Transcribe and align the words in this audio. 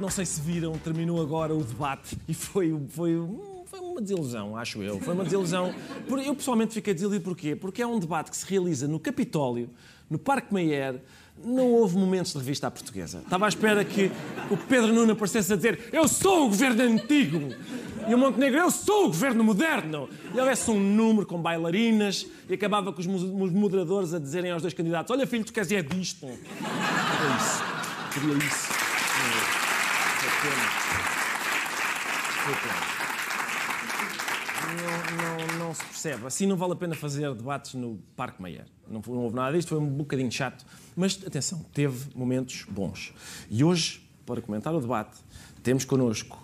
Não 0.00 0.08
sei 0.08 0.24
se 0.24 0.40
viram, 0.40 0.72
terminou 0.78 1.20
agora 1.20 1.54
o 1.54 1.62
debate 1.62 2.16
e 2.26 2.32
foi, 2.32 2.74
foi, 2.88 3.12
foi 3.66 3.80
uma 3.80 4.00
desilusão, 4.00 4.56
acho 4.56 4.82
eu. 4.82 4.98
Foi 4.98 5.12
uma 5.12 5.24
desilusão. 5.24 5.74
Eu 6.24 6.34
pessoalmente 6.34 6.72
fiquei 6.72 6.94
desiludido 6.94 7.22
porquê? 7.24 7.54
Porque 7.54 7.82
é 7.82 7.86
um 7.86 7.98
debate 7.98 8.30
que 8.30 8.36
se 8.36 8.46
realiza 8.46 8.88
no 8.88 8.98
Capitólio, 8.98 9.68
no 10.08 10.18
Parque 10.18 10.52
Mayer. 10.54 11.00
Não 11.44 11.70
houve 11.72 11.96
momentos 11.96 12.32
de 12.32 12.38
revista 12.38 12.66
à 12.66 12.70
portuguesa. 12.70 13.18
Estava 13.18 13.44
à 13.46 13.48
espera 13.48 13.84
que 13.84 14.10
o 14.50 14.56
Pedro 14.56 14.92
Nuno 14.92 15.12
aparecesse 15.12 15.52
a 15.52 15.56
dizer 15.56 15.88
eu 15.92 16.06
sou 16.08 16.44
o 16.46 16.48
governo 16.48 16.82
antigo 16.82 17.48
e 18.08 18.14
o 18.14 18.18
Montenegro 18.18 18.58
eu 18.58 18.70
sou 18.70 19.04
o 19.04 19.08
governo 19.08 19.44
moderno. 19.44 20.08
E 20.34 20.38
houvesse 20.40 20.70
um 20.70 20.78
número 20.80 21.26
com 21.26 21.40
bailarinas 21.40 22.26
e 22.48 22.54
acabava 22.54 22.90
com 22.92 23.00
os 23.00 23.06
mo- 23.06 23.44
os 23.44 23.52
moderadores 23.52 24.12
a 24.14 24.18
dizerem 24.18 24.50
aos 24.50 24.62
dois 24.62 24.72
candidatos 24.74 25.10
olha 25.14 25.26
filho, 25.26 25.44
tu 25.44 25.52
queres 25.52 25.70
é 25.72 25.82
disto. 25.82 26.26
Era 26.26 26.36
isso. 27.36 27.62
Queria 28.12 28.34
isso. 28.38 28.68
Foi 28.68 29.30
pena. 29.30 29.42
Foi 30.18 30.28
pena. 30.28 30.29
Não, 34.70 35.58
não, 35.58 35.58
não 35.66 35.74
se 35.74 35.84
percebe. 35.84 36.26
Assim 36.26 36.46
não 36.46 36.56
vale 36.56 36.72
a 36.72 36.76
pena 36.76 36.94
fazer 36.94 37.34
debates 37.34 37.74
no 37.74 37.98
Parque 38.16 38.40
Mayer. 38.40 38.64
Não, 38.88 39.02
não 39.06 39.18
houve 39.18 39.36
nada 39.36 39.54
disto, 39.54 39.68
foi 39.68 39.78
um 39.78 39.86
bocadinho 39.86 40.32
chato. 40.32 40.64
Mas, 40.96 41.20
atenção, 41.26 41.64
teve 41.74 42.08
momentos 42.14 42.64
bons. 42.70 43.12
E 43.50 43.62
hoje, 43.62 44.02
para 44.24 44.40
comentar 44.40 44.74
o 44.74 44.80
debate, 44.80 45.18
temos 45.62 45.84
connosco 45.84 46.42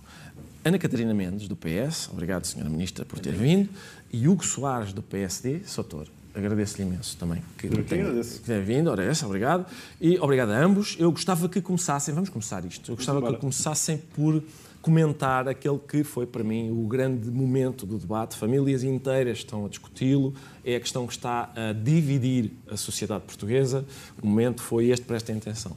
Ana 0.62 0.78
Catarina 0.78 1.14
Mendes, 1.14 1.48
do 1.48 1.56
PS. 1.56 2.10
Obrigado, 2.12 2.44
Sra. 2.44 2.68
Ministra, 2.68 3.04
por 3.04 3.18
ter 3.18 3.32
vindo. 3.32 3.70
E 4.12 4.28
Hugo 4.28 4.44
Soares, 4.44 4.92
do 4.92 5.02
PSD. 5.02 5.62
Soutor, 5.64 6.08
agradeço-lhe 6.36 6.82
imenso 6.84 7.16
também 7.16 7.42
que, 7.56 7.68
tenha, 7.68 8.02
agradeço. 8.02 8.40
que 8.40 8.46
tenha 8.46 8.60
vindo. 8.60 8.90
Ora, 8.90 9.02
essa, 9.04 9.26
obrigado. 9.26 9.66
E 10.00 10.18
obrigado 10.18 10.50
a 10.50 10.58
ambos. 10.58 10.96
Eu 10.98 11.10
gostava 11.10 11.48
que 11.48 11.60
começassem, 11.60 12.14
vamos 12.14 12.28
começar 12.28 12.64
isto, 12.64 12.92
eu 12.92 12.96
gostava 12.96 13.22
que 13.32 13.38
começassem 13.38 13.98
por 14.14 14.42
comentar 14.82 15.48
aquele 15.48 15.80
que 15.80 16.04
foi 16.04 16.26
para 16.26 16.44
mim 16.44 16.70
o 16.70 16.86
grande 16.86 17.28
momento 17.28 17.84
do 17.84 17.98
debate. 17.98 18.36
Famílias 18.36 18.84
inteiras 18.84 19.38
estão 19.38 19.66
a 19.66 19.68
discuti-lo, 19.68 20.32
é 20.64 20.76
a 20.76 20.80
questão 20.80 21.06
que 21.06 21.12
está 21.12 21.50
a 21.56 21.72
dividir 21.72 22.52
a 22.70 22.76
sociedade 22.76 23.24
portuguesa. 23.24 23.84
O 24.22 24.26
momento 24.26 24.62
foi 24.62 24.90
este, 24.90 25.04
prestem 25.04 25.38
atenção. 25.38 25.76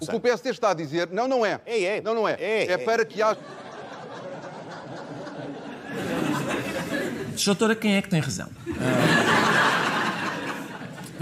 O 0.00 0.06
que 0.06 0.16
o 0.16 0.20
PSD 0.20 0.50
está 0.50 0.70
a 0.70 0.74
dizer, 0.74 1.08
não, 1.12 1.28
não 1.28 1.46
é. 1.46 1.60
É, 1.64 1.84
é. 1.84 2.00
Não, 2.00 2.12
não 2.12 2.28
é. 2.28 2.32
É, 2.40 2.66
É, 2.66 2.72
é. 2.72 2.78
para 2.78 3.04
que 3.04 3.22
haja. 3.22 3.38
Doutora, 7.44 7.74
quem 7.74 7.96
é 7.96 8.02
que 8.02 8.08
tem 8.08 8.20
razão? 8.20 8.48
Ah, 8.80 9.41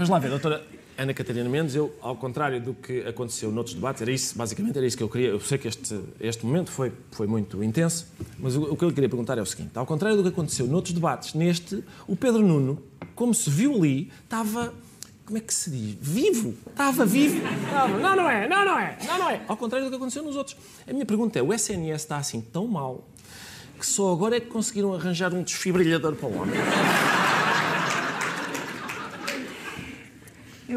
Vamos 0.01 0.09
lá 0.09 0.17
ver, 0.17 0.29
doutora 0.29 0.63
Ana 0.97 1.13
Catarina 1.13 1.47
Mendes, 1.47 1.75
eu, 1.75 1.93
ao 2.01 2.15
contrário 2.15 2.59
do 2.59 2.73
que 2.73 3.01
aconteceu 3.01 3.51
noutros 3.51 3.75
debates, 3.75 4.01
era 4.01 4.11
isso, 4.11 4.35
basicamente 4.35 4.75
era 4.75 4.87
isso 4.87 4.97
que 4.97 5.03
eu 5.03 5.09
queria. 5.09 5.27
Eu 5.27 5.39
sei 5.39 5.59
que 5.59 5.67
este, 5.67 5.99
este 6.19 6.43
momento 6.43 6.71
foi, 6.71 6.91
foi 7.11 7.27
muito 7.27 7.63
intenso, 7.63 8.07
mas 8.39 8.55
o, 8.55 8.63
o 8.63 8.75
que 8.75 8.83
eu 8.83 8.89
lhe 8.89 8.95
queria 8.95 9.07
perguntar 9.07 9.37
é 9.37 9.43
o 9.43 9.45
seguinte: 9.45 9.77
ao 9.77 9.85
contrário 9.85 10.17
do 10.17 10.23
que 10.23 10.29
aconteceu 10.29 10.65
noutros 10.65 10.95
debates, 10.95 11.35
neste, 11.35 11.83
o 12.07 12.15
Pedro 12.15 12.41
Nuno, 12.41 12.81
como 13.13 13.31
se 13.31 13.47
viu 13.47 13.75
ali, 13.75 14.11
estava. 14.23 14.73
Como 15.23 15.37
é 15.37 15.41
que 15.41 15.53
se 15.53 15.69
diz? 15.69 15.97
Vivo! 16.01 16.55
Estava 16.67 17.05
vivo! 17.05 17.39
Estava. 17.63 17.99
Não, 17.99 18.15
não 18.15 18.27
é, 18.27 18.49
não, 18.49 18.65
não 18.65 18.79
é, 18.79 18.97
não, 19.05 19.19
não 19.19 19.29
é. 19.29 19.41
Ao 19.47 19.55
contrário 19.55 19.85
do 19.85 19.91
que 19.91 19.97
aconteceu 19.97 20.23
nos 20.23 20.35
outros. 20.35 20.57
A 20.87 20.91
minha 20.91 21.05
pergunta 21.05 21.37
é: 21.37 21.43
o 21.43 21.53
SNS 21.53 22.01
está 22.01 22.17
assim 22.17 22.41
tão 22.41 22.65
mal 22.65 23.07
que 23.79 23.85
só 23.85 24.11
agora 24.11 24.37
é 24.37 24.39
que 24.39 24.47
conseguiram 24.47 24.95
arranjar 24.95 25.31
um 25.31 25.43
desfibrilhador 25.43 26.15
para 26.15 26.27
o 26.27 26.41
homem? 26.41 26.55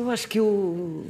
Eu 0.04 0.10
acho 0.10 0.28
que 0.28 0.38
o, 0.38 1.06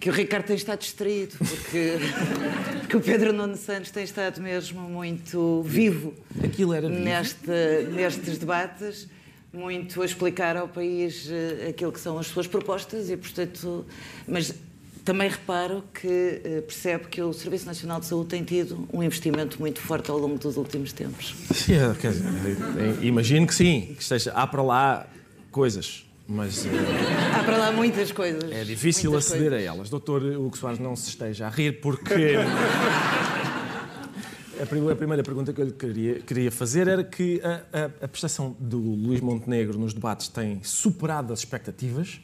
que 0.00 0.10
o 0.10 0.12
Ricardo 0.12 0.46
tem 0.46 0.56
estado 0.56 0.80
distraído, 0.80 1.36
porque, 1.38 2.96
o 2.96 3.00
Pedro 3.00 3.32
Nuno 3.32 3.56
Santos 3.56 3.92
tem 3.92 4.02
estado 4.02 4.42
mesmo 4.42 4.80
muito 4.80 5.62
vivo, 5.62 6.12
Aquilo 6.42 6.72
era 6.72 6.88
vivo. 6.88 7.00
neste, 7.00 7.48
nestes 7.92 8.36
debates, 8.36 9.06
muito 9.52 10.02
a 10.02 10.04
explicar 10.04 10.56
ao 10.56 10.66
país 10.66 11.28
eh, 11.30 11.68
aquilo 11.68 11.92
que 11.92 12.00
são 12.00 12.18
as 12.18 12.26
suas 12.26 12.48
propostas 12.48 13.08
e, 13.08 13.16
portanto, 13.16 13.86
mas 14.26 14.52
também 15.04 15.28
reparo 15.28 15.84
que 15.94 16.40
eh, 16.42 16.60
percebe 16.62 17.04
que 17.06 17.22
o 17.22 17.32
Serviço 17.32 17.66
Nacional 17.66 18.00
de 18.00 18.06
Saúde 18.06 18.30
tem 18.30 18.42
tido 18.42 18.88
um 18.92 19.00
investimento 19.00 19.60
muito 19.60 19.78
forte 19.78 20.10
ao 20.10 20.18
longo 20.18 20.40
dos 20.40 20.56
últimos 20.56 20.92
tempos. 20.92 21.36
Sim, 21.54 21.74
é, 21.74 21.94
quer 21.94 22.10
dizer, 22.10 22.26
é, 23.00 23.06
imagino 23.06 23.46
que 23.46 23.54
sim, 23.54 23.94
que 23.96 24.02
esteja, 24.02 24.32
há 24.32 24.44
para 24.44 24.60
lá 24.60 25.06
coisas, 25.52 26.03
mas 26.26 26.64
eh, 26.66 26.70
Há 27.38 27.44
para 27.44 27.56
lá 27.58 27.72
muitas 27.72 28.10
coisas. 28.12 28.50
é 28.50 28.64
difícil 28.64 29.10
muitas 29.10 29.26
aceder 29.28 29.50
coisas. 29.50 29.68
a 29.68 29.74
elas. 29.74 29.90
Doutor 29.90 30.22
Hugo 30.22 30.56
Soares, 30.56 30.78
não 30.78 30.96
se 30.96 31.08
esteja 31.10 31.46
a 31.46 31.50
rir, 31.50 31.80
porque. 31.80 32.14
A 34.62 34.66
prim- 34.66 34.88
a 34.88 34.94
primeira 34.94 35.22
pergunta 35.24 35.52
que 35.52 35.60
eu 35.60 35.64
lhe 35.66 35.72
queria, 35.72 36.20
queria 36.20 36.50
fazer 36.52 36.86
era 36.86 37.02
que 37.02 37.40
a, 37.42 37.62
a, 38.00 38.04
a 38.04 38.08
prestação 38.08 38.54
do 38.60 38.78
Luís 38.78 39.20
Montenegro 39.20 39.76
nos 39.76 39.92
debates 39.92 40.28
tem 40.28 40.60
superado 40.62 41.32
as 41.32 41.40
expectativas. 41.40 42.20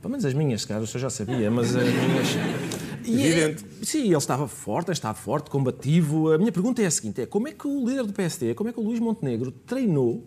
Pelo 0.00 0.10
menos 0.10 0.24
as 0.26 0.34
minhas, 0.34 0.60
se 0.62 0.66
calhar, 0.66 0.82
o 0.82 0.86
senhor 0.86 1.00
já 1.00 1.10
sabia, 1.10 1.50
mas 1.50 1.74
as 1.74 1.82
minhas. 1.84 2.28
E, 3.04 3.20
Evidente. 3.26 3.64
eh, 3.64 3.84
sim, 3.84 4.04
ele 4.04 4.16
estava 4.16 4.46
forte, 4.46 4.92
estado 4.92 5.16
forte, 5.16 5.50
combativo. 5.50 6.30
A 6.30 6.38
minha 6.38 6.52
pergunta 6.52 6.80
é 6.80 6.86
a 6.86 6.90
seguinte: 6.90 7.20
é 7.22 7.26
como 7.26 7.48
é 7.48 7.52
que 7.52 7.66
o 7.66 7.84
líder 7.84 8.04
do 8.04 8.12
PSD, 8.12 8.54
como 8.54 8.70
é 8.70 8.72
que 8.72 8.78
o 8.78 8.82
Luís 8.84 9.00
Montenegro 9.00 9.50
treinou 9.50 10.24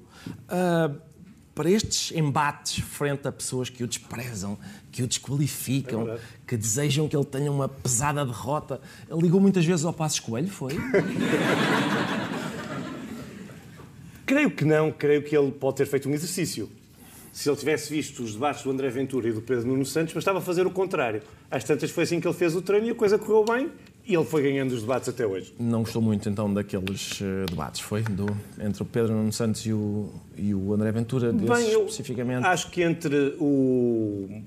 ah, 0.49 0.91
para 1.55 1.69
estes 1.69 2.11
embates 2.15 2.83
frente 2.83 3.25
a 3.27 3.31
pessoas 3.31 3.69
que 3.69 3.81
o 3.81 3.87
desprezam, 3.87 4.57
que 4.91 5.01
o 5.01 5.07
desqualificam, 5.07 6.19
que 6.45 6.57
desejam 6.57 7.07
que 7.07 7.15
ele 7.15 7.23
tenha 7.25 7.49
uma 7.49 7.69
pesada 7.69 8.25
derrota? 8.25 8.81
Ele 9.09 9.21
ligou 9.21 9.39
muitas 9.39 9.65
vezes 9.65 9.85
ao 9.85 9.93
Passos 9.93 10.19
Coelho, 10.19 10.49
foi? 10.49 10.73
Creio 14.25 14.49
que 14.49 14.65
não, 14.65 14.91
creio 14.91 15.21
que 15.21 15.37
ele 15.37 15.51
pode 15.51 15.77
ter 15.77 15.85
feito 15.85 16.09
um 16.09 16.13
exercício. 16.13 16.67
Se 17.31 17.47
ele 17.47 17.57
tivesse 17.57 17.93
visto 17.93 18.23
os 18.23 18.33
debates 18.33 18.63
do 18.63 18.71
André 18.71 18.89
Ventura 18.89 19.29
e 19.29 19.31
do 19.31 19.39
Pedro 19.39 19.67
Nuno 19.67 19.85
Santos, 19.85 20.15
bastava 20.15 20.41
fazer 20.41 20.65
o 20.65 20.71
contrário. 20.71 21.21
Às 21.51 21.63
tantas 21.63 21.91
foi 21.91 22.05
assim 22.05 22.19
que 22.19 22.27
ele 22.27 22.33
fez 22.33 22.55
o 22.55 22.61
treino 22.61 22.87
e 22.87 22.89
a 22.89 22.95
coisa 22.95 23.19
correu 23.19 23.45
bem 23.45 23.69
e 24.07 24.15
ele 24.15 24.25
foi 24.25 24.43
ganhando 24.43 24.71
os 24.71 24.81
debates 24.81 25.09
até 25.09 25.25
hoje. 25.25 25.53
Não 25.59 25.81
gostou 25.81 26.01
muito 26.01 26.29
então 26.29 26.53
daqueles 26.53 27.19
eh, 27.21 27.45
debates, 27.49 27.81
foi? 27.81 28.03
Do, 28.03 28.25
entre 28.59 28.83
o 28.83 28.85
Pedro 28.85 29.13
Nuno 29.13 29.33
Santos 29.33 29.65
e 29.65 29.73
o, 29.73 30.09
e 30.37 30.53
o 30.53 30.73
André 30.73 30.91
Ventura, 30.91 31.33
desses 31.33 31.63
Bem, 31.63 31.71
eu 31.71 31.85
especificamente? 31.85 32.45
acho 32.45 32.69
que 32.69 32.83
entre 32.83 33.35
o 33.39 34.41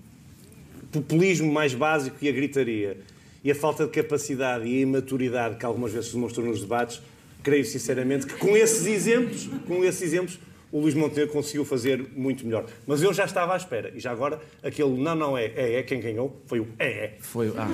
populismo 0.92 1.52
mais 1.52 1.74
básico 1.74 2.16
e 2.22 2.28
a 2.28 2.32
gritaria 2.32 2.98
e 3.42 3.50
a 3.50 3.54
falta 3.54 3.84
de 3.84 3.90
capacidade 3.90 4.66
e 4.66 4.78
a 4.78 4.80
imaturidade 4.80 5.56
que 5.56 5.66
algumas 5.66 5.92
vezes 5.92 6.08
se 6.08 6.14
demonstrou 6.14 6.46
nos 6.46 6.60
debates, 6.60 7.00
creio 7.42 7.64
sinceramente 7.64 8.26
que 8.26 8.34
com 8.34 8.56
esses 8.56 8.86
exemplos, 8.86 9.48
com 9.66 9.84
esses 9.84 10.02
exemplos, 10.02 10.38
o 10.70 10.80
Luís 10.80 10.94
Montenegro 10.94 11.32
conseguiu 11.32 11.64
fazer 11.64 12.06
muito 12.14 12.44
melhor. 12.44 12.66
Mas 12.86 13.02
eu 13.02 13.12
já 13.12 13.24
estava 13.24 13.54
à 13.54 13.56
espera. 13.56 13.90
E 13.94 14.00
já 14.00 14.10
agora, 14.10 14.38
aquele 14.62 14.90
não, 15.00 15.14
não 15.14 15.38
é, 15.38 15.46
é, 15.46 15.74
é, 15.78 15.82
quem 15.82 16.00
ganhou 16.00 16.36
foi 16.46 16.60
o 16.60 16.68
é, 16.78 16.88
é. 16.88 17.16
Foi. 17.20 17.52
Ah, 17.56 17.68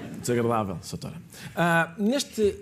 é? 0.00 0.13
Desagradável, 0.24 0.78
Soutora. 0.82 1.14
Ah, 1.54 1.94
neste. 1.98 2.56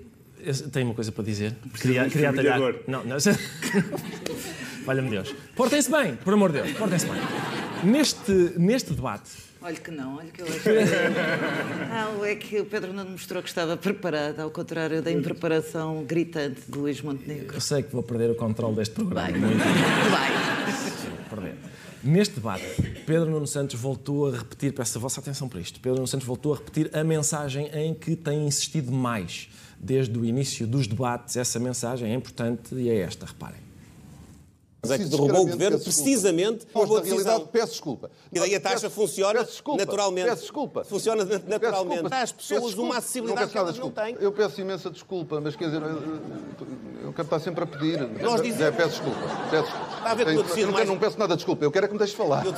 Tenho 0.72 0.86
uma 0.86 0.94
coisa 0.94 1.12
para 1.12 1.24
dizer. 1.24 1.54
Queria, 1.80 2.08
queria 2.08 2.30
atalhar. 2.30 2.58
Não, 2.88 3.04
não. 3.04 3.16
Valha-me 4.84 5.10
Deus. 5.10 5.34
Portem-se 5.54 5.90
bem, 5.90 6.16
por 6.16 6.34
amor 6.34 6.50
de 6.50 6.62
Deus, 6.62 6.76
portem-se 6.76 7.06
bem. 7.06 7.20
Neste, 7.84 8.32
neste 8.58 8.92
debate, 8.92 9.30
Olha 9.64 9.76
que 9.76 9.90
não, 9.92 10.16
olha 10.16 10.28
que 10.28 10.42
eu 10.42 10.46
acho 10.46 10.60
que... 10.60 10.70
Não, 11.88 12.24
é 12.26 12.34
que 12.34 12.60
o 12.60 12.64
Pedro 12.64 12.92
não 12.92 13.08
mostrou 13.08 13.40
que 13.40 13.48
estava 13.48 13.76
preparado, 13.76 14.40
ao 14.40 14.50
contrário 14.50 15.00
da 15.00 15.12
impreparação 15.12 16.02
gritante 16.04 16.62
de 16.68 16.76
Luís 16.76 17.00
Montenegro. 17.00 17.54
eu 17.54 17.60
sei 17.60 17.84
que 17.84 17.92
vou 17.92 18.02
perder 18.02 18.30
o 18.30 18.34
controle 18.34 18.74
deste 18.74 18.94
programa. 18.94 19.22
Vai. 19.22 19.38
Muito 19.38 19.58
Vai. 19.58 20.51
Neste 22.04 22.34
debate, 22.34 22.64
Pedro 23.06 23.30
Nuno 23.30 23.46
Santos 23.46 23.78
voltou 23.78 24.26
a 24.26 24.36
repetir, 24.36 24.72
peço 24.72 24.98
a 24.98 25.00
vossa 25.00 25.20
atenção 25.20 25.48
para 25.48 25.60
isto, 25.60 25.78
Pedro 25.78 25.98
Nuno 25.98 26.08
Santos 26.08 26.26
voltou 26.26 26.52
a 26.52 26.56
repetir 26.56 26.90
a 26.92 27.04
mensagem 27.04 27.68
em 27.72 27.94
que 27.94 28.16
tem 28.16 28.44
insistido 28.44 28.90
mais 28.90 29.48
desde 29.78 30.18
o 30.18 30.24
início 30.24 30.66
dos 30.66 30.88
debates. 30.88 31.36
Essa 31.36 31.60
mensagem 31.60 32.10
é 32.10 32.14
importante 32.14 32.74
e 32.74 32.88
é 32.88 32.98
esta, 32.98 33.24
reparem. 33.24 33.61
Mas 34.84 34.90
é 34.90 34.98
que 34.98 35.04
derrubou 35.04 35.42
o 35.42 35.46
governo 35.46 35.78
precisamente 35.78 36.66
por 36.66 36.88
boa 36.88 36.98
na 36.98 37.04
realidade, 37.06 37.36
decisão. 37.38 37.46
peço 37.52 37.70
desculpa. 37.70 38.10
E 38.32 38.40
daí 38.40 38.52
a 38.56 38.60
taxa 38.60 38.80
Peço- 38.80 38.90
funciona 38.90 39.38
peço 39.38 39.52
desculpa, 39.52 39.84
naturalmente. 39.84 40.28
Peço 40.28 40.40
desculpa. 40.42 40.84
Funciona 40.84 41.24
naturalmente. 41.46 42.08
Dá 42.08 42.22
às 42.22 42.32
pessoas 42.32 42.58
Peço 42.58 42.66
desculpa. 42.70 42.90
uma 42.90 42.98
acessibilidade 42.98 43.46
não 43.46 43.48
que 43.52 43.58
elas 43.58 43.78
não 43.78 43.84
desculpa. 43.90 44.02
têm. 44.02 44.16
Eu 44.20 44.32
peço 44.32 44.60
imensa 44.60 44.90
desculpa, 44.90 45.40
mas 45.40 45.54
quer 45.54 45.66
dizer, 45.66 45.82
eu, 45.82 47.12
quero 47.12 47.22
estar 47.22 47.38
sempre 47.38 47.62
a 47.62 47.66
pedir. 47.68 48.00
Nós 48.20 48.40
É, 48.40 48.42
dizemos- 48.42 48.76
peço 48.76 48.88
desculpa. 48.90 49.20
Peço 49.52 49.62
desculpa. 49.70 49.94
Está 49.98 50.10
a 50.10 50.14
ver 50.14 50.24
que 50.24 50.30
Eu- 50.32 50.66
não, 50.66 50.72
mais- 50.72 50.88
não 50.88 50.98
peço 50.98 51.16
nada 51.16 51.34
de 51.34 51.36
desculpa, 51.36 51.64
eu 51.64 51.70
quero 51.70 51.84
é 51.84 51.88
que 51.88 51.92
me 51.94 51.98
deixes 52.00 52.16
falar. 52.16 52.44
Eu- 52.44 52.52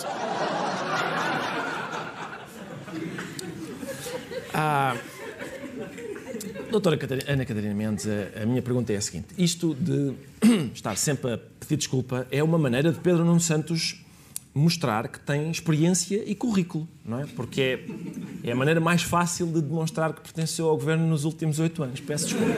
Doutora 6.71 6.97
Catarina- 6.97 7.31
Ana 7.32 7.44
Catarina 7.44 7.75
Mendes, 7.75 8.06
a, 8.06 8.43
a 8.43 8.47
minha 8.47 8.62
pergunta 8.62 8.93
é 8.93 8.97
a 8.97 9.00
seguinte: 9.00 9.29
isto 9.38 9.75
de 9.75 10.15
estar 10.74 10.96
sempre 10.96 11.32
a 11.32 11.38
pedir 11.38 11.76
desculpa 11.76 12.26
é 12.30 12.42
uma 12.42 12.58
maneira 12.58 12.92
de 12.92 13.00
Pedro 13.00 13.24
Nuno 13.24 13.40
Santos 13.40 14.04
mostrar 14.54 15.08
que 15.08 15.18
tem 15.18 15.50
experiência 15.50 16.22
e 16.24 16.34
currículo, 16.34 16.88
não 17.04 17.20
é? 17.20 17.26
Porque 17.26 17.60
é, 18.42 18.48
é 18.48 18.52
a 18.52 18.54
maneira 18.54 18.80
mais 18.80 19.02
fácil 19.02 19.46
de 19.48 19.60
demonstrar 19.60 20.12
que 20.12 20.20
pertenceu 20.20 20.68
ao 20.68 20.76
governo 20.76 21.06
nos 21.08 21.24
últimos 21.24 21.58
oito 21.58 21.82
anos. 21.82 22.00
Peço 22.00 22.26
desculpa. 22.26 22.54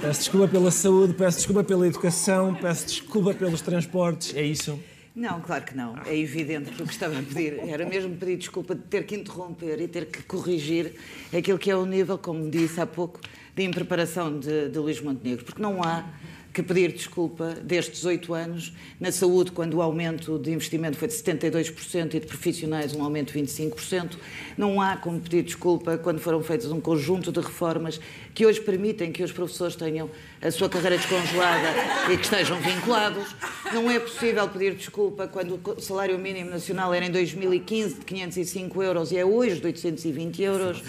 Peço 0.00 0.20
desculpa 0.20 0.48
pela 0.48 0.70
saúde, 0.70 1.14
peço 1.14 1.38
desculpa 1.38 1.64
pela 1.64 1.86
educação, 1.86 2.54
peço 2.54 2.86
desculpa 2.86 3.32
pelos 3.32 3.62
transportes, 3.62 4.34
é 4.34 4.42
isso? 4.42 4.78
Não, 5.14 5.40
claro 5.40 5.64
que 5.64 5.76
não. 5.76 5.96
É 6.04 6.16
evidente 6.16 6.72
que 6.72 6.82
o 6.82 6.86
que 6.86 6.92
estava 6.92 7.16
a 7.16 7.22
pedir 7.22 7.60
era 7.68 7.86
mesmo 7.86 8.16
pedir 8.16 8.36
desculpa 8.36 8.74
de 8.74 8.82
ter 8.82 9.06
que 9.06 9.14
interromper 9.14 9.80
e 9.80 9.86
ter 9.86 10.06
que 10.06 10.24
corrigir 10.24 10.96
aquilo 11.32 11.56
que 11.56 11.70
é 11.70 11.76
o 11.76 11.86
nível, 11.86 12.18
como 12.18 12.50
disse 12.50 12.80
há 12.80 12.86
pouco, 12.86 13.20
de 13.54 13.62
impreparação 13.62 14.38
de, 14.38 14.68
de 14.68 14.78
Luís 14.78 15.00
Montenegro. 15.00 15.44
Porque 15.44 15.62
não 15.62 15.82
há 15.82 16.04
que 16.54 16.62
pedir 16.62 16.92
desculpa 16.92 17.56
destes 17.60 18.04
oito 18.04 18.32
anos 18.32 18.72
na 19.00 19.10
saúde, 19.10 19.50
quando 19.50 19.74
o 19.74 19.82
aumento 19.82 20.38
de 20.38 20.52
investimento 20.52 20.96
foi 20.96 21.08
de 21.08 21.14
72% 21.14 22.14
e 22.14 22.20
de 22.20 22.26
profissionais 22.28 22.94
um 22.94 23.02
aumento 23.02 23.32
de 23.32 23.40
25%. 23.40 24.12
Não 24.56 24.80
há 24.80 24.96
como 24.96 25.20
pedir 25.20 25.42
desculpa 25.42 25.98
quando 25.98 26.20
foram 26.20 26.40
feitos 26.44 26.70
um 26.70 26.80
conjunto 26.80 27.32
de 27.32 27.40
reformas 27.40 28.00
que 28.32 28.46
hoje 28.46 28.60
permitem 28.60 29.10
que 29.10 29.24
os 29.24 29.32
professores 29.32 29.74
tenham 29.74 30.08
a 30.40 30.48
sua 30.52 30.68
carreira 30.68 30.96
descongelada 30.96 32.12
e 32.12 32.16
que 32.16 32.22
estejam 32.22 32.60
vinculados. 32.60 33.34
Não 33.72 33.90
é 33.90 33.98
possível 33.98 34.48
pedir 34.48 34.76
desculpa 34.76 35.26
quando 35.26 35.60
o 35.64 35.80
salário 35.80 36.16
mínimo 36.20 36.50
nacional 36.50 36.94
era 36.94 37.04
em 37.04 37.10
2015 37.10 37.94
de 37.96 38.04
505 38.04 38.80
euros 38.80 39.10
e 39.10 39.18
é 39.18 39.24
hoje 39.24 39.58
de 39.58 39.66
820 39.66 40.42
euros. 40.42 40.82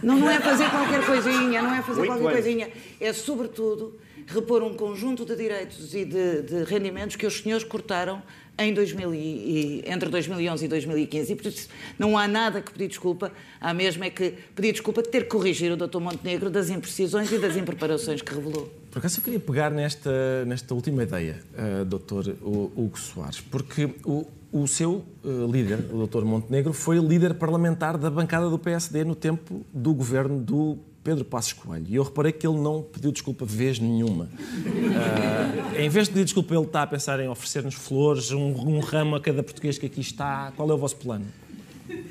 Não, 0.00 0.16
não 0.16 0.30
é 0.30 0.38
fazer 0.38 0.70
qualquer 0.70 1.04
coisinha, 1.04 1.60
não 1.60 1.74
é 1.74 1.82
fazer 1.82 2.02
Oito 2.02 2.10
qualquer 2.12 2.28
anos. 2.28 2.40
coisinha. 2.40 2.68
É, 3.00 3.12
sobretudo, 3.12 3.98
repor 4.26 4.62
um 4.62 4.74
conjunto 4.74 5.24
de 5.24 5.36
direitos 5.36 5.94
e 5.94 6.04
de, 6.04 6.42
de 6.42 6.64
rendimentos 6.64 7.16
que 7.16 7.26
os 7.26 7.40
senhores 7.40 7.64
cortaram 7.64 8.22
em 8.56 8.72
2000 8.72 9.14
e, 9.14 9.84
entre 9.86 10.08
2011 10.08 10.64
e 10.64 10.68
2015. 10.68 11.32
E, 11.32 11.36
por 11.36 11.46
isso, 11.46 11.68
não 11.98 12.16
há 12.16 12.28
nada 12.28 12.60
que 12.60 12.72
pedir 12.72 12.88
desculpa. 12.88 13.32
Há 13.60 13.74
mesmo 13.74 14.04
é 14.04 14.10
que 14.10 14.34
pedir 14.54 14.72
desculpa 14.72 15.02
de 15.02 15.08
ter 15.08 15.24
que 15.24 15.30
corrigir 15.30 15.72
o 15.72 15.76
Dr. 15.76 15.98
Montenegro 15.98 16.50
das 16.50 16.70
imprecisões 16.70 17.30
e 17.32 17.38
das 17.38 17.56
impreparações 17.56 18.22
que 18.22 18.34
revelou. 18.34 18.72
Por 18.90 18.98
acaso 18.98 19.18
eu 19.18 19.24
queria 19.24 19.40
pegar 19.40 19.70
nesta, 19.70 20.44
nesta 20.44 20.72
última 20.72 21.02
ideia, 21.02 21.42
uh, 21.54 21.84
Dr. 21.84 22.30
Hugo 22.40 22.96
Soares, 22.96 23.40
porque 23.40 23.90
o, 24.04 24.24
o 24.52 24.68
seu 24.68 25.04
uh, 25.24 25.50
líder, 25.50 25.80
o 25.92 26.06
Dr. 26.06 26.24
Montenegro, 26.24 26.72
foi 26.72 26.98
líder 26.98 27.34
parlamentar 27.34 27.98
da 27.98 28.08
bancada 28.08 28.48
do 28.48 28.56
PSD 28.56 29.02
no 29.02 29.16
tempo 29.16 29.66
do 29.72 29.92
governo 29.92 30.38
do 30.38 30.78
Pedro 31.04 31.22
Passos 31.22 31.52
Coelho. 31.52 31.84
E 31.86 31.96
eu 31.96 32.02
reparei 32.02 32.32
que 32.32 32.46
ele 32.46 32.56
não 32.56 32.82
pediu 32.82 33.12
desculpa 33.12 33.44
vez 33.44 33.78
nenhuma. 33.78 34.24
Uh, 34.24 35.78
em 35.78 35.88
vez 35.90 36.06
de 36.06 36.14
pedir 36.14 36.24
desculpa, 36.24 36.54
ele 36.54 36.64
está 36.64 36.82
a 36.82 36.86
pensar 36.86 37.20
em 37.20 37.28
oferecer-nos 37.28 37.74
flores, 37.74 38.32
um, 38.32 38.52
um 38.66 38.80
ramo 38.80 39.14
a 39.14 39.20
cada 39.20 39.42
português 39.42 39.76
que 39.76 39.84
aqui 39.84 40.00
está. 40.00 40.50
Qual 40.56 40.68
é 40.70 40.72
o 40.72 40.78
vosso 40.78 40.96
plano? 40.96 41.26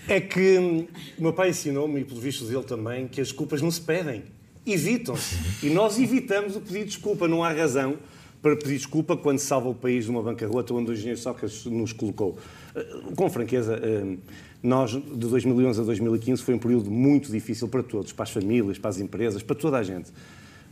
É 0.08 0.22
que 0.22 0.60
hum, 0.60 0.88
o 1.18 1.22
meu 1.24 1.34
pai 1.34 1.50
ensinou-me, 1.50 2.02
e 2.02 2.06
pelos 2.06 2.22
vistos 2.22 2.52
ele 2.52 2.62
também, 2.62 3.08
que 3.08 3.20
as 3.20 3.32
culpas 3.32 3.64
não 3.64 3.72
se 3.72 3.82
pedem, 3.82 4.24
evitam-se. 4.64 5.66
E 5.66 5.72
nós 5.72 5.98
evitamos 5.98 6.56
o 6.56 6.62
pedido 6.62 6.86
de 6.86 6.92
desculpa. 6.92 7.28
Não 7.28 7.44
há 7.44 7.52
razão 7.52 7.98
para 8.44 8.56
pedir 8.56 8.78
desculpa 8.78 9.18
quando 9.18 9.40
se 9.40 9.48
salva 9.48 9.70
o 9.70 9.74
país 9.74 10.06
de 10.06 10.12
uma 10.12 10.22
bancarrota 10.22 10.72
onde 10.72 10.92
o 10.92 10.94
engenheiro 10.94 11.20
Sócrates 11.20 11.66
nos 11.66 11.94
colocou. 11.94 12.38
Uh, 12.76 13.16
Com 13.16 13.28
franqueza, 13.28 13.82
hum, 13.84 14.18
nós, 14.64 14.92
de 14.92 15.28
2011 15.28 15.82
a 15.82 15.84
2015, 15.84 16.42
foi 16.42 16.56
um 16.56 16.60
período 16.60 16.90
muito 16.90 17.30
difícil 17.30 17.68
para 17.68 17.84
todos, 17.84 18.14
para 18.14 18.24
as 18.24 18.32
famílias, 18.32 18.80
para 18.80 18.90
as 18.90 19.00
empresas, 19.00 19.44
para 19.44 19.56
toda 19.56 19.78
a 19.78 19.84
gente. 19.84 20.12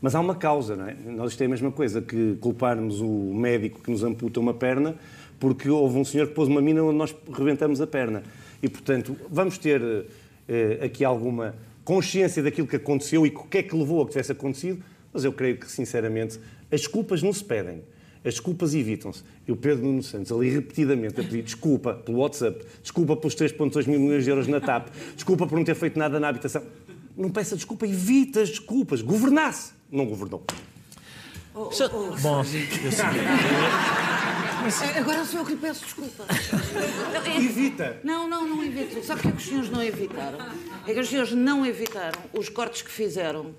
Mas 0.01 0.15
há 0.15 0.19
uma 0.19 0.33
causa, 0.33 0.75
não 0.75 0.87
é? 0.87 0.95
Nós 1.05 1.31
isto 1.31 1.41
é 1.41 1.45
a 1.45 1.49
mesma 1.49 1.71
coisa 1.71 2.01
que 2.01 2.37
culparmos 2.39 3.01
o 3.01 3.33
médico 3.33 3.81
que 3.83 3.91
nos 3.91 4.03
amputa 4.03 4.39
uma 4.39 4.53
perna 4.53 4.95
porque 5.41 5.67
houve 5.67 5.97
um 5.97 6.05
senhor 6.05 6.27
que 6.27 6.35
pôs 6.35 6.47
uma 6.47 6.61
mina 6.61 6.83
onde 6.83 6.97
nós 6.97 7.15
rebentamos 7.33 7.81
a 7.81 7.87
perna. 7.87 8.21
E, 8.61 8.69
portanto, 8.69 9.17
vamos 9.27 9.57
ter 9.57 9.81
eh, 10.47 10.79
aqui 10.83 11.03
alguma 11.03 11.55
consciência 11.83 12.43
daquilo 12.43 12.67
que 12.67 12.75
aconteceu 12.75 13.25
e 13.25 13.29
o 13.29 13.43
que 13.45 13.57
é 13.57 13.63
que 13.63 13.75
levou 13.75 14.03
a 14.03 14.05
que 14.05 14.11
tivesse 14.11 14.31
acontecido, 14.31 14.83
mas 15.11 15.25
eu 15.25 15.33
creio 15.33 15.57
que, 15.57 15.69
sinceramente, 15.69 16.39
as 16.71 16.85
culpas 16.85 17.23
não 17.23 17.33
se 17.33 17.43
pedem. 17.43 17.81
As 18.23 18.35
desculpas 18.35 18.73
evitam-se. 18.75 19.23
E 19.47 19.51
o 19.51 19.55
Pedro 19.55 19.83
Nuno 19.83 20.03
Santos, 20.03 20.31
ali 20.31 20.49
repetidamente, 20.49 21.19
a 21.19 21.23
pedir 21.23 21.41
desculpa 21.41 21.95
pelo 21.95 22.19
WhatsApp, 22.19 22.63
desculpa 22.81 23.15
pelos 23.15 23.35
3,2 23.35 23.87
mil 23.87 23.99
milhões 23.99 24.23
de 24.23 24.29
euros 24.29 24.47
na 24.47 24.59
TAP, 24.59 24.89
desculpa 25.15 25.47
por 25.47 25.57
não 25.57 25.65
ter 25.65 25.75
feito 25.75 25.97
nada 25.97 26.19
na 26.19 26.27
habitação. 26.27 26.63
Não 27.17 27.29
peça 27.29 27.55
desculpa, 27.55 27.87
evita 27.87 28.41
as 28.41 28.49
desculpas. 28.49 29.01
Governasse. 29.01 29.73
Não 29.91 30.05
governou. 30.05 30.43
Bom, 31.53 31.65
eu 34.65 34.71
sei. 34.71 34.89
Agora 34.97 35.25
sou 35.25 35.39
eu 35.39 35.45
que 35.45 35.51
lhe 35.53 35.57
peço 35.57 35.83
desculpa. 35.83 36.25
Evita. 37.35 37.99
Não, 38.03 38.29
não, 38.29 38.47
não 38.47 38.63
evito. 38.63 39.03
Sabe 39.03 39.19
o 39.19 39.23
que 39.23 39.27
é 39.27 39.31
que 39.31 39.37
os 39.37 39.45
senhores 39.45 39.69
não 39.69 39.83
evitaram? 39.83 40.37
É 40.87 40.93
que 40.93 40.99
os 40.99 41.09
senhores 41.09 41.31
não 41.33 41.65
evitaram 41.65 42.19
os 42.33 42.47
cortes 42.47 42.81
que 42.81 42.91
fizeram 42.91 43.53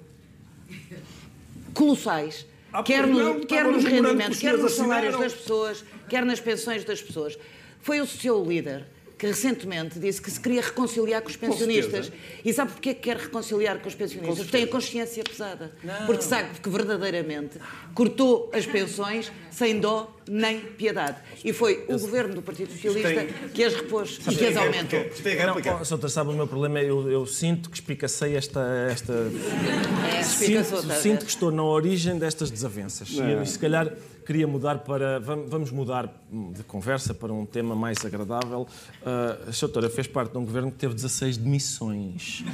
colossais. 1.74 2.46
Quer, 2.84 3.06
no- 3.06 3.18
não, 3.18 3.40
quer 3.40 3.64
nos 3.64 3.84
rendimentos, 3.84 4.38
que 4.38 4.46
os 4.46 4.52
quer 4.52 4.56
nos 4.58 4.72
salários 4.72 5.18
das 5.18 5.32
pessoas, 5.34 5.84
quer 6.08 6.24
nas 6.24 6.40
pensões 6.40 6.84
das 6.84 7.02
pessoas. 7.02 7.38
Foi 7.80 8.00
o 8.00 8.06
seu 8.06 8.42
líder 8.44 8.84
que 9.18 9.26
recentemente 9.26 10.00
disse 10.00 10.20
que 10.20 10.28
se 10.30 10.40
queria 10.40 10.60
reconciliar 10.62 11.22
com 11.22 11.28
os 11.28 11.36
pensionistas. 11.36 12.10
E 12.44 12.52
sabe 12.52 12.72
porquê 12.72 12.92
que 12.94 13.02
quer 13.02 13.16
reconciliar 13.18 13.78
com 13.78 13.88
os 13.88 13.94
pensionistas? 13.94 14.38
Porque 14.38 14.50
tem 14.50 14.64
a 14.64 14.66
consciência 14.66 15.22
pesada. 15.22 15.72
Porque 16.06 16.22
sabe 16.22 16.58
que 16.60 16.68
verdadeiramente 16.68 17.58
cortou 17.94 18.50
as 18.52 18.66
pensões 18.66 19.30
sem 19.50 19.78
dó 19.78 20.12
nem 20.28 20.60
piedade. 20.60 21.18
E 21.44 21.52
foi 21.52 21.84
o 21.88 21.98
governo 21.98 22.34
do 22.34 22.42
Partido 22.42 22.72
Socialista 22.72 23.24
que 23.52 23.64
as 23.64 23.74
repôs 23.74 24.18
e 24.30 24.34
que 24.34 24.46
as 24.46 24.56
aumentou. 24.56 25.00
Isto 25.00 25.28
é 25.28 25.46
Não, 25.46 26.08
sabe, 26.08 26.30
o 26.30 26.34
meu 26.34 26.46
problema 26.46 26.78
é 26.78 26.84
eu, 26.84 27.10
eu 27.10 27.26
sinto 27.26 27.68
que 27.70 27.76
espicacei 27.76 28.36
esta. 28.36 28.60
esta... 28.90 29.12
É, 29.12 30.22
Sinto, 30.22 30.92
sinto 31.00 31.24
que 31.24 31.30
estou 31.30 31.50
na 31.50 31.62
origem 31.64 32.18
destas 32.18 32.50
desavenças. 32.50 33.08
E, 33.10 33.46
se 33.46 33.58
calhar 33.58 33.92
queria 34.24 34.46
mudar 34.46 34.78
para. 34.78 35.18
vam- 35.20 35.46
Vamos 35.46 35.70
mudar 35.70 36.06
de 36.54 36.62
conversa 36.64 37.12
para 37.12 37.32
um 37.32 37.44
tema 37.44 37.74
mais 37.74 38.04
agradável. 38.04 38.66
Uh, 39.02 39.48
a 39.48 39.50
Sra. 39.50 39.68
Doutora 39.68 39.90
fez 39.90 40.06
parte 40.06 40.32
de 40.32 40.38
um 40.38 40.44
governo 40.44 40.70
que 40.70 40.78
teve 40.78 40.94
16 40.94 41.36
demissões. 41.38 42.44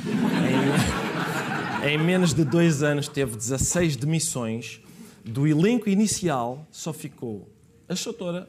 Em, 1.85 1.89
em 1.95 1.99
menos 1.99 2.33
de 2.33 2.45
dois 2.45 2.83
anos 2.83 3.09
teve 3.09 3.37
16 3.37 3.97
demissões. 3.97 4.81
Do 5.25 5.47
elenco 5.47 5.89
inicial 5.91 6.67
só 6.71 6.93
ficou 6.93 7.49
a 7.89 7.95
Sra. 7.95 8.13
Doutora 8.13 8.49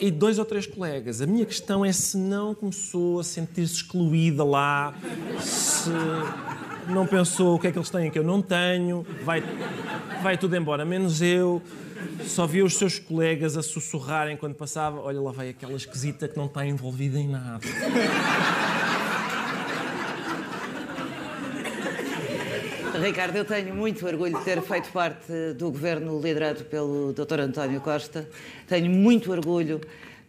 e 0.00 0.10
dois 0.10 0.38
ou 0.38 0.44
três 0.44 0.66
colegas. 0.66 1.20
A 1.20 1.26
minha 1.26 1.46
questão 1.46 1.84
é 1.84 1.92
se 1.92 2.16
não 2.16 2.54
começou 2.54 3.20
a 3.20 3.24
sentir-se 3.24 3.74
excluída 3.74 4.42
lá, 4.42 4.92
se 5.40 5.90
não 6.88 7.06
pensou 7.06 7.54
o 7.54 7.58
que 7.58 7.68
é 7.68 7.72
que 7.72 7.78
eles 7.78 7.90
têm 7.90 8.10
que 8.10 8.18
eu 8.18 8.24
não 8.24 8.42
tenho, 8.42 9.06
vai, 9.24 9.42
vai 10.22 10.36
tudo 10.36 10.56
embora, 10.56 10.84
menos 10.84 11.22
eu. 11.22 11.62
Só 12.24 12.46
via 12.46 12.64
os 12.64 12.76
seus 12.76 12.98
colegas 12.98 13.56
a 13.56 13.62
sussurrarem 13.62 14.36
quando 14.36 14.54
passava: 14.54 15.00
olha, 15.00 15.20
lá 15.20 15.30
vai 15.30 15.50
aquela 15.50 15.74
esquisita 15.74 16.26
que 16.26 16.36
não 16.36 16.46
está 16.46 16.66
envolvida 16.66 17.18
em 17.18 17.28
nada. 17.28 17.60
Ricardo, 23.02 23.34
eu 23.34 23.44
tenho 23.44 23.74
muito 23.74 24.06
orgulho 24.06 24.38
de 24.38 24.44
ter 24.44 24.62
feito 24.62 24.92
parte 24.92 25.26
do 25.58 25.72
governo 25.72 26.20
liderado 26.20 26.62
pelo 26.66 27.12
Dr. 27.12 27.40
António 27.40 27.80
Costa. 27.80 28.28
Tenho 28.68 28.88
muito 28.88 29.32
orgulho 29.32 29.80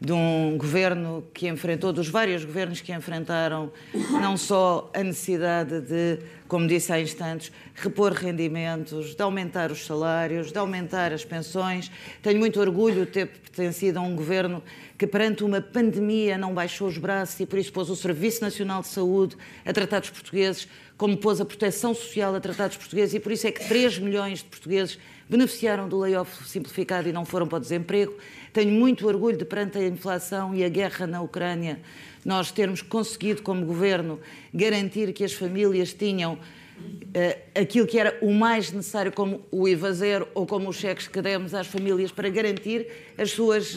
de 0.01 0.11
um 0.11 0.57
governo 0.57 1.23
que 1.35 1.47
enfrentou, 1.47 1.93
dos 1.93 2.07
vários 2.07 2.43
governos 2.43 2.81
que 2.81 2.91
enfrentaram, 2.91 3.71
não 4.19 4.35
só 4.35 4.89
a 4.91 5.03
necessidade 5.03 5.81
de, 5.81 6.17
como 6.53 6.67
disse 6.67 6.93
há 6.93 7.01
instantes, 7.01 7.51
repor 7.73 8.13
rendimentos, 8.13 9.15
de 9.15 9.21
aumentar 9.23 9.71
os 9.71 9.87
salários, 9.87 10.51
de 10.51 10.57
aumentar 10.59 11.11
as 11.11 11.25
pensões. 11.25 11.89
Tenho 12.21 12.37
muito 12.37 12.59
orgulho 12.59 13.07
de 13.07 13.11
ter 13.11 13.25
pertencido 13.25 13.97
a 13.97 14.03
um 14.03 14.15
governo 14.15 14.61
que, 14.95 15.07
perante 15.07 15.43
uma 15.43 15.59
pandemia, 15.59 16.37
não 16.37 16.53
baixou 16.53 16.87
os 16.87 16.99
braços 16.99 17.39
e, 17.39 17.47
por 17.47 17.57
isso, 17.57 17.73
pôs 17.73 17.89
o 17.89 17.95
Serviço 17.95 18.43
Nacional 18.43 18.83
de 18.83 18.89
Saúde 18.89 19.35
a 19.65 19.73
tratar 19.73 20.01
dos 20.01 20.11
portugueses, 20.11 20.67
como 20.95 21.17
pôs 21.17 21.41
a 21.41 21.45
proteção 21.45 21.91
social 21.95 22.35
a 22.35 22.39
tratar 22.39 22.67
dos 22.67 22.77
portugueses, 22.77 23.15
e 23.15 23.19
por 23.19 23.31
isso 23.31 23.47
é 23.47 23.51
que 23.51 23.67
3 23.67 23.97
milhões 23.97 24.37
de 24.37 24.45
portugueses 24.45 24.99
beneficiaram 25.27 25.89
do 25.89 25.97
layoff 25.97 26.47
simplificado 26.47 27.09
e 27.09 27.11
não 27.11 27.25
foram 27.25 27.47
para 27.47 27.57
o 27.57 27.61
desemprego. 27.61 28.15
Tenho 28.53 28.71
muito 28.71 29.07
orgulho 29.07 29.35
de, 29.35 29.43
perante 29.43 29.79
a 29.79 29.87
inflação 29.87 30.53
e 30.53 30.63
a 30.63 30.69
guerra 30.69 31.07
na 31.07 31.19
Ucrânia, 31.19 31.79
nós 32.25 32.51
termos 32.51 32.81
conseguido, 32.81 33.41
como 33.41 33.65
governo, 33.65 34.19
garantir 34.53 35.11
que 35.13 35.23
as 35.23 35.33
famílias 35.33 35.93
tinham 35.93 36.33
uh, 36.33 37.59
aquilo 37.59 37.85
que 37.85 37.99
era 37.99 38.17
o 38.21 38.33
mais 38.33 38.71
necessário, 38.71 39.11
como 39.11 39.45
o 39.51 39.67
IVA 39.67 39.93
zero 39.93 40.27
ou 40.33 40.45
como 40.45 40.69
os 40.69 40.77
cheques 40.77 41.07
que 41.07 41.21
demos 41.21 41.53
às 41.53 41.67
famílias 41.67 42.11
para 42.11 42.29
garantir 42.29 42.87
as 43.17 43.31
suas, 43.31 43.75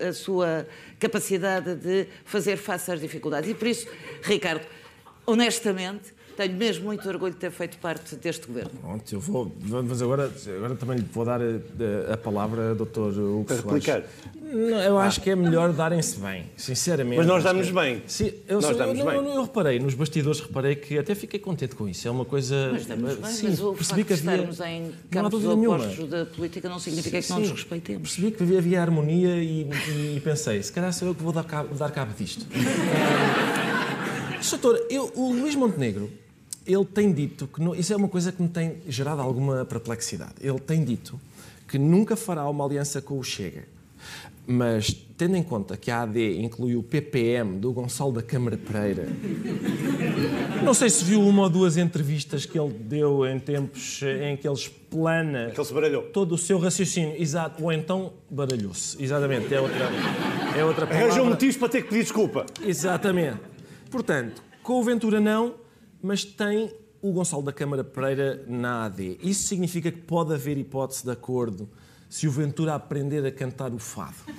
a, 0.00 0.08
a 0.08 0.12
sua 0.12 0.66
capacidade 0.98 1.74
de 1.74 2.06
fazer 2.24 2.56
face 2.56 2.90
às 2.92 3.00
dificuldades. 3.00 3.50
E 3.50 3.54
por 3.54 3.68
isso, 3.68 3.88
Ricardo, 4.22 4.66
honestamente, 5.26 6.12
tenho 6.36 6.54
mesmo 6.54 6.84
muito 6.86 7.08
orgulho 7.08 7.32
de 7.32 7.38
ter 7.38 7.50
feito 7.50 7.76
parte 7.78 8.16
deste 8.16 8.46
governo. 8.46 8.70
Pronto, 8.80 9.12
eu 9.14 9.20
vou. 9.20 9.52
Mas 9.88 10.00
agora, 10.02 10.30
agora 10.56 10.74
também 10.74 10.98
lhe 10.98 11.06
vou 11.12 11.24
dar 11.24 11.40
a, 11.40 12.14
a 12.14 12.16
palavra 12.16 12.70
ao 12.70 12.74
Dr. 12.74 13.18
Hugo 13.20 13.44
Para 13.44 13.56
replicar. 13.56 14.02
Não, 14.42 14.80
eu 14.82 14.98
acho 14.98 15.20
que 15.20 15.30
é 15.30 15.36
melhor 15.36 15.72
darem-se 15.72 16.18
bem, 16.18 16.46
sinceramente. 16.56 17.18
Mas 17.18 17.26
nós 17.26 17.44
damos 17.44 17.68
que- 17.68 17.72
bem. 17.72 18.02
Sim, 18.06 18.32
eu, 18.48 18.56
Nós 18.56 18.64
sou- 18.66 18.74
damos 18.74 18.98
eu, 18.98 19.06
bem. 19.06 19.14
Eu, 19.14 19.24
eu 19.24 19.42
reparei, 19.42 19.78
nos 19.78 19.94
bastidores 19.94 20.40
reparei 20.40 20.74
que 20.74 20.98
até 20.98 21.14
fiquei 21.14 21.38
contente 21.38 21.74
com 21.76 21.88
isso. 21.88 22.08
É 22.08 22.10
uma 22.10 22.24
coisa. 22.24 22.70
Mas 22.72 22.82
estamos 22.82 23.14
bem, 23.14 23.30
Sim, 23.30 23.48
mas 23.50 23.60
o 23.60 23.72
percebi 23.74 24.02
facto 24.02 24.08
que 24.08 24.22
de 24.22 24.28
havia. 24.28 24.44
estarmos 24.46 24.60
em 24.60 24.92
campos 25.10 25.44
opostos 25.44 26.08
da 26.10 26.26
política 26.26 26.68
não 26.68 26.78
significa 26.80 27.22
que 27.22 27.30
não 27.30 27.38
nos 27.38 27.48
Sim, 27.48 27.54
respeitemos. 27.54 28.02
Percebi 28.16 28.30
que 28.32 28.56
havia 28.58 28.82
harmonia 28.82 29.36
e, 29.36 29.68
e 30.16 30.20
pensei, 30.24 30.60
se 30.62 30.72
calhar 30.72 30.92
sou 30.92 31.08
eu 31.08 31.14
que 31.14 31.22
vou 31.22 31.32
dar 31.32 31.44
cabo, 31.44 31.72
dar 31.76 31.90
cabo 31.92 32.12
disto. 32.18 32.44
Doutor, 34.58 34.86
eu, 34.90 35.10
o 35.14 35.32
Luís 35.32 35.54
Montenegro, 35.54 36.10
ele 36.66 36.84
tem 36.84 37.12
dito 37.12 37.46
que. 37.46 37.60
não- 37.62 37.74
isso 37.74 37.92
é 37.92 37.96
uma 37.96 38.08
coisa 38.08 38.30
que 38.32 38.42
me 38.42 38.48
tem 38.48 38.76
gerado 38.88 39.20
alguma 39.22 39.64
perplexidade. 39.64 40.34
Ele 40.40 40.58
tem 40.58 40.84
dito 40.84 41.18
que 41.68 41.78
nunca 41.78 42.16
fará 42.16 42.48
uma 42.48 42.64
aliança 42.64 43.00
com 43.00 43.18
o 43.18 43.22
Chega. 43.22 43.64
Mas, 44.46 44.92
tendo 45.16 45.36
em 45.36 45.42
conta 45.42 45.76
que 45.76 45.90
a 45.92 46.02
AD 46.02 46.40
inclui 46.40 46.74
o 46.74 46.82
PPM 46.82 47.58
do 47.58 47.72
Gonçalo 47.72 48.10
da 48.10 48.22
Câmara 48.22 48.56
Pereira, 48.56 49.06
não 50.64 50.74
sei 50.74 50.90
se 50.90 51.04
viu 51.04 51.20
uma 51.20 51.42
ou 51.42 51.50
duas 51.50 51.76
entrevistas 51.76 52.46
que 52.46 52.58
ele 52.58 52.72
deu 52.72 53.24
em 53.26 53.38
tempos 53.38 54.00
em 54.02 54.36
que 54.36 54.48
ele 54.48 54.54
explana 54.54 55.50
Que 55.54 55.60
ele 55.60 55.64
se 55.66 55.72
baralhou. 55.74 56.02
todo 56.04 56.34
o 56.34 56.38
seu 56.38 56.58
raciocínio, 56.58 57.14
exato, 57.20 57.62
ou 57.62 57.70
então 57.72 58.12
baralhou-se, 58.28 59.00
exatamente, 59.00 59.52
é 59.54 59.60
outra, 59.60 59.88
é 60.56 60.64
outra 60.64 60.86
palavra. 60.86 61.06
Arranjou 61.08 61.26
motivos 61.26 61.56
para 61.56 61.68
ter 61.68 61.82
que 61.82 61.88
pedir 61.88 62.02
desculpa. 62.02 62.46
Exatamente. 62.64 63.38
Portanto, 63.90 64.42
com 64.62 64.74
o 64.74 64.82
Ventura 64.82 65.20
não, 65.20 65.56
mas 66.00 66.24
tem 66.24 66.72
o 67.02 67.12
Gonçalo 67.12 67.42
da 67.42 67.52
Câmara 67.52 67.82
Pereira 67.82 68.44
na 68.46 68.84
AD. 68.84 69.18
Isso 69.22 69.48
significa 69.48 69.90
que 69.90 69.98
pode 69.98 70.32
haver 70.32 70.56
hipótese 70.56 71.04
de 71.04 71.10
acordo 71.10 71.68
se 72.08 72.28
o 72.28 72.30
Ventura 72.30 72.74
aprender 72.74 73.26
a 73.26 73.32
cantar 73.32 73.72
o 73.72 73.78
fado. 73.78 74.14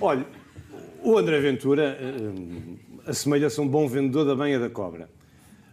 Olha, 0.00 0.24
o 1.02 1.18
André 1.18 1.40
Ventura 1.40 1.98
hum, 2.00 2.76
assemelha-se 3.06 3.58
a 3.58 3.62
um 3.62 3.68
bom 3.68 3.88
vendedor 3.88 4.24
da 4.24 4.36
banha 4.36 4.60
da 4.60 4.70
cobra. 4.70 5.10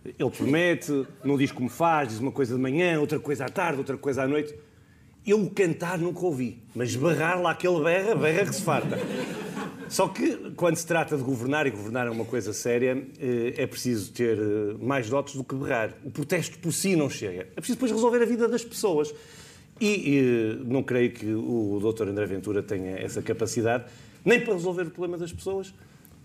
Ele 0.03 0.29
promete, 0.29 1.05
não 1.23 1.37
diz 1.37 1.51
como 1.51 1.69
faz, 1.69 2.09
diz 2.09 2.19
uma 2.19 2.31
coisa 2.31 2.55
de 2.55 2.61
manhã, 2.61 2.99
outra 2.99 3.19
coisa 3.19 3.45
à 3.45 3.49
tarde, 3.49 3.77
outra 3.79 3.97
coisa 3.97 4.23
à 4.23 4.27
noite. 4.27 4.55
Eu 5.25 5.49
cantar 5.49 5.97
nunca 5.97 6.19
ouvi, 6.19 6.59
mas 6.75 6.95
berrar 6.95 7.41
lá 7.41 7.51
aquele 7.51 7.83
berra, 7.83 8.15
berra 8.15 8.45
que 8.45 8.53
se 8.53 8.61
farta. 8.61 8.99
Só 9.89 10.07
que, 10.07 10.51
quando 10.55 10.75
se 10.75 10.85
trata 10.85 11.17
de 11.17 11.23
governar, 11.23 11.65
e 11.65 11.71
governar 11.71 12.07
é 12.07 12.09
uma 12.09 12.25
coisa 12.25 12.53
séria, 12.53 13.07
eh, 13.19 13.53
é 13.57 13.67
preciso 13.67 14.11
ter 14.11 14.37
eh, 14.37 14.75
mais 14.79 15.09
dotes 15.09 15.35
do 15.35 15.43
que 15.43 15.55
berrar. 15.55 15.93
O 16.03 16.11
protesto 16.11 16.57
por 16.59 16.71
si 16.71 16.95
não 16.95 17.09
chega. 17.09 17.41
É 17.41 17.55
preciso 17.55 17.75
depois 17.75 17.91
resolver 17.91 18.21
a 18.21 18.25
vida 18.25 18.47
das 18.47 18.63
pessoas. 18.63 19.13
E 19.79 20.19
eh, 20.19 20.63
não 20.65 20.83
creio 20.83 21.11
que 21.11 21.33
o 21.33 21.79
Dr. 21.81 22.09
André 22.09 22.25
Ventura 22.25 22.63
tenha 22.63 22.97
essa 22.97 23.21
capacidade, 23.21 23.85
nem 24.23 24.39
para 24.39 24.53
resolver 24.53 24.83
o 24.83 24.91
problema 24.91 25.17
das 25.17 25.31
pessoas, 25.31 25.73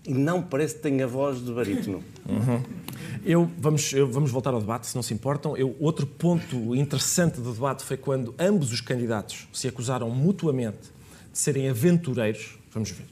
e 0.06 0.12
não 0.14 0.42
parece 0.42 0.74
que 0.76 0.80
tenha 0.80 1.06
voz 1.06 1.44
de 1.44 1.52
barítono. 1.52 2.02
Eu, 3.24 3.50
vamos, 3.58 3.92
eu- 3.92 4.10
vamos 4.10 4.30
voltar 4.30 4.54
ao 4.54 4.60
debate, 4.60 4.86
se 4.86 4.94
não 4.96 5.02
se 5.02 5.12
importam. 5.12 5.56
Eu, 5.56 5.76
outro 5.78 6.06
ponto 6.06 6.74
interessante 6.74 7.40
do 7.40 7.52
debate 7.52 7.84
foi 7.84 7.96
quando 7.96 8.34
ambos 8.38 8.72
os 8.72 8.80
candidatos 8.80 9.46
se 9.52 9.68
acusaram 9.68 10.08
mutuamente 10.10 10.78
de 11.32 11.38
serem 11.38 11.68
aventureiros. 11.68 12.58
Vamos 12.72 12.90
ver. 12.90 13.04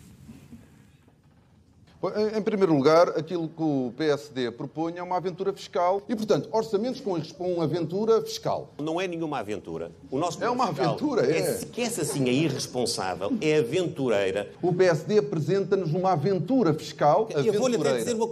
Em 2.36 2.40
primeiro 2.42 2.72
lugar, 2.72 3.08
aquilo 3.08 3.48
que 3.48 3.62
o 3.62 3.92
PSD 3.96 4.52
propõe 4.52 4.98
é 4.98 5.02
uma 5.02 5.16
aventura 5.16 5.52
fiscal 5.52 6.00
e, 6.08 6.14
portanto, 6.14 6.48
orçamentos 6.52 7.00
com 7.00 7.18
com 7.36 7.60
aventura 7.60 8.22
fiscal. 8.22 8.72
Não 8.80 9.00
é 9.00 9.08
nenhuma 9.08 9.40
aventura. 9.40 9.90
O 10.10 10.18
nosso 10.18 10.42
É 10.42 10.48
uma 10.48 10.68
aventura, 10.68 11.26
é. 11.28 11.58
Que 11.72 11.82
essa 11.82 12.04
sim 12.04 12.28
é 12.28 12.32
irresponsável, 12.32 13.32
é 13.40 13.58
aventureira. 13.58 14.50
O 14.62 14.72
PSD 14.72 15.18
apresenta-nos 15.18 15.92
uma 15.92 16.12
aventura 16.12 16.72
fiscal 16.72 17.28
E 17.36 17.46
eu 17.48 17.54
vou-lhe 17.54 17.76
até 17.76 17.96
dizer 17.96 18.14
uma 18.14 18.28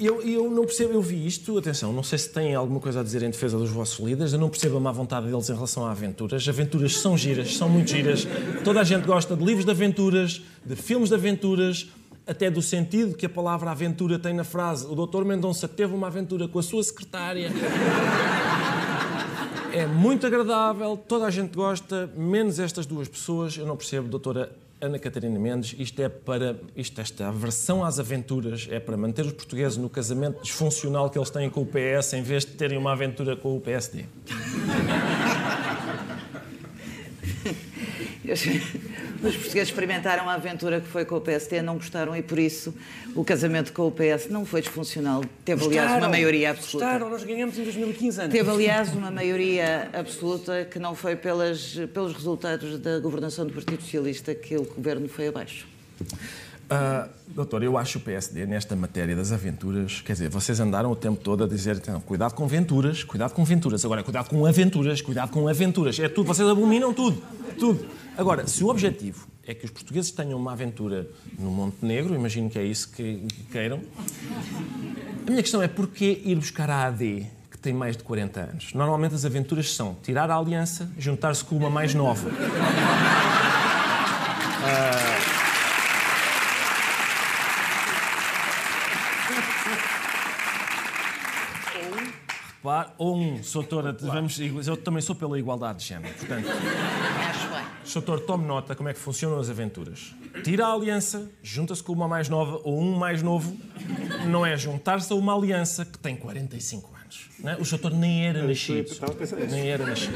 Eu, 0.00 0.22
eu 0.22 0.50
não 0.50 0.64
percebo, 0.64 0.94
eu 0.94 1.02
vi 1.02 1.26
isto, 1.26 1.58
atenção, 1.58 1.92
não 1.92 2.02
sei 2.02 2.18
se 2.18 2.30
têm 2.30 2.54
alguma 2.54 2.80
coisa 2.80 3.00
a 3.00 3.02
dizer 3.02 3.22
em 3.22 3.28
defesa 3.28 3.58
dos 3.58 3.68
vossos 3.68 4.02
líderes, 4.02 4.32
eu 4.32 4.38
não 4.38 4.48
percebo 4.48 4.78
a 4.78 4.80
má 4.80 4.90
vontade 4.90 5.26
deles 5.26 5.50
em 5.50 5.52
relação 5.52 5.84
a 5.84 5.90
aventuras. 5.90 6.48
Aventuras 6.48 6.96
são 6.96 7.18
giras, 7.18 7.54
são 7.54 7.68
muito 7.68 7.90
giras. 7.90 8.26
Toda 8.64 8.80
a 8.80 8.84
gente 8.84 9.04
gosta 9.04 9.36
de 9.36 9.44
livros 9.44 9.66
de 9.66 9.70
aventuras, 9.70 10.40
de 10.64 10.74
filmes 10.74 11.10
de 11.10 11.14
aventuras, 11.16 11.86
até 12.26 12.50
do 12.50 12.62
sentido 12.62 13.14
que 13.14 13.26
a 13.26 13.28
palavra 13.28 13.70
aventura 13.70 14.18
tem 14.18 14.32
na 14.32 14.42
frase. 14.42 14.86
O 14.86 14.94
Dr. 14.94 15.22
Mendonça 15.22 15.68
teve 15.68 15.94
uma 15.94 16.06
aventura 16.06 16.48
com 16.48 16.58
a 16.58 16.62
sua 16.62 16.82
secretária. 16.82 17.52
É 19.72 19.86
muito 19.86 20.26
agradável, 20.26 20.96
toda 20.96 21.26
a 21.26 21.30
gente 21.30 21.54
gosta, 21.54 22.10
menos 22.16 22.58
estas 22.58 22.86
duas 22.86 23.06
pessoas. 23.06 23.54
Eu 23.56 23.66
não 23.66 23.76
percebo, 23.76 24.08
doutora 24.08 24.50
Ana 24.80 24.98
Catarina 24.98 25.38
Mendes, 25.38 25.76
isto 25.78 26.00
é 26.00 26.08
para. 26.08 26.58
Isto, 26.74 27.00
esta 27.02 27.28
aversão 27.28 27.84
às 27.84 27.98
aventuras 27.98 28.66
é 28.70 28.80
para 28.80 28.96
manter 28.96 29.26
os 29.26 29.32
portugueses 29.32 29.76
no 29.76 29.90
casamento 29.90 30.42
disfuncional 30.42 31.10
que 31.10 31.18
eles 31.18 31.28
têm 31.28 31.50
com 31.50 31.60
o 31.60 31.66
PS 31.66 32.14
em 32.14 32.22
vez 32.22 32.46
de 32.46 32.52
terem 32.52 32.78
uma 32.78 32.92
aventura 32.92 33.36
com 33.36 33.56
o 33.56 33.60
PSD. 33.60 34.06
Os 39.22 39.36
portugueses 39.36 39.68
experimentaram 39.68 40.28
a 40.30 40.34
aventura 40.34 40.80
que 40.80 40.88
foi 40.88 41.04
com 41.04 41.16
o 41.16 41.20
PSD, 41.20 41.60
não 41.60 41.74
gostaram 41.74 42.16
e 42.16 42.22
por 42.22 42.38
isso 42.38 42.74
o 43.14 43.22
casamento 43.22 43.72
com 43.72 43.86
o 43.86 43.92
PS 43.92 44.28
não 44.30 44.46
foi 44.46 44.62
disfuncional. 44.62 45.22
Teve, 45.44 45.64
aliás, 45.64 45.98
uma 45.98 46.08
maioria 46.08 46.50
absoluta. 46.50 46.86
Gostaram, 46.86 47.10
nós 47.10 47.24
ganhamos 47.24 47.58
em 47.58 47.64
2015, 47.64 48.20
Ana. 48.20 48.30
Teve, 48.30 48.50
aliás, 48.50 48.94
uma 48.94 49.10
maioria 49.10 49.90
absoluta 49.92 50.64
que 50.64 50.78
não 50.78 50.94
foi 50.94 51.16
pelas, 51.16 51.76
pelos 51.92 52.14
resultados 52.14 52.78
da 52.78 52.98
governação 52.98 53.46
do 53.46 53.52
Partido 53.52 53.82
Socialista 53.82 54.34
que 54.34 54.56
o 54.56 54.64
governo 54.64 55.06
foi 55.06 55.28
abaixo. 55.28 55.66
Ah, 56.72 57.08
doutor, 57.26 57.64
eu 57.64 57.76
acho 57.76 57.98
o 57.98 58.00
PSD 58.00 58.46
nesta 58.46 58.76
matéria 58.76 59.16
das 59.16 59.32
aventuras, 59.32 60.00
quer 60.02 60.12
dizer, 60.12 60.28
vocês 60.28 60.60
andaram 60.60 60.92
o 60.92 60.94
tempo 60.94 61.20
todo 61.20 61.42
a 61.42 61.48
dizer 61.48 61.74
então, 61.74 62.00
cuidado 62.00 62.32
com 62.32 62.44
aventuras, 62.44 63.02
cuidado 63.02 63.32
com 63.32 63.42
aventuras, 63.42 63.84
agora 63.84 64.04
cuidado 64.04 64.28
com 64.28 64.46
aventuras, 64.46 65.02
cuidado 65.02 65.32
com 65.32 65.48
aventuras, 65.48 65.98
é 65.98 66.08
tudo, 66.08 66.28
vocês 66.28 66.48
abominam 66.48 66.94
tudo, 66.94 67.20
tudo. 67.58 67.84
Agora, 68.16 68.46
se 68.46 68.62
o 68.62 68.68
objetivo 68.68 69.26
é 69.44 69.52
que 69.52 69.64
os 69.64 69.72
portugueses 69.72 70.12
tenham 70.12 70.38
uma 70.38 70.52
aventura 70.52 71.08
no 71.36 71.50
Montenegro, 71.50 72.14
imagino 72.14 72.48
que 72.48 72.56
é 72.56 72.62
isso 72.62 72.88
que 72.92 73.26
que 73.26 73.42
queiram, 73.50 73.80
a 75.26 75.30
minha 75.30 75.42
questão 75.42 75.60
é 75.60 75.66
porquê 75.66 76.22
ir 76.24 76.36
buscar 76.36 76.70
a 76.70 76.86
AD, 76.86 77.26
que 77.50 77.58
tem 77.58 77.74
mais 77.74 77.96
de 77.96 78.04
40 78.04 78.40
anos? 78.40 78.72
Normalmente 78.74 79.16
as 79.16 79.24
aventuras 79.24 79.74
são 79.74 79.96
tirar 80.04 80.30
a 80.30 80.36
aliança, 80.36 80.88
juntar-se 80.96 81.44
com 81.44 81.56
uma 81.56 81.68
mais 81.68 81.94
nova. 81.94 82.30
Repare, 92.62 92.90
ou 92.98 93.16
um, 93.16 93.42
Sr. 93.42 93.62
Doutor, 93.66 93.96
vamos, 94.00 94.38
eu 94.38 94.76
também 94.76 95.00
sou 95.00 95.14
pela 95.14 95.38
igualdade 95.38 95.78
de 95.78 95.86
género, 95.86 96.12
portanto, 96.14 96.46
Acho 96.46 97.48
bem. 97.48 97.64
Doutor, 97.94 98.20
tome 98.20 98.46
nota 98.46 98.74
como 98.74 98.90
é 98.90 98.92
que 98.92 98.98
funcionam 98.98 99.38
as 99.38 99.48
aventuras. 99.48 100.14
Tira 100.44 100.66
a 100.66 100.72
aliança, 100.74 101.30
junta-se 101.42 101.82
com 101.82 101.94
uma 101.94 102.06
mais 102.06 102.28
nova 102.28 102.60
ou 102.62 102.78
um 102.78 102.98
mais 102.98 103.22
novo, 103.22 103.56
não 104.26 104.44
é 104.44 104.58
juntar-se 104.58 105.10
a 105.10 105.16
uma 105.16 105.34
aliança 105.34 105.86
que 105.86 105.98
tem 105.98 106.14
45 106.16 106.94
anos. 106.94 107.30
Não 107.38 107.50
é? 107.52 107.56
O 107.56 107.64
Sr. 107.64 107.78
Doutor 107.78 107.98
nem 107.98 108.26
era 108.26 108.42
nascido. 108.46 108.84
pensar 109.16 109.36
nisso. 109.38 109.54
Nem 109.54 109.68
era 109.70 109.86
nascido. 109.86 110.14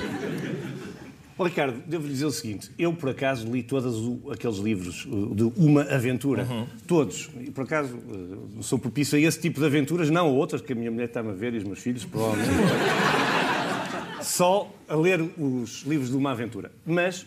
Ó, 1.37 1.45
Ricardo, 1.45 1.83
devo 1.87 2.07
dizer 2.07 2.27
o 2.27 2.31
seguinte: 2.31 2.71
eu, 2.79 2.93
por 2.93 3.09
acaso, 3.11 3.51
li 3.51 3.63
todos 3.63 3.97
aqueles 4.33 4.59
livros 4.59 5.07
de 5.35 5.43
Uma 5.57 5.83
Aventura. 5.83 6.47
Todos. 6.87 7.29
E, 7.41 7.51
por 7.51 7.65
acaso, 7.65 7.97
uh, 7.97 8.63
sou 8.63 8.79
propício 8.79 9.19
a 9.19 9.21
esse 9.21 9.41
tipo 9.41 9.59
de 9.61 9.67
aventuras, 9.67 10.11
não 10.11 10.27
a 10.27 10.31
outras, 10.31 10.61
que 10.61 10.73
a 10.73 10.77
minha 10.77 10.91
mulher 10.91 11.07
está-me 11.07 11.31
a 11.31 11.35
ver 11.35 11.55
e 11.55 11.59
os 11.59 11.65
meus 11.65 11.81
filhos, 11.81 12.05
provavelmente. 12.05 12.51
Só 14.23 14.73
a 14.89 14.95
ler 14.97 15.21
os 15.39 15.83
livros 15.83 16.11
de 16.11 16.17
Uma 16.17 16.31
Aventura. 16.31 16.71
Mas 16.87 17.27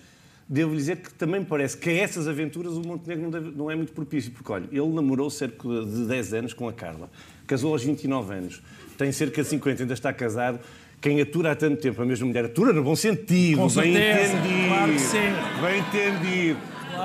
devo 0.49 0.75
dizer 0.75 0.97
que 0.97 1.13
também 1.13 1.41
me 1.41 1.45
parece 1.45 1.77
que 1.77 1.89
a 1.89 1.93
essas 1.93 2.27
aventuras 2.27 2.73
o 2.73 2.81
Montenegro 2.81 3.23
não, 3.25 3.29
deve- 3.31 3.51
não 3.55 3.69
é 3.69 3.75
muito 3.75 3.91
propício, 3.91 4.31
porque, 4.31 4.51
olha, 4.51 4.65
ele 4.71 4.87
namorou 4.93 5.29
cerca 5.29 5.67
de 5.67 6.05
10 6.07 6.33
anos 6.33 6.53
com 6.53 6.67
a 6.67 6.73
Carla, 6.73 7.09
casou 7.45 7.73
aos 7.73 7.83
29 7.83 8.33
anos, 8.33 8.61
tem 8.97 9.11
cerca 9.11 9.43
de 9.43 9.49
50, 9.49 9.83
ainda 9.83 9.93
está 9.93 10.11
casado. 10.13 10.59
Quem 10.99 11.21
atura 11.21 11.51
há 11.51 11.55
tanto 11.55 11.79
tempo 11.81 12.01
a 12.01 12.05
mesma 12.05 12.25
mulher, 12.25 12.45
atura 12.45 12.73
no 12.73 12.83
bom 12.83 12.95
sentido, 12.95 13.57
Com 13.61 13.67
bem 13.67 13.93
certeza, 13.93 14.33
entendido. 14.37 14.67
claro 14.67 14.91
que 14.93 14.99
sim. 14.99 15.61
Bem 15.61 15.79
entendido. 15.79 16.59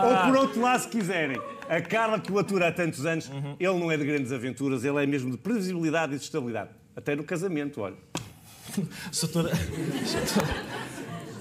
Ou 0.05 0.17
por 0.33 0.37
outro 0.43 0.61
lado, 0.63 0.81
se 0.81 0.89
quiserem, 0.89 1.39
a 1.69 1.81
Carla 1.83 2.19
que 2.19 2.33
o 2.33 2.39
atura 2.39 2.69
há 2.69 2.73
tantos 2.73 3.05
anos, 3.05 3.29
Uhum. 3.29 3.55
ele 3.61 3.79
não 3.79 3.91
é 3.93 3.97
de 3.97 4.05
grandes 4.05 4.33
aventuras, 4.33 4.83
ele 4.85 5.03
é 5.03 5.07
mesmo 5.07 5.31
de 5.31 5.37
previsibilidade 5.37 6.15
e 6.15 6.19
de 6.19 6.25
estabilidade. 6.25 6.71
Até 6.97 7.15
no 7.15 7.23
casamento, 7.23 7.81
olha. 7.83 7.97
Doutora, 9.21 9.51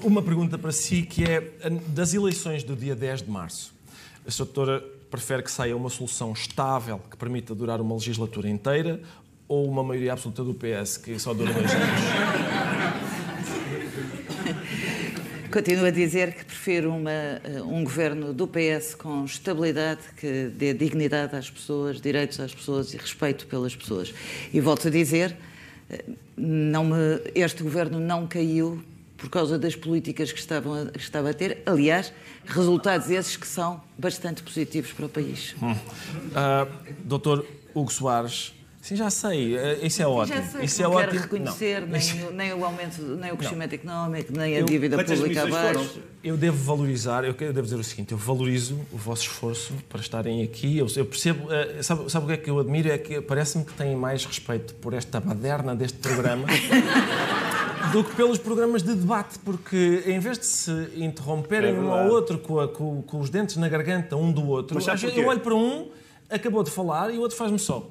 uma 0.03 0.21
pergunta 0.21 0.57
para 0.57 0.71
si 0.71 1.03
que 1.03 1.23
é 1.23 1.51
das 1.87 2.13
eleições 2.13 2.63
do 2.63 2.75
dia 2.75 2.95
10 2.95 3.23
de 3.23 3.29
março. 3.29 3.73
A 4.27 4.31
doutora 4.37 4.83
prefere 5.09 5.43
que 5.43 5.51
saia 5.51 5.75
uma 5.75 5.89
solução 5.89 6.31
estável 6.33 6.99
que 7.09 7.17
permita 7.17 7.53
durar 7.55 7.79
uma 7.81 7.93
legislatura 7.95 8.49
inteira 8.49 9.01
ou 9.51 9.67
uma 9.67 9.83
maioria 9.83 10.13
absoluta 10.13 10.45
do 10.45 10.53
PS 10.53 10.95
que 10.95 11.19
só 11.19 11.33
dura 11.33 11.51
dois 11.51 11.69
anos? 11.69 11.99
Continuo 15.51 15.85
a 15.85 15.91
dizer 15.91 16.33
que 16.33 16.45
prefiro 16.45 16.93
uma, 16.93 17.11
eh, 17.11 17.61
um 17.61 17.83
governo 17.83 18.33
do 18.33 18.47
PS 18.47 18.95
com 18.95 19.25
estabilidade, 19.25 19.99
que 20.15 20.45
dê 20.55 20.73
dignidade 20.73 21.35
às 21.35 21.49
pessoas, 21.49 21.99
direitos 21.99 22.39
às 22.39 22.55
pessoas 22.55 22.93
e 22.93 22.97
respeito 22.97 23.45
pelas 23.47 23.75
pessoas. 23.75 24.13
E 24.53 24.61
volto 24.61 24.87
a 24.87 24.91
dizer, 24.91 25.35
eh, 25.89 26.05
não 26.37 26.85
me, 26.85 26.95
este 27.35 27.61
governo 27.61 27.99
não 27.99 28.25
caiu 28.25 28.81
por 29.17 29.29
causa 29.29 29.59
das 29.59 29.75
políticas 29.75 30.31
que, 30.31 30.39
estavam 30.39 30.73
a, 30.73 30.85
que 30.85 30.99
estava 30.99 31.31
a 31.31 31.33
ter. 31.33 31.61
Aliás, 31.65 32.13
resultados 32.45 33.09
esses 33.09 33.35
que 33.35 33.45
são 33.45 33.81
bastante 33.97 34.41
positivos 34.43 34.93
para 34.93 35.07
o 35.07 35.09
país. 35.09 35.53
Ah, 36.33 36.65
doutor 37.03 37.45
Hugo 37.75 37.91
Soares, 37.91 38.53
sim, 38.81 38.95
já 38.95 39.09
sei, 39.09 39.55
isso 39.83 40.01
é 40.01 40.07
ótimo. 40.07 40.37
Já 40.37 40.43
sei, 40.43 40.65
isso 40.65 40.81
não 40.81 40.91
é 40.93 40.95
quero 41.05 41.07
ótimo. 41.17 41.21
reconhecer 41.23 41.81
Não. 41.81 41.87
nem, 41.87 42.23
o- 42.25 42.31
nem 42.31 42.53
o 42.53 42.65
aumento, 42.65 43.01
nem 43.01 43.31
o 43.31 43.37
crescimento 43.37 43.73
económico, 43.73 44.33
nem 44.35 44.55
a 44.55 44.59
Eu- 44.59 44.65
dívida 44.65 44.97
Quantas 44.97 45.19
pública 45.19 45.43
abaixo. 45.43 45.99
Eu 46.23 46.35
devo 46.37 46.57
valorizar, 46.63 47.23
eu 47.23 47.33
devo 47.33 47.61
dizer 47.63 47.75
o 47.77 47.83
seguinte, 47.83 48.11
eu 48.11 48.17
valorizo 48.17 48.79
o 48.91 48.97
vosso 48.97 49.23
esforço 49.23 49.73
para 49.89 50.01
estarem 50.01 50.43
aqui. 50.43 50.77
Eu, 50.77 50.87
eu 50.95 51.05
percebo, 51.05 51.51
eh, 51.51 51.81
sabe, 51.81 52.11
sabe 52.11 52.25
o 52.25 52.27
que 52.27 52.33
é 52.33 52.37
que 52.37 52.49
eu 52.49 52.59
admiro? 52.59 52.89
É 52.91 52.97
que 52.97 53.21
parece-me 53.21 53.63
que 53.65 53.73
têm 53.73 53.95
mais 53.95 54.23
respeito 54.25 54.73
por 54.75 54.93
esta 54.93 55.19
baderna 55.19 55.75
deste 55.75 55.97
programa 55.97 56.45
do 57.91 58.03
que 58.03 58.15
pelos 58.15 58.37
programas 58.37 58.83
de 58.83 58.93
debate, 58.93 59.39
porque 59.39 60.03
em 60.05 60.19
vez 60.19 60.37
de 60.37 60.45
se 60.45 60.71
interromperem 60.95 61.75
É 61.75 61.79
um 61.79 61.91
ao 61.91 62.07
outro 62.09 62.37
com, 62.39 62.59
a- 62.59 62.67
com- 62.67 63.01
com 63.01 63.19
os 63.19 63.29
dentes 63.29 63.57
na 63.57 63.67
garganta 63.67 64.15
um 64.15 64.31
do 64.31 64.47
outro, 64.47 64.77
eu 65.15 65.27
olho 65.27 65.39
para 65.39 65.55
um, 65.55 65.89
acabou 66.29 66.63
de 66.63 66.71
falar 66.71 67.13
e 67.13 67.17
o 67.17 67.21
outro 67.21 67.35
faz-me 67.37 67.59
só. 67.59 67.89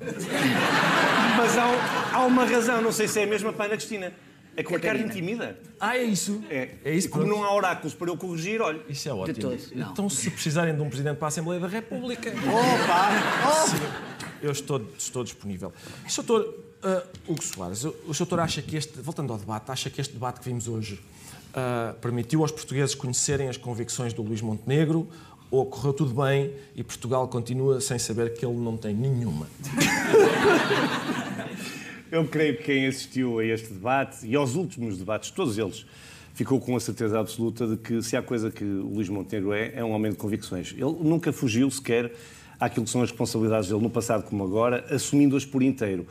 Mas 1.36 1.58
há, 1.58 2.14
há 2.14 2.26
uma 2.26 2.44
razão, 2.44 2.80
não 2.80 2.92
sei 2.92 3.06
se 3.06 3.20
é 3.20 3.24
a 3.24 3.26
mesma 3.26 3.52
para 3.52 3.64
a 3.64 3.66
Ana 3.68 3.76
Cristina. 3.76 4.12
É 4.56 4.62
que 4.62 4.72
o 4.72 4.76
Ricardo 4.76 4.98
Catarina. 4.98 5.12
intimida. 5.12 5.58
Ah, 5.78 5.96
é 5.96 6.02
isso? 6.02 6.42
É, 6.50 6.74
é 6.84 6.94
isso. 6.94 7.06
E 7.06 7.10
como 7.10 7.24
não 7.24 7.44
há 7.44 7.54
oráculos 7.54 7.94
para 7.94 8.10
eu 8.10 8.16
corrigir, 8.16 8.60
olha. 8.60 8.80
Isso 8.88 9.08
é 9.08 9.14
ótimo. 9.14 9.56
não. 9.74 9.92
Então, 9.92 10.10
se 10.10 10.28
precisarem 10.30 10.74
de 10.74 10.82
um 10.82 10.88
presidente 10.88 11.16
para 11.16 11.26
a 11.26 11.28
Assembleia 11.28 11.60
da 11.60 11.68
República. 11.68 12.30
Sim, 12.32 13.78
eu 14.42 14.50
estou, 14.50 14.82
estou 14.98 15.22
disponível. 15.22 15.72
Sr. 16.08 16.24
Doutor 16.24 16.70
uh, 16.84 17.32
Hugo 17.32 17.42
Soares, 17.42 17.84
o, 17.84 17.94
o 18.06 18.12
doutor 18.12 18.40
acha 18.40 18.60
que 18.60 18.76
este, 18.76 19.00
voltando 19.00 19.32
ao 19.32 19.38
debate, 19.38 19.70
acha 19.70 19.88
que 19.90 20.00
este 20.00 20.14
debate 20.14 20.40
que 20.40 20.48
vimos 20.48 20.66
hoje 20.66 20.94
uh, 20.94 21.94
permitiu 22.00 22.42
aos 22.42 22.50
portugueses 22.50 22.94
conhecerem 22.94 23.48
as 23.48 23.56
convicções 23.56 24.12
do 24.12 24.22
Luís 24.22 24.40
Montenegro 24.40 25.08
ou 25.50 25.66
correu 25.66 25.92
tudo 25.92 26.14
bem 26.22 26.52
e 26.76 26.82
Portugal 26.84 27.26
continua 27.28 27.80
sem 27.80 27.98
saber 27.98 28.34
que 28.34 28.46
ele 28.46 28.56
não 28.56 28.76
tem 28.76 28.94
nenhuma? 28.94 29.48
Eu 32.10 32.26
creio 32.26 32.56
que 32.56 32.64
quem 32.64 32.86
assistiu 32.86 33.38
a 33.38 33.44
este 33.44 33.72
debate 33.72 34.26
e 34.26 34.34
aos 34.34 34.56
últimos 34.56 34.98
debates, 34.98 35.30
todos 35.30 35.56
eles, 35.56 35.86
ficou 36.34 36.60
com 36.60 36.74
a 36.74 36.80
certeza 36.80 37.20
absoluta 37.20 37.68
de 37.68 37.76
que 37.76 38.02
se 38.02 38.16
há 38.16 38.22
coisa 38.22 38.50
que 38.50 38.64
o 38.64 38.88
Luís 38.88 39.08
Montenegro 39.08 39.52
é, 39.52 39.72
é 39.76 39.84
um 39.84 39.92
homem 39.92 40.10
de 40.10 40.16
convicções. 40.16 40.72
Ele 40.72 40.96
nunca 41.00 41.32
fugiu 41.32 41.70
sequer 41.70 42.12
àquilo 42.58 42.84
que 42.84 42.90
são 42.90 43.02
as 43.02 43.10
responsabilidades 43.10 43.68
dele 43.68 43.82
no 43.82 43.90
passado 43.90 44.24
como 44.24 44.42
agora, 44.42 44.84
assumindo-as 44.90 45.44
por 45.44 45.62
inteiro. 45.62 46.04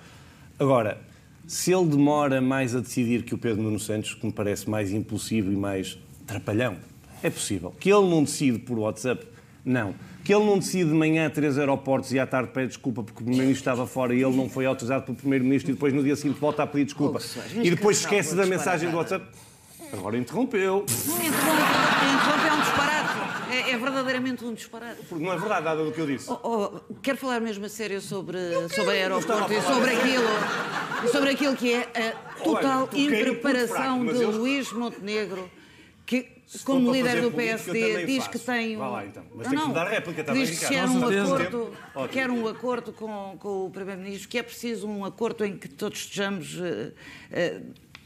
Agora, 0.57 1.01
se 1.45 1.73
ele 1.73 1.87
demora 1.87 2.39
mais 2.39 2.75
a 2.75 2.79
decidir 2.79 3.23
que 3.23 3.33
o 3.33 3.37
Pedro 3.37 3.61
Nuno 3.61 3.79
Santos, 3.79 4.13
que 4.13 4.25
me 4.25 4.31
parece 4.31 4.69
mais 4.69 4.91
impulsivo 4.91 5.51
e 5.51 5.55
mais 5.55 5.97
trapalhão, 6.25 6.77
é 7.21 7.29
possível. 7.29 7.73
Que 7.79 7.91
ele 7.91 8.07
não 8.07 8.23
decide 8.23 8.59
por 8.59 8.77
WhatsApp, 8.77 9.25
não. 9.63 9.93
Que 10.23 10.33
ele 10.33 10.45
não 10.45 10.59
decide 10.59 10.89
de 10.89 10.95
manhã 10.95 11.27
a 11.27 11.29
três 11.29 11.57
aeroportos 11.57 12.11
e 12.13 12.19
à 12.19 12.27
tarde 12.27 12.51
pede 12.51 12.67
desculpa 12.67 13.01
porque 13.03 13.21
o 13.21 13.23
Primeiro-Ministro 13.23 13.61
estava 13.61 13.87
fora 13.87 14.13
e 14.13 14.21
ele 14.21 14.35
não 14.35 14.49
foi 14.49 14.65
autorizado 14.65 15.03
pelo 15.05 15.17
Primeiro-Ministro 15.17 15.71
e 15.71 15.73
depois 15.73 15.93
no 15.93 16.03
dia 16.03 16.15
seguinte 16.15 16.39
volta 16.39 16.63
a 16.63 16.67
pedir 16.67 16.85
desculpa. 16.85 17.19
Oh, 17.19 17.61
e 17.61 17.69
depois 17.69 17.97
que 17.97 18.03
esquece 18.03 18.35
da 18.35 18.45
mensagem 18.45 18.89
do. 18.89 18.97
WhatsApp. 18.97 19.25
Agora 19.91 20.17
interrompeu. 20.17 20.85
Não 21.07 21.15
interrompe, 21.25 22.47
é 22.47 22.53
um 22.53 22.59
disparate. 22.59 23.09
É, 23.51 23.71
é 23.71 23.77
verdadeiramente 23.77 24.45
um 24.45 24.53
disparate. 24.53 25.01
Porque 25.09 25.23
não 25.23 25.33
é 25.33 25.37
verdade 25.37 25.65
nada 25.65 25.83
do 25.83 25.91
que 25.91 25.99
eu 25.99 26.05
disse. 26.05 26.29
Oh, 26.29 26.37
oh, 26.43 26.93
quero 27.01 27.17
falar 27.17 27.39
mesmo 27.39 27.65
a 27.65 27.69
sério 27.69 27.99
sobre, 27.99 28.37
sobre 28.69 28.91
a 28.91 28.93
aeroporto 28.93 29.51
e 29.51 29.61
sobre 29.61 29.91
aquilo, 29.95 31.09
sobre 31.11 31.29
aquilo 31.31 31.55
que 31.55 31.73
é 31.73 31.81
a 31.95 32.43
total 32.43 32.87
Olha, 32.91 33.01
impreparação 33.01 34.03
fraco, 34.03 34.17
de 34.17 34.23
eu- 34.23 34.31
Luís 34.31 34.71
Montenegro, 34.71 35.49
que, 36.05 36.27
como 36.63 36.91
líder 36.91 37.21
do 37.21 37.31
PSD, 37.31 38.05
diz 38.05 38.17
faço. 38.17 38.29
que 38.31 38.39
tem 38.39 38.75
um. 38.75 38.79
Vá 38.79 38.89
lá, 38.89 39.05
então. 39.05 39.23
Mas 39.35 39.47
Não, 39.51 39.57
tem 39.57 39.67
que 39.69 39.73
dar 39.75 39.87
réplica 39.87 40.23
também, 40.23 40.43
Diz 40.43 40.59
que 40.59 40.67
quer 40.67 40.85
um 40.85 40.97
acordo, 41.05 41.71
quer 42.11 42.29
um 42.29 42.47
acordo 42.47 42.91
com, 42.93 43.35
com 43.39 43.65
o 43.65 43.69
Primeiro-Ministro, 43.69 44.27
que 44.29 44.37
é 44.37 44.43
preciso 44.43 44.87
um 44.87 45.05
acordo 45.05 45.45
em 45.45 45.57
que 45.57 45.67
todos 45.67 45.99
estejamos. 45.99 46.57
eh, 46.59 46.91
eh, 47.31 47.61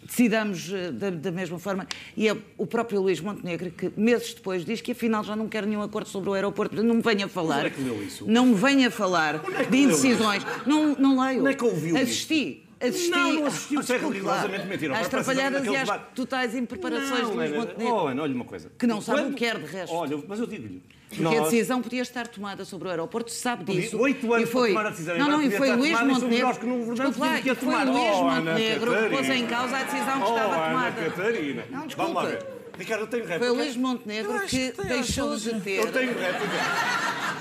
Decidamos 0.06 0.69
eh, 0.73 0.91
da, 0.91 1.10
da 1.10 1.32
mesma 1.32 1.58
forma. 1.58 1.88
E 2.17 2.27
é 2.27 2.36
o 2.58 2.67
próprio 2.67 3.01
Luís 3.01 3.21
Montenegro 3.21 3.71
que, 3.71 3.89
meses 3.95 4.34
depois, 4.34 4.65
diz 4.65 4.82
que 4.82 4.91
afinal 4.91 5.23
já 5.23 5.34
não 5.34 5.47
quer 5.47 5.65
nenhum 5.65 5.82
acordo 5.82 6.10
sobre 6.10 6.29
o 6.29 6.34
aeroporto. 6.34 6.84
Não 6.84 6.95
me 6.95 7.01
venha 7.01 7.27
falar. 7.29 7.67
é 7.67 7.69
que 7.69 7.82
leu 7.82 8.03
isso? 8.03 8.25
Não 8.27 8.47
me 8.47 8.56
venha 8.56 8.91
falar 8.91 9.41
é 9.58 9.63
de 9.63 9.77
indecisões. 9.77 10.45
Não, 10.65 10.93
não 10.95 11.25
leio. 11.25 11.39
Onde 11.39 11.51
é 11.51 11.53
que 11.53 11.63
ouviu 11.63 11.95
Assisti. 11.97 12.65
Assisti. 12.79 13.09
Não, 13.09 13.33
não 13.33 13.45
assisti, 13.47 13.75
isso 13.75 13.93
é 13.93 13.97
rigorosamente 13.97 14.65
mentira. 14.67 14.93
Às 14.93 15.07
parece 15.07 15.09
trapalhadas 15.09 15.65
e 15.65 15.75
às 15.75 15.79
debate. 15.81 16.05
totais 16.15 16.55
impreparações 16.55 17.27
de 17.27 17.33
Luís 17.36 17.51
Montenegro. 17.51 17.93
Oh, 17.95 18.07
Ana, 18.07 18.21
olha 18.23 18.36
uma 18.36 18.45
coisa. 18.45 18.71
Que 18.77 18.86
não 18.88 18.99
sabe 19.01 19.19
Quando- 19.21 19.31
o 19.31 19.33
que 19.36 19.39
quer 19.45 19.57
de 19.59 19.65
resto. 19.65 19.95
Olha, 19.95 20.19
mas 20.27 20.39
eu 20.39 20.47
digo-lhe. 20.47 20.81
Porque 21.15 21.36
a 21.38 21.41
decisão 21.41 21.79
podia 21.81 22.01
estar 22.01 22.27
tomada 22.27 22.65
sobre 22.65 22.88
o 22.88 22.91
aeroporto, 22.91 23.29
sabe 23.31 23.63
disso. 23.71 23.99
Oito 23.99 24.33
anos 24.33 24.49
e 24.49 24.51
foi... 24.51 24.73
para 24.73 24.79
tomar 24.79 24.88
a 24.88 24.89
decisão. 24.89 25.17
Não, 25.17 25.29
não, 25.29 25.41
e 25.43 25.51
foi 25.51 25.71
Luís 25.75 25.95
somos 25.97 26.13
Montenegro. 26.15 26.47
nós 26.47 26.57
que 26.57 26.65
não 26.65 26.79
Desculpe 26.93 27.19
lá, 27.19 27.33
que 27.36 27.39
e 27.39 27.43
foi 27.43 27.55
tomar. 27.55 27.86
Luís 27.88 27.97
Oh, 28.15 28.23
Montenegro 28.23 28.91
que 29.03 29.09
pôs 29.15 29.29
em 29.29 29.45
causa 29.45 29.77
a 29.77 29.83
decisão 29.83 30.13
que 30.21 30.23
Oh, 30.23 30.36
estava 30.36 30.55
Ana 30.55 30.67
tomada. 30.69 31.01
Catarina. 31.12 31.63
Não, 31.69 31.79
Vamos 31.79 31.95
lá 32.15 32.21
desculpa. 32.23 32.25
ver. 32.25 32.45
Ricardo, 32.79 33.01
eu 33.01 33.07
tenho 33.07 33.23
réplica. 33.25 33.45
Foi 33.45 33.49
o 33.51 33.53
Luís 33.63 33.75
Montenegro 33.77 34.39
que 34.47 34.73
deixou 34.88 35.38
de 35.38 35.59
ter. 35.62 35.77
Eu 35.86 35.91
tenho 35.91 36.17
réplica. 36.17 36.57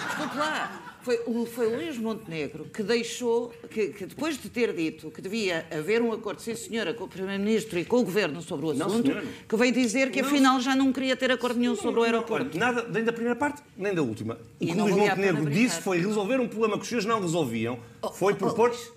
Desculpe 0.09 0.37
lá. 0.39 0.83
Foi 1.03 1.21
o, 1.27 1.45
foi 1.47 1.67
o 1.67 1.77
Luís 1.77 1.99
Montenegro 1.99 2.65
que 2.73 2.83
deixou, 2.83 3.53
que, 3.69 3.89
que 3.89 4.07
depois 4.07 4.41
de 4.41 4.49
ter 4.49 4.73
dito 4.73 5.11
que 5.11 5.21
devia 5.21 5.67
haver 5.71 6.01
um 6.01 6.13
acordo, 6.13 6.41
sim 6.41 6.55
senhora, 6.55 6.95
com 6.95 7.05
o 7.05 7.09
Primeiro-Ministro 7.09 7.79
e 7.79 7.85
com 7.85 7.97
o 7.97 8.05
Governo 8.05 8.41
sobre 8.41 8.67
o 8.67 8.75
Não, 8.75 8.87
assunto, 8.87 9.07
senhora. 9.09 9.27
que 9.49 9.57
veio 9.57 9.73
dizer 9.73 10.11
que 10.13 10.21
afinal 10.21 10.61
já 10.61 10.77
não 10.77 10.93
queria 10.93 11.17
ter 11.17 11.31
acordo 11.33 11.59
nenhum 11.59 11.75
sobre 11.75 12.01
o 12.01 12.03
aeroporto. 12.05 12.57
Nada, 12.57 12.87
nem 12.89 13.03
da 13.03 13.13
primeira 13.13 13.37
parte, 13.37 13.63
nem 13.77 13.93
da 13.93 14.03
última. 14.03 14.35
O 14.35 14.39
E 14.61 14.67
que 14.67 14.73
o 14.73 14.77
não 14.77 14.85
Luís 14.87 14.97
Montenegro 14.97 15.51
disse 15.51 15.81
foi 15.81 15.99
resolver 15.99 16.39
um 16.39 16.47
problema 16.47 16.77
que 16.77 16.83
os 16.83 16.89
senhores 16.89 17.07
não 17.07 17.21
resolviam. 17.21 17.79
Oh, 18.01 18.11
Foi 18.11 18.33
oh, 18.35 18.37
propor. 18.37 18.71
Luís. 18.71 18.93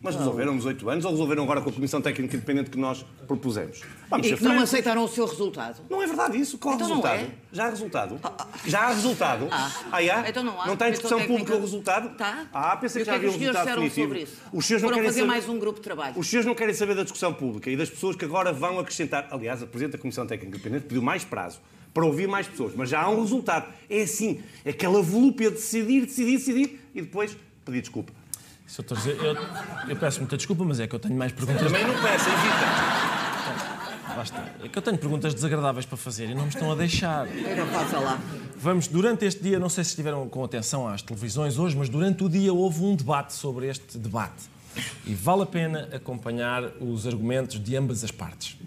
Mas 0.00 0.14
resolveram 0.14 0.54
nos 0.54 0.64
oito 0.64 0.88
anos 0.88 1.04
ou 1.04 1.10
resolveram 1.10 1.42
agora 1.42 1.60
com 1.60 1.70
a 1.70 1.72
Comissão 1.72 2.00
Técnica 2.00 2.36
Independente 2.36 2.70
que 2.70 2.78
nós 2.78 3.04
propusemos? 3.26 3.80
Vamos 4.08 4.26
E 4.28 4.36
que 4.36 4.44
não 4.44 4.60
aceitaram 4.60 5.02
o 5.02 5.08
seu 5.08 5.26
resultado. 5.26 5.82
Não 5.90 6.00
é 6.00 6.06
verdade 6.06 6.38
isso. 6.38 6.56
Qual 6.56 6.76
Então 6.76 6.86
resultado? 6.86 7.20
é? 7.20 7.30
Já 7.52 7.66
há 7.66 7.70
resultado? 7.70 8.20
Já 8.64 8.80
há 8.80 8.88
resultado? 8.92 9.48
Ah. 9.50 9.72
Ah, 9.90 10.02
já? 10.02 10.28
Então 10.28 10.44
não 10.44 10.60
há. 10.60 10.66
Não 10.66 10.74
está 10.74 10.88
em 10.88 10.92
discussão 10.92 11.20
pública 11.26 11.56
o 11.56 11.60
resultado? 11.60 12.16
Tá. 12.16 12.46
Ah, 12.52 12.76
pensei 12.76 13.02
que 13.02 13.06
já 13.06 13.16
havia 13.16 13.28
um 13.28 13.36
resultado 13.36 13.66
definitivo. 13.66 14.06
sobre 14.06 14.22
isso? 14.22 14.36
Os 14.52 14.66
senhores 14.66 14.82
não 14.82 14.88
Foram 14.88 14.94
querem 14.98 15.08
fazer 15.08 15.20
saber... 15.20 15.28
mais 15.32 15.48
um 15.48 15.58
grupo 15.58 15.78
de 15.80 15.84
trabalho. 15.84 16.14
Os 16.16 16.28
senhores 16.28 16.46
não 16.46 16.54
querem 16.54 16.74
saber 16.74 16.94
da 16.94 17.02
discussão 17.02 17.34
pública 17.34 17.68
e 17.68 17.76
das 17.76 17.90
pessoas 17.90 18.14
que 18.14 18.24
agora 18.24 18.52
vão 18.52 18.78
acrescentar. 18.78 19.26
Aliás, 19.32 19.62
a 19.62 19.66
Presidente 19.66 19.92
da 19.92 19.98
Comissão 19.98 20.26
Técnica 20.26 20.56
Independente 20.56 20.84
pediu 20.86 21.02
mais 21.02 21.24
prazo 21.24 21.60
para 21.92 22.06
ouvir 22.06 22.28
mais 22.28 22.46
pessoas, 22.46 22.72
mas 22.76 22.88
já 22.88 23.02
há 23.02 23.10
um 23.10 23.20
resultado. 23.20 23.72
É 23.90 24.02
assim, 24.02 24.40
aquela 24.64 25.02
volúpia 25.02 25.50
de 25.50 25.56
decidir, 25.56 26.06
decidir, 26.06 26.36
decidir 26.36 26.80
e 26.94 27.02
depois 27.02 27.36
pedir 27.64 27.80
desculpa. 27.80 28.12
Sr. 28.68 28.84
Doutor, 28.84 29.08
eu, 29.08 29.36
eu 29.88 29.96
peço 29.96 30.20
muita 30.20 30.36
desculpa, 30.36 30.62
mas 30.62 30.78
é 30.78 30.86
que 30.86 30.94
eu 30.94 31.00
tenho 31.00 31.16
mais 31.16 31.32
perguntas. 31.32 31.62
Também 31.62 31.86
não 31.86 31.94
peça, 31.94 32.28
evita. 32.28 33.18
Está. 34.22 34.44
É 34.62 34.68
que 34.68 34.76
eu 34.76 34.82
tenho 34.82 34.98
perguntas 34.98 35.32
desagradáveis 35.32 35.86
para 35.86 35.96
fazer 35.96 36.28
e 36.28 36.34
não 36.34 36.42
me 36.42 36.48
estão 36.48 36.70
a 36.70 36.74
deixar. 36.74 37.26
Não 37.26 37.68
passa 37.68 37.98
lá. 37.98 38.20
Vamos, 38.56 38.88
durante 38.88 39.24
este 39.24 39.42
dia, 39.42 39.58
não 39.58 39.68
sei 39.68 39.84
se 39.84 39.90
estiveram 39.90 40.28
com 40.28 40.44
atenção 40.44 40.88
às 40.88 41.00
televisões 41.02 41.56
hoje, 41.58 41.76
mas 41.76 41.88
durante 41.88 42.24
o 42.24 42.28
dia 42.28 42.52
houve 42.52 42.84
um 42.84 42.96
debate 42.96 43.32
sobre 43.32 43.68
este 43.68 43.96
debate. 43.96 44.50
E 45.06 45.14
vale 45.14 45.42
a 45.42 45.46
pena 45.46 45.88
acompanhar 45.92 46.64
os 46.80 47.06
argumentos 47.06 47.62
de 47.62 47.76
ambas 47.76 48.02
as 48.02 48.10
partes. 48.10 48.58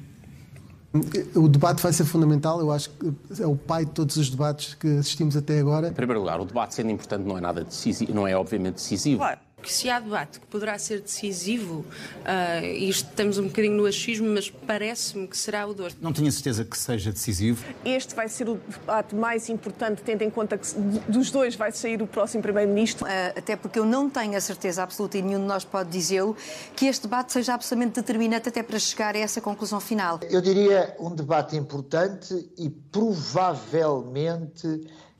O 1.36 1.48
debate 1.48 1.82
vai 1.82 1.94
ser 1.94 2.06
fundamental, 2.06 2.60
eu 2.60 2.72
acho 2.72 2.90
que 2.90 3.14
é 3.42 3.48
o 3.48 3.56
pai 3.56 3.86
de 3.86 3.92
todos 3.92 4.18
os 4.18 4.30
debates 4.30 4.74
que 4.74 4.88
assistimos 4.98 5.38
até 5.38 5.60
agora. 5.60 5.90
Em 5.90 5.94
primeiro 5.94 6.20
lugar, 6.20 6.40
o 6.40 6.46
debate 6.46 6.76
sendo 6.76 6.92
importante 6.92 7.26
não 7.26 7.38
é 7.38 7.42
nada 7.42 7.64
decisivo, 7.64 8.14
não 8.14 8.28
é 8.28 8.36
obviamente 8.36 8.76
decisivo. 8.76 9.20
Claro 9.20 9.40
que 9.62 9.72
se 9.72 9.90
há 9.90 10.00
debate 10.00 10.40
que 10.40 10.48
poderá 10.48 10.78
ser 10.78 11.02
decisivo, 11.02 11.86
uh, 12.22 12.66
isto 12.66 13.10
estamos 13.10 13.38
um 13.38 13.44
bocadinho 13.44 13.76
no 13.76 13.86
achismo, 13.86 14.28
mas 14.28 14.50
parece-me 14.50 15.28
que 15.28 15.38
será 15.38 15.68
o 15.68 15.74
dois. 15.74 15.96
Não 16.02 16.12
tenho 16.12 16.28
a 16.28 16.32
certeza 16.32 16.66
que 16.66 16.78
seja 16.78 17.12
decisivo. 17.12 17.64
Este 17.86 18.16
vai 18.16 18.28
ser 18.28 18.50
o 18.50 18.56
debate 18.56 19.16
mais 19.16 19.50
importante, 19.50 20.02
tendo 20.02 20.24
em 20.24 20.30
conta 20.30 20.58
que 20.58 20.68
dos 21.08 21.32
dois 21.32 21.56
vai 21.56 21.72
sair 21.72 22.02
o 22.02 22.08
próximo 22.08 22.42
Primeiro-Ministro. 22.42 23.06
Uh, 23.06 23.10
até 23.38 23.56
porque 23.56 23.80
eu 23.80 23.86
não 23.86 24.10
tenho 24.10 24.36
a 24.36 24.42
certeza 24.42 24.84
absoluta, 24.84 25.18
e 25.18 25.22
nenhum 25.22 25.40
de 25.40 25.46
nós 25.46 25.64
pode 25.64 25.90
dizê-lo, 25.90 26.36
que 26.76 26.86
este 26.88 27.04
debate 27.04 27.34
seja 27.34 27.54
absolutamente 27.54 27.96
determinante 27.96 28.50
até 28.50 28.64
para 28.64 28.80
chegar 28.80 29.16
a 29.16 29.20
essa 29.20 29.40
conclusão 29.42 29.80
final. 29.80 30.20
Eu 30.30 30.42
diria 30.42 30.96
um 31.00 31.14
debate 31.14 31.56
importante 31.56 32.50
e 32.58 32.70
provavelmente 32.70 34.68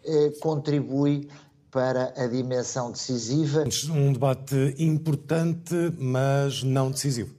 eh, 0.04 0.32
contribui 0.40 1.30
para 1.72 2.14
a 2.18 2.28
dimensão 2.28 2.92
decisiva. 2.92 3.64
Um 3.90 4.12
debate 4.12 4.76
importante, 4.78 5.74
mas 5.98 6.64
não 6.64 6.92
decisivo. 6.92 7.34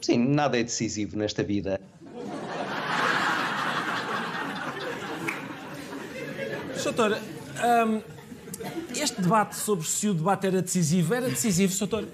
Sim, 0.00 0.28
nada 0.28 0.58
é 0.58 0.62
decisivo 0.62 1.16
nesta 1.16 1.42
vida. 1.42 1.80
Soutor, 6.76 7.18
um, 7.86 8.00
este 8.94 9.20
debate 9.20 9.56
sobre 9.56 9.86
se 9.86 10.08
o 10.08 10.14
debate 10.14 10.46
era 10.46 10.62
decisivo, 10.62 11.12
era 11.12 11.28
decisivo, 11.28 11.72
Soutor? 11.72 12.04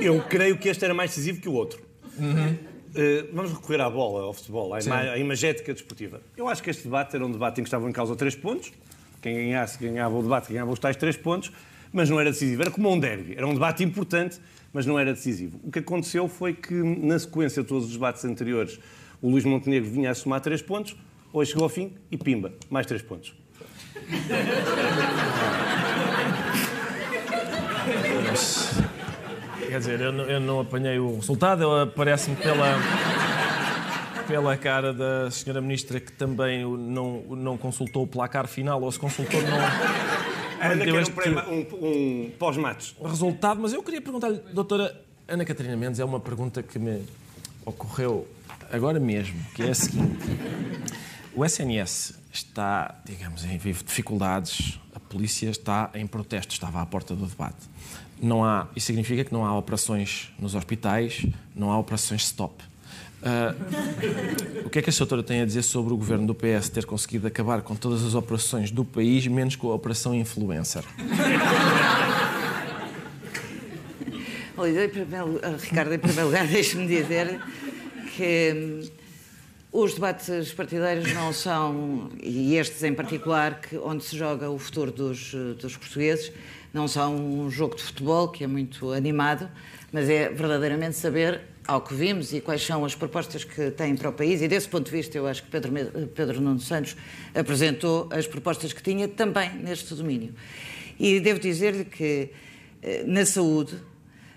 Eu 0.00 0.20
creio 0.22 0.58
que 0.58 0.68
este 0.68 0.84
era 0.84 0.92
mais 0.92 1.10
decisivo 1.10 1.40
que 1.40 1.48
o 1.48 1.52
outro. 1.52 1.80
Uhum. 2.18 2.52
Uh, 2.52 3.32
vamos 3.32 3.52
recorrer 3.52 3.80
à 3.80 3.88
bola, 3.88 4.24
ao 4.24 4.32
futebol, 4.32 4.74
à, 4.74 4.80
ima 4.80 4.98
à 4.98 5.18
imagética 5.18 5.72
desportiva. 5.72 6.20
Eu 6.36 6.48
acho 6.48 6.62
que 6.62 6.70
este 6.70 6.84
debate 6.84 7.14
era 7.14 7.24
um 7.24 7.30
debate 7.30 7.60
em 7.60 7.64
que 7.64 7.68
estavam 7.68 7.88
em 7.88 7.92
causa 7.92 8.14
três 8.16 8.34
pontos 8.34 8.72
quem 9.24 9.34
ganhasse 9.36 9.78
ganhava 9.78 10.14
o 10.14 10.22
debate, 10.22 10.52
ganhava 10.52 10.70
os 10.70 10.78
tais 10.78 10.96
três 10.96 11.16
pontos, 11.16 11.50
mas 11.90 12.10
não 12.10 12.20
era 12.20 12.30
decisivo. 12.30 12.60
Era 12.60 12.70
como 12.70 12.92
um 12.92 13.00
derby. 13.00 13.34
Era 13.34 13.46
um 13.46 13.54
debate 13.54 13.82
importante, 13.82 14.38
mas 14.70 14.84
não 14.84 14.98
era 14.98 15.14
decisivo. 15.14 15.58
O 15.64 15.70
que 15.70 15.78
aconteceu 15.78 16.28
foi 16.28 16.52
que, 16.52 16.74
na 16.74 17.18
sequência 17.18 17.62
de 17.62 17.68
todos 17.68 17.86
os 17.86 17.92
debates 17.92 18.22
anteriores, 18.26 18.78
o 19.22 19.30
Luís 19.30 19.44
Montenegro 19.46 19.88
vinha 19.88 20.10
a 20.10 20.14
somar 20.14 20.42
três 20.42 20.60
pontos, 20.60 20.94
hoje 21.32 21.52
chegou 21.52 21.64
ao 21.64 21.70
fim 21.70 21.94
e 22.10 22.18
pimba, 22.18 22.52
mais 22.68 22.86
três 22.86 23.00
pontos. 23.00 23.34
Quer 29.66 29.78
dizer, 29.78 30.00
eu 30.02 30.12
não, 30.12 30.24
eu 30.24 30.40
não 30.40 30.60
apanhei 30.60 30.98
o 30.98 31.16
resultado, 31.16 31.64
parece-me 31.96 32.36
pela 32.36 32.76
pela 34.26 34.56
cara 34.56 34.92
da 34.92 35.30
senhora 35.30 35.60
ministra 35.60 36.00
que 36.00 36.12
também 36.12 36.62
não, 36.64 37.22
não 37.30 37.56
consultou 37.56 38.04
o 38.04 38.06
placar 38.06 38.46
final, 38.46 38.82
ou 38.82 38.90
se 38.90 38.98
consultou 38.98 39.40
não... 39.42 39.58
Ana 40.60 40.84
quer 40.84 41.02
este... 41.02 41.12
um, 41.50 41.86
um 41.86 42.30
pós-matos. 42.38 42.96
Resultado, 43.02 43.60
mas 43.60 43.72
eu 43.72 43.82
queria 43.82 44.00
perguntar-lhe, 44.00 44.38
doutora 44.52 44.98
Ana 45.28 45.44
Catarina 45.44 45.76
Mendes, 45.76 46.00
é 46.00 46.04
uma 46.04 46.20
pergunta 46.20 46.62
que 46.62 46.78
me 46.78 47.02
ocorreu 47.64 48.26
agora 48.70 48.98
mesmo, 48.98 49.38
que 49.54 49.62
é 49.62 49.70
a 49.70 49.74
seguinte. 49.74 50.24
O 51.34 51.44
SNS 51.44 52.14
está, 52.32 53.00
digamos, 53.04 53.44
em 53.44 53.58
vivo 53.58 53.84
dificuldades, 53.84 54.78
a 54.94 55.00
polícia 55.00 55.50
está 55.50 55.90
em 55.94 56.06
protesto, 56.06 56.52
estava 56.52 56.80
à 56.80 56.86
porta 56.86 57.14
do 57.14 57.26
debate. 57.26 57.68
Não 58.20 58.44
há, 58.44 58.68
isso 58.74 58.86
significa 58.86 59.24
que 59.24 59.32
não 59.32 59.44
há 59.44 59.56
operações 59.56 60.32
nos 60.38 60.54
hospitais, 60.54 61.26
não 61.54 61.70
há 61.70 61.78
operações 61.78 62.22
stop. 62.22 62.54
Uh, 63.24 64.66
o 64.66 64.70
que 64.70 64.80
é 64.80 64.82
que 64.82 64.90
a 64.90 64.92
doutora 64.92 65.22
tem 65.22 65.40
a 65.40 65.46
dizer 65.46 65.62
sobre 65.62 65.94
o 65.94 65.96
governo 65.96 66.26
do 66.26 66.34
PS 66.34 66.68
ter 66.68 66.84
conseguido 66.84 67.26
acabar 67.26 67.62
com 67.62 67.74
todas 67.74 68.04
as 68.04 68.14
operações 68.14 68.70
do 68.70 68.84
país, 68.84 69.26
menos 69.26 69.56
com 69.56 69.70
a 69.70 69.74
operação 69.74 70.14
influencer? 70.14 70.84
Olha, 74.58 74.90
Ricardo, 75.58 75.94
em 75.94 75.98
primeiro 75.98 76.26
lugar, 76.26 76.46
deixe-me 76.52 76.86
dizer 76.86 77.40
que 78.14 78.52
hum, 78.54 78.88
os 79.72 79.94
debates 79.94 80.52
partidários 80.52 81.12
não 81.14 81.32
são, 81.32 82.10
e 82.22 82.56
estes 82.56 82.82
em 82.84 82.92
particular, 82.92 83.58
que, 83.60 83.78
onde 83.78 84.04
se 84.04 84.16
joga 84.18 84.50
o 84.50 84.58
futuro 84.58 84.92
dos, 84.92 85.32
dos 85.58 85.78
portugueses, 85.78 86.30
não 86.74 86.86
são 86.86 87.16
um 87.16 87.50
jogo 87.50 87.74
de 87.74 87.82
futebol, 87.82 88.28
que 88.28 88.44
é 88.44 88.46
muito 88.46 88.92
animado, 88.92 89.48
mas 89.90 90.10
é 90.10 90.28
verdadeiramente 90.28 90.96
saber 90.96 91.40
ao 91.66 91.80
que 91.80 91.94
vimos 91.94 92.32
e 92.32 92.40
quais 92.40 92.64
são 92.64 92.84
as 92.84 92.94
propostas 92.94 93.42
que 93.42 93.70
têm 93.70 93.96
para 93.96 94.10
o 94.10 94.12
país. 94.12 94.42
E 94.42 94.48
desse 94.48 94.68
ponto 94.68 94.86
de 94.86 94.90
vista, 94.90 95.16
eu 95.16 95.26
acho 95.26 95.42
que 95.42 95.50
Pedro, 95.50 95.72
Pedro 96.14 96.40
Nuno 96.40 96.60
Santos 96.60 96.96
apresentou 97.34 98.08
as 98.10 98.26
propostas 98.26 98.72
que 98.72 98.82
tinha 98.82 99.08
também 99.08 99.50
neste 99.54 99.94
domínio. 99.94 100.34
E 100.98 101.20
devo 101.20 101.40
dizer-lhe 101.40 101.84
que 101.84 102.30
eh, 102.82 103.04
na 103.06 103.24
saúde, 103.24 103.74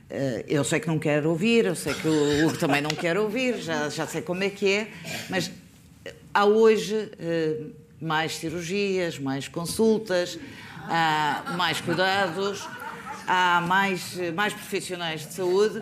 eh, 0.09 0.45
eu 0.47 0.63
sei 0.63 0.79
que 0.79 0.87
não 0.87 0.97
quero 0.97 1.29
ouvir, 1.29 1.65
eu 1.65 1.75
sei 1.75 1.93
que 1.93 2.07
o 2.07 2.45
Hugo 2.45 2.57
também 2.57 2.81
não 2.81 2.91
quer 2.91 3.17
ouvir, 3.17 3.57
já, 3.57 3.89
já 3.89 4.07
sei 4.07 4.21
como 4.21 4.43
é 4.43 4.49
que 4.49 4.71
é, 4.71 4.87
mas 5.29 5.51
há 6.33 6.45
hoje 6.45 7.11
eh, 7.19 7.57
mais 7.99 8.37
cirurgias, 8.37 9.19
mais 9.19 9.47
consultas, 9.47 10.39
há 10.87 11.53
mais 11.57 11.81
cuidados 11.81 12.65
há 13.27 13.61
mais, 13.61 14.17
mais 14.33 14.53
profissionais 14.53 15.27
de 15.27 15.33
saúde 15.33 15.79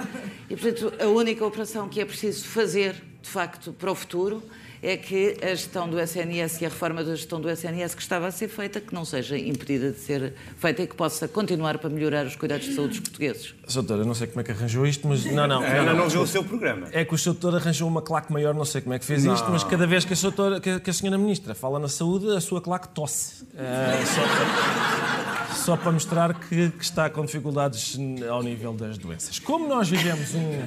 e, 0.50 0.56
portanto, 0.56 0.94
a 1.00 1.08
única 1.08 1.46
operação 1.46 1.88
que 1.88 2.02
é 2.02 2.06
preciso 2.06 2.46
fazer, 2.48 2.96
de 3.22 3.30
facto, 3.30 3.72
para 3.72 3.92
o 3.92 3.96
futuro 3.96 4.44
é 4.86 4.98
que 4.98 5.36
a 5.42 5.48
gestão 5.48 5.90
do 5.90 6.00
SNS 6.00 6.62
e 6.62 6.66
a 6.66 6.70
reforma 6.70 7.04
da 7.04 7.16
gestão 7.16 7.42
do 7.42 7.50
SNS 7.50 7.96
que 7.96 8.02
estava 8.04 8.28
a 8.28 8.32
ser 8.32 8.48
feita, 8.48 8.80
que 8.80 8.94
não 8.94 9.04
seja 9.04 9.36
impedida 9.36 9.92
de 9.92 10.00
ser 10.00 10.34
feita 10.58 10.84
e 10.84 10.88
que 10.88 10.96
possa 10.96 11.28
continuar 11.28 11.80
para 11.80 11.90
melhorar 11.90 12.24
os 12.28 12.36
cuidados 12.36 12.68
de 12.68 12.76
saúde 12.76 12.90
dos 12.90 13.00
portugueses. 13.00 13.56
Doutora, 13.74 14.06
não 14.06 14.14
sei 14.14 14.28
como 14.28 14.42
é 14.42 14.44
que 14.44 14.52
arranjou 14.52 14.86
isto, 14.86 15.08
mas 15.08 15.26
não, 15.26 15.48
não. 15.48 15.64
Ela 15.64 15.94
não, 15.94 16.04
não 16.04 16.10
viu 16.10 16.22
o 16.22 16.28
seu 16.28 16.44
programa. 16.44 16.88
É 16.92 17.04
que 17.04 17.16
o 17.16 17.18
doutor 17.18 17.56
arranjou 17.56 17.88
uma 17.88 18.02
claque 18.02 18.32
maior, 18.32 18.54
não 18.54 18.64
sei 18.64 18.80
como 18.82 18.94
é 18.94 19.00
que 19.00 19.06
fez 19.06 19.26
não. 19.26 19.34
isto, 19.34 19.50
mas 19.50 19.64
cada 19.64 19.88
vez 19.88 20.06
que 20.06 20.14
a, 20.14 20.18
doutora, 20.22 20.60
que, 20.60 20.90
a 20.90 20.94
senhora 20.94 21.18
ministra 21.18 21.56
fala 21.56 21.80
na 21.80 21.88
saúde, 21.88 22.30
a 22.36 22.40
sua 22.40 22.62
claque 22.62 22.90
tosse. 22.90 23.44
É, 23.58 24.06
só, 24.06 25.66
só, 25.66 25.78
para 25.78 25.92
mostrar 25.92 26.36
que, 26.36 26.70
que 26.70 26.84
está 26.84 27.10
com 27.10 27.26
dificuldades 27.26 27.98
ao 28.30 28.44
nível 28.44 28.74
das 28.74 29.00
doenças. 29.00 29.40
Como 29.40 29.68
nós 29.68 29.90
vivemos 29.90 30.36
um 30.36 30.62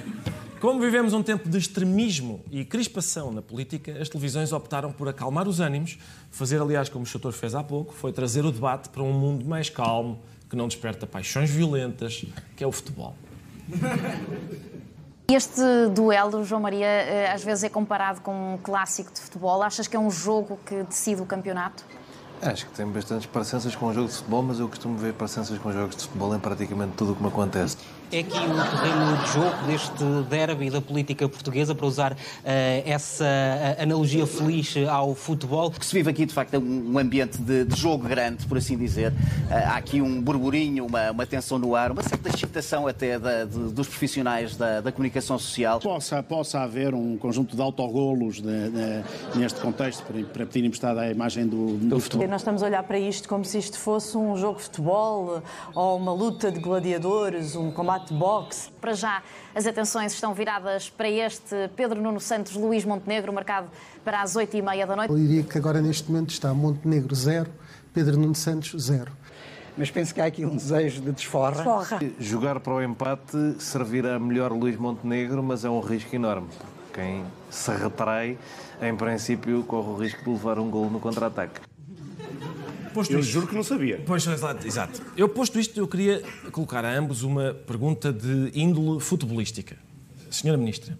como 0.60 0.80
vivemos 0.80 1.12
um 1.12 1.22
tempo 1.22 1.48
de 1.48 1.56
extremismo 1.56 2.44
e 2.50 2.64
crispação 2.64 3.32
na 3.32 3.40
política, 3.40 3.96
as 4.00 4.08
televisões 4.08 4.52
optaram 4.52 4.92
por 4.92 5.08
acalmar 5.08 5.46
os 5.48 5.60
ânimos, 5.60 5.98
fazer, 6.30 6.60
aliás, 6.60 6.88
como 6.88 7.04
o 7.04 7.06
Soutor 7.06 7.32
fez 7.32 7.54
há 7.54 7.62
pouco, 7.62 7.94
foi 7.94 8.12
trazer 8.12 8.44
o 8.44 8.52
debate 8.52 8.88
para 8.88 9.02
um 9.02 9.12
mundo 9.12 9.44
mais 9.44 9.70
calmo, 9.70 10.20
que 10.50 10.56
não 10.56 10.66
desperta 10.66 11.06
paixões 11.06 11.50
violentas, 11.50 12.24
que 12.56 12.64
é 12.64 12.66
o 12.66 12.72
futebol. 12.72 13.14
Este 15.30 15.60
duelo, 15.94 16.42
João 16.42 16.62
Maria, 16.62 16.86
eh, 16.86 17.30
às 17.30 17.44
vezes 17.44 17.64
é 17.64 17.68
comparado 17.68 18.22
com 18.22 18.54
um 18.54 18.56
clássico 18.56 19.12
de 19.12 19.20
futebol. 19.20 19.62
Achas 19.62 19.86
que 19.86 19.94
é 19.94 20.00
um 20.00 20.10
jogo 20.10 20.58
que 20.64 20.82
decide 20.84 21.20
o 21.20 21.26
campeonato? 21.26 21.84
Acho 22.40 22.66
que 22.66 22.72
tem 22.72 22.86
bastantes 22.86 23.26
parecenças 23.26 23.76
com 23.76 23.86
o 23.86 23.92
jogo 23.92 24.08
de 24.08 24.14
futebol, 24.14 24.42
mas 24.42 24.58
eu 24.58 24.68
costumo 24.68 24.96
ver 24.96 25.12
parecenças 25.12 25.58
com 25.58 25.70
jogos 25.70 25.96
de 25.96 26.02
futebol 26.04 26.34
em 26.34 26.38
praticamente 26.38 26.94
tudo 26.96 27.12
o 27.12 27.16
que 27.16 27.22
me 27.22 27.28
acontece 27.28 27.76
é 28.10 28.20
aqui 28.20 28.38
o 28.38 28.54
terreno 28.54 29.16
de 29.18 29.32
jogo 29.32 29.66
deste 29.66 30.04
derby 30.30 30.70
da 30.70 30.80
política 30.80 31.28
portuguesa, 31.28 31.74
para 31.74 31.86
usar 31.86 32.12
uh, 32.12 32.16
essa 32.84 33.24
uh, 33.24 33.82
analogia 33.82 34.26
feliz 34.26 34.74
ao 34.88 35.14
futebol. 35.14 35.70
Que 35.70 35.84
se 35.84 35.94
vive 35.94 36.10
aqui, 36.10 36.24
de 36.24 36.32
facto, 36.32 36.54
é 36.54 36.58
um 36.58 36.98
ambiente 36.98 37.38
de, 37.38 37.64
de 37.64 37.78
jogo 37.78 38.08
grande, 38.08 38.46
por 38.46 38.56
assim 38.56 38.78
dizer. 38.78 39.12
Uh, 39.12 39.54
há 39.66 39.76
aqui 39.76 40.00
um 40.00 40.22
burburinho, 40.22 40.86
uma, 40.86 41.10
uma 41.10 41.26
tensão 41.26 41.58
no 41.58 41.74
ar, 41.74 41.92
uma 41.92 42.02
certa 42.02 42.30
excitação 42.30 42.86
até 42.86 43.18
da, 43.18 43.44
de, 43.44 43.58
dos 43.72 43.86
profissionais 43.86 44.56
da, 44.56 44.80
da, 44.80 44.90
comunicação 44.90 45.38
social. 45.38 45.78
Possa, 45.78 46.22
possa 46.22 46.60
haver 46.60 46.94
um 46.94 47.18
conjunto 47.18 47.54
de 47.54 47.60
autogolos 47.60 48.40
de, 48.40 48.48
neste 49.34 49.60
contexto, 49.60 50.02
para, 50.04 50.22
para 50.24 50.46
pedir 50.46 50.64
emprestada 50.64 51.02
a 51.02 51.10
imagem 51.10 51.46
do, 51.46 51.76
do 51.76 52.00
futebol. 52.00 52.26
Nós 52.26 52.40
estamos 52.40 52.62
a 52.62 52.66
olhar 52.66 52.82
para 52.84 52.98
isto 52.98 53.28
como 53.28 53.44
se 53.44 53.58
isto 53.58 53.78
fosse 53.78 54.16
um 54.16 54.36
jogo 54.36 54.56
de 54.58 54.64
futebol 54.64 55.42
ou 55.74 55.96
uma 55.96 56.12
luta 56.12 56.50
de 56.50 56.58
gladiadores, 56.58 57.54
um 57.54 57.70
combate 57.70 57.97
combate 57.98 58.12
boxe. 58.12 58.70
Para 58.80 58.94
já, 58.94 59.22
as 59.54 59.66
atenções 59.66 60.12
estão 60.12 60.32
viradas 60.32 60.88
para 60.88 61.08
este 61.08 61.68
Pedro 61.74 62.00
Nuno 62.00 62.20
Santos 62.20 62.54
Luís 62.54 62.84
Montenegro, 62.84 63.32
marcado 63.32 63.68
para 64.04 64.22
as 64.22 64.34
8h30 64.34 64.86
da 64.86 64.96
noite. 64.96 65.10
Eu 65.10 65.18
diria 65.18 65.42
que 65.42 65.58
agora, 65.58 65.80
neste 65.80 66.10
momento, 66.10 66.30
está 66.30 66.54
Montenegro 66.54 67.14
zero, 67.14 67.50
Pedro 67.92 68.18
Nuno 68.18 68.34
Santos 68.34 68.82
zero. 68.82 69.10
Mas 69.76 69.90
penso 69.90 70.12
que 70.12 70.20
há 70.20 70.26
aqui 70.26 70.44
um 70.44 70.56
desejo 70.56 71.00
de 71.00 71.12
desforra. 71.12 71.56
desforra. 71.56 72.00
Jogar 72.18 72.58
para 72.60 72.74
o 72.74 72.82
empate 72.82 73.56
servirá 73.60 74.18
melhor 74.18 74.52
Luís 74.52 74.76
Montenegro, 74.76 75.42
mas 75.42 75.64
é 75.64 75.70
um 75.70 75.80
risco 75.80 76.14
enorme. 76.14 76.48
Quem 76.92 77.24
se 77.48 77.70
retrai, 77.70 78.36
em 78.82 78.96
princípio, 78.96 79.62
corre 79.62 79.88
o 79.88 79.96
risco 79.96 80.24
de 80.24 80.30
levar 80.30 80.58
um 80.58 80.68
gol 80.68 80.90
no 80.90 80.98
contra-ataque. 80.98 81.67
Posto 82.98 83.12
Eu 83.12 83.20
isto- 83.20 83.30
juro 83.30 83.46
que 83.46 83.54
não 83.54 83.62
sabia. 83.62 84.02
Pois, 84.04 84.26
exato, 84.26 84.66
exato. 84.66 85.00
Eu, 85.16 85.28
posto 85.28 85.56
isto, 85.60 85.78
eu 85.78 85.86
queria 85.86 86.20
colocar 86.50 86.84
a 86.84 86.92
ambos 86.92 87.22
uma 87.22 87.54
pergunta 87.54 88.12
de 88.12 88.50
índole 88.52 88.98
futebolística. 89.00 89.76
Senhora 90.28 90.58
Ministra, 90.58 90.98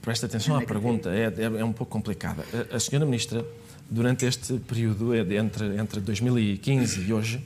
presta 0.00 0.26
atenção 0.26 0.56
à 0.56 0.62
pergunta, 0.62 1.10
é, 1.10 1.24
é- 1.24 1.60
é 1.60 1.64
um 1.64 1.72
pouco 1.72 1.90
complicada. 1.92 2.44
A, 2.70 2.76
a 2.76 2.80
Senhora 2.80 3.04
Ministra, 3.04 3.44
durante 3.90 4.24
este 4.26 4.54
período, 4.60 5.12
é 5.12 5.22
entre, 5.36 5.76
entre 5.76 5.98
2015 6.00 7.00
e 7.00 7.12
hoje, 7.12 7.44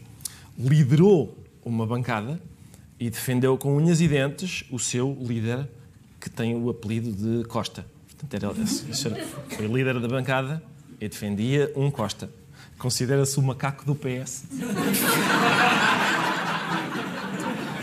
liderou 0.58 1.34
uma 1.64 1.86
bancada 1.86 2.38
e 2.98 3.08
defendeu 3.08 3.56
com 3.56 3.74
unhas 3.74 4.02
e 4.02 4.08
dentes 4.08 4.64
o 4.70 4.78
seu 4.78 5.16
líder, 5.18 5.66
que 6.20 6.28
tem 6.28 6.54
o 6.54 6.68
apelido 6.68 7.10
de 7.12 7.48
Costa. 7.48 7.86
Portanto, 8.18 8.34
era, 8.34 8.50
a 8.50 8.94
senhora 8.94 9.24
foi 9.48 9.66
líder 9.66 9.98
da 9.98 10.08
bancada 10.08 10.62
e 11.00 11.08
defendia 11.08 11.72
um 11.74 11.90
Costa. 11.90 12.28
Considera-se 12.78 13.38
o 13.38 13.42
macaco 13.42 13.84
do 13.84 13.94
PS. 13.94 14.44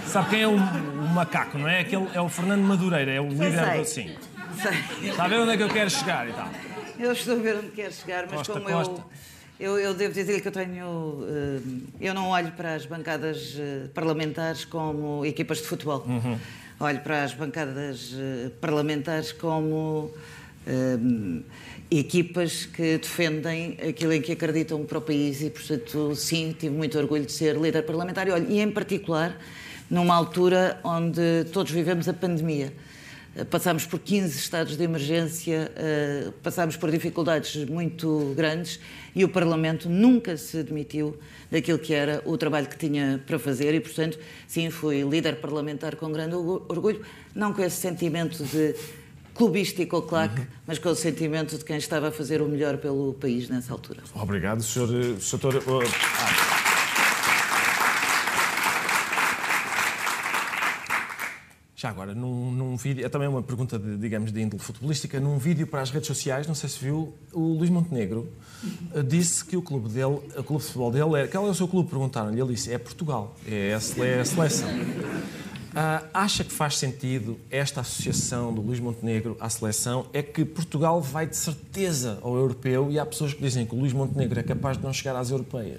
Sabe 0.07 0.29
quem 0.29 0.41
é 0.41 0.47
o, 0.47 0.55
o 0.55 1.07
macaco, 1.09 1.57
não 1.57 1.67
é? 1.67 1.81
Aquele, 1.81 2.07
é 2.13 2.21
o 2.21 2.29
Fernando 2.29 2.61
Madureira, 2.61 3.11
é 3.11 3.21
o 3.21 3.27
líder 3.27 3.65
sei. 3.65 3.79
do. 3.79 3.85
Sim. 3.85 4.15
Sei. 4.61 5.09
Está 5.09 5.25
a 5.25 5.27
ver 5.27 5.39
onde 5.39 5.51
é 5.51 5.57
que 5.57 5.63
eu 5.63 5.69
quero 5.69 5.89
chegar 5.89 6.27
e 6.27 6.33
tal? 6.33 6.49
Eu 6.97 7.11
estou 7.11 7.35
a 7.35 7.39
ver 7.39 7.57
onde 7.57 7.69
quer 7.69 7.91
chegar, 7.91 8.23
mas 8.23 8.37
Costa, 8.37 8.53
como 8.53 8.65
Costa. 8.65 9.03
Eu, 9.59 9.73
eu, 9.73 9.79
eu 9.79 9.93
devo 9.93 10.13
dizer 10.13 10.41
que 10.41 10.47
eu 10.47 10.51
tenho. 10.51 11.25
eh, 11.27 11.59
eu 12.01 12.13
não 12.13 12.29
olho 12.29 12.51
para 12.53 12.75
as 12.75 12.85
bancadas 12.85 13.55
eh, 13.59 13.87
parlamentares 13.93 14.65
como 14.65 15.25
equipas 15.25 15.59
de 15.59 15.65
futebol. 15.65 16.03
Uhum. 16.07 16.37
Olho 16.79 16.99
para 17.01 17.23
as 17.23 17.33
bancadas 17.33 18.13
eh, 18.15 18.49
parlamentares 18.61 19.31
como 19.31 20.11
equipas 21.89 22.65
que 22.65 22.97
defendem 22.97 23.77
aquilo 23.87 24.13
em 24.13 24.21
que 24.21 24.31
acreditam 24.33 24.83
para 24.85 24.97
o 24.97 25.01
país 25.01 25.41
e, 25.41 25.49
portanto, 25.49 26.15
sim, 26.15 26.55
tive 26.57 26.75
muito 26.75 26.97
orgulho 26.97 27.25
de 27.25 27.31
ser 27.31 27.55
líder 27.55 27.83
parlamentar. 27.83 28.27
E, 28.27 28.31
olha, 28.31 28.45
e 28.47 28.59
em 28.59 28.69
particular, 28.69 29.37
numa 29.89 30.13
altura 30.15 30.79
onde 30.83 31.45
todos 31.53 31.71
vivemos 31.71 32.09
a 32.09 32.13
pandemia. 32.13 32.73
Eh, 33.35 33.43
Passámos 33.45 33.85
por 33.85 33.99
15 33.99 34.37
estados 34.37 34.75
de 34.75 34.83
emergência, 34.83 35.71
eh, 35.77 36.29
passámos 36.43 36.75
por 36.75 36.91
dificuldades 36.91 37.55
muito 37.69 38.33
grandes 38.35 38.79
e 39.15 39.23
o 39.23 39.29
Parlamento 39.29 39.87
nunca 39.87 40.35
se 40.35 40.61
demitiu 40.63 41.17
daquilo 41.49 41.79
que 41.79 41.93
era 41.93 42.21
o 42.25 42.37
trabalho 42.37 42.67
que 42.67 42.77
tinha 42.77 43.23
para 43.25 43.39
fazer 43.39 43.73
e, 43.73 43.79
portanto, 43.79 44.19
sim, 44.45 44.69
fui 44.69 45.03
líder 45.03 45.37
parlamentar 45.37 45.95
com 45.95 46.11
grande 46.11 46.35
orgu- 46.35 46.65
orgulho, 46.67 47.01
não 47.33 47.53
com 47.53 47.63
esse 47.63 47.77
sentimento 47.77 48.43
de 48.43 48.75
clubístico 49.37 49.95
ou 49.95 50.01
claque, 50.01 50.41
mas 50.65 50.79
com 50.79 50.89
o 50.89 50.95
sentimento 50.95 51.57
de 51.57 51.63
quem 51.63 51.77
estava 51.77 52.07
a 52.07 52.11
fazer 52.11 52.41
o 52.41 52.47
melhor 52.47 52.77
pelo 52.77 53.13
país 53.13 53.47
nessa 53.47 53.71
altura. 53.71 54.01
Obrigado, 54.15 54.63
Sr. 54.63 55.15
eh, 55.15 55.19
Sr. 55.19 55.37
Doutor, 55.37 55.63
oh, 55.67 55.81
ah. 55.81 56.57
Já 61.79 61.89
agora, 61.89 62.15
num, 62.15 62.51
num 62.51 62.75
vídeo, 62.75 63.05
é 63.05 63.09
também 63.09 63.27
uma 63.27 63.43
pergunta, 63.43 63.77
de, 63.77 63.97
digamos, 63.97 64.31
de 64.31 64.41
índole 64.41 64.59
futebolística. 64.59 65.19
Num 65.19 65.37
vídeo 65.37 65.67
para 65.67 65.79
as 65.81 65.91
redes 65.91 66.07
sociais, 66.07 66.47
não 66.47 66.55
sei 66.55 66.67
se 66.69 66.83
viu, 66.83 67.13
o 67.31 67.53
Luís 67.53 67.69
Montenegro 67.69 68.27
eh, 68.95 69.03
disse 69.03 69.45
que 69.45 69.55
o 69.55 69.61
clube 69.61 69.87
dele, 69.87 70.19
o 70.35 70.43
clube 70.43 70.63
de 70.63 70.67
futebol 70.71 70.91
dele, 70.91 71.21
é, 71.21 71.27
qual 71.27 71.45
é 71.45 71.49
o 71.51 71.53
seu 71.53 71.67
clube? 71.67 71.87
Perguntaram-lhe. 71.87 72.41
Ele 72.41 72.55
disse: 72.55 72.73
é 72.73 72.79
Portugal, 72.79 73.37
é 73.47 73.75
a, 73.75 74.03
é 74.03 74.19
a 74.19 74.25
seleção. 74.25 74.67
Ah, 75.79 76.01
acha 76.11 76.43
que 76.43 76.51
faz 76.51 76.75
sentido 76.75 77.39
esta 77.51 77.81
associação 77.81 78.51
do 78.51 78.61
Luís 78.61 78.79
Montenegro 78.79 79.37
à 79.39 79.47
seleção? 79.47 80.07
É 80.11 80.23
que 80.23 80.43
Portugal 80.43 80.99
vai 80.99 81.27
de 81.27 81.37
certeza 81.37 82.17
ao 82.23 82.35
europeu 82.35 82.91
e 82.91 82.97
há 82.97 83.05
pessoas 83.05 83.31
que 83.31 83.39
dizem 83.39 83.63
que 83.63 83.75
o 83.75 83.77
Luís 83.77 83.93
Montenegro 83.93 84.39
é 84.39 84.41
capaz 84.41 84.75
de 84.75 84.83
não 84.83 84.91
chegar 84.91 85.15
às 85.15 85.29
europeias. 85.29 85.77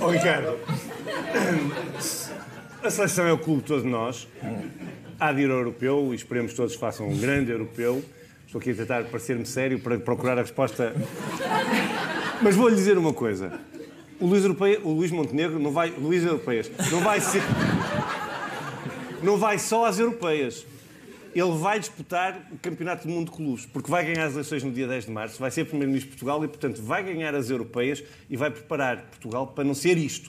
Ó 0.00 0.08
Ricardo, 0.08 0.56
a 2.80 2.90
seleção 2.90 3.26
é 3.26 3.32
o 3.32 3.38
clube 3.38 3.62
de 3.62 3.66
todos 3.66 3.84
nós. 3.84 4.28
Há 5.18 5.32
de 5.32 5.40
ir 5.40 5.50
ao 5.50 5.56
europeu 5.56 6.12
e 6.12 6.14
esperemos 6.14 6.52
que 6.52 6.56
todos 6.56 6.76
façam 6.76 7.08
um 7.08 7.18
grande 7.18 7.50
europeu. 7.50 8.04
Estou 8.50 8.58
aqui 8.58 8.72
a 8.72 8.74
tentar 8.74 9.04
parecer-me 9.04 9.46
sério 9.46 9.78
para 9.78 9.96
procurar 9.96 10.36
a 10.36 10.40
resposta. 10.40 10.92
Mas 12.42 12.56
vou-lhe 12.56 12.74
dizer 12.74 12.98
uma 12.98 13.14
coisa. 13.14 13.60
O 14.18 14.26
Luís, 14.26 14.42
Europeia, 14.42 14.80
o 14.82 14.90
Luís 14.90 15.12
Montenegro 15.12 15.60
não 15.60 15.70
vai. 15.70 15.90
Luís 15.90 16.24
Europeias. 16.24 16.68
Não 16.90 16.98
vai 16.98 17.20
ser. 17.20 17.42
Não 19.22 19.36
vai 19.36 19.56
só 19.56 19.84
às 19.84 20.00
europeias. 20.00 20.66
Ele 21.32 21.52
vai 21.58 21.78
disputar 21.78 22.48
o 22.50 22.58
Campeonato 22.58 23.06
do 23.06 23.14
Mundo 23.14 23.30
de 23.30 23.36
Clubes, 23.36 23.66
porque 23.66 23.88
vai 23.88 24.04
ganhar 24.04 24.26
as 24.26 24.32
eleições 24.32 24.64
no 24.64 24.72
dia 24.72 24.88
10 24.88 25.04
de 25.04 25.12
março, 25.12 25.38
vai 25.38 25.52
ser 25.52 25.66
Primeiro-Ministro 25.66 26.10
de 26.10 26.16
Portugal 26.16 26.44
e, 26.44 26.48
portanto, 26.48 26.82
vai 26.82 27.04
ganhar 27.04 27.36
as 27.36 27.50
europeias 27.50 28.02
e 28.28 28.36
vai 28.36 28.50
preparar 28.50 29.02
Portugal 29.10 29.46
para 29.46 29.62
não 29.62 29.74
ser 29.74 29.96
isto. 29.96 30.28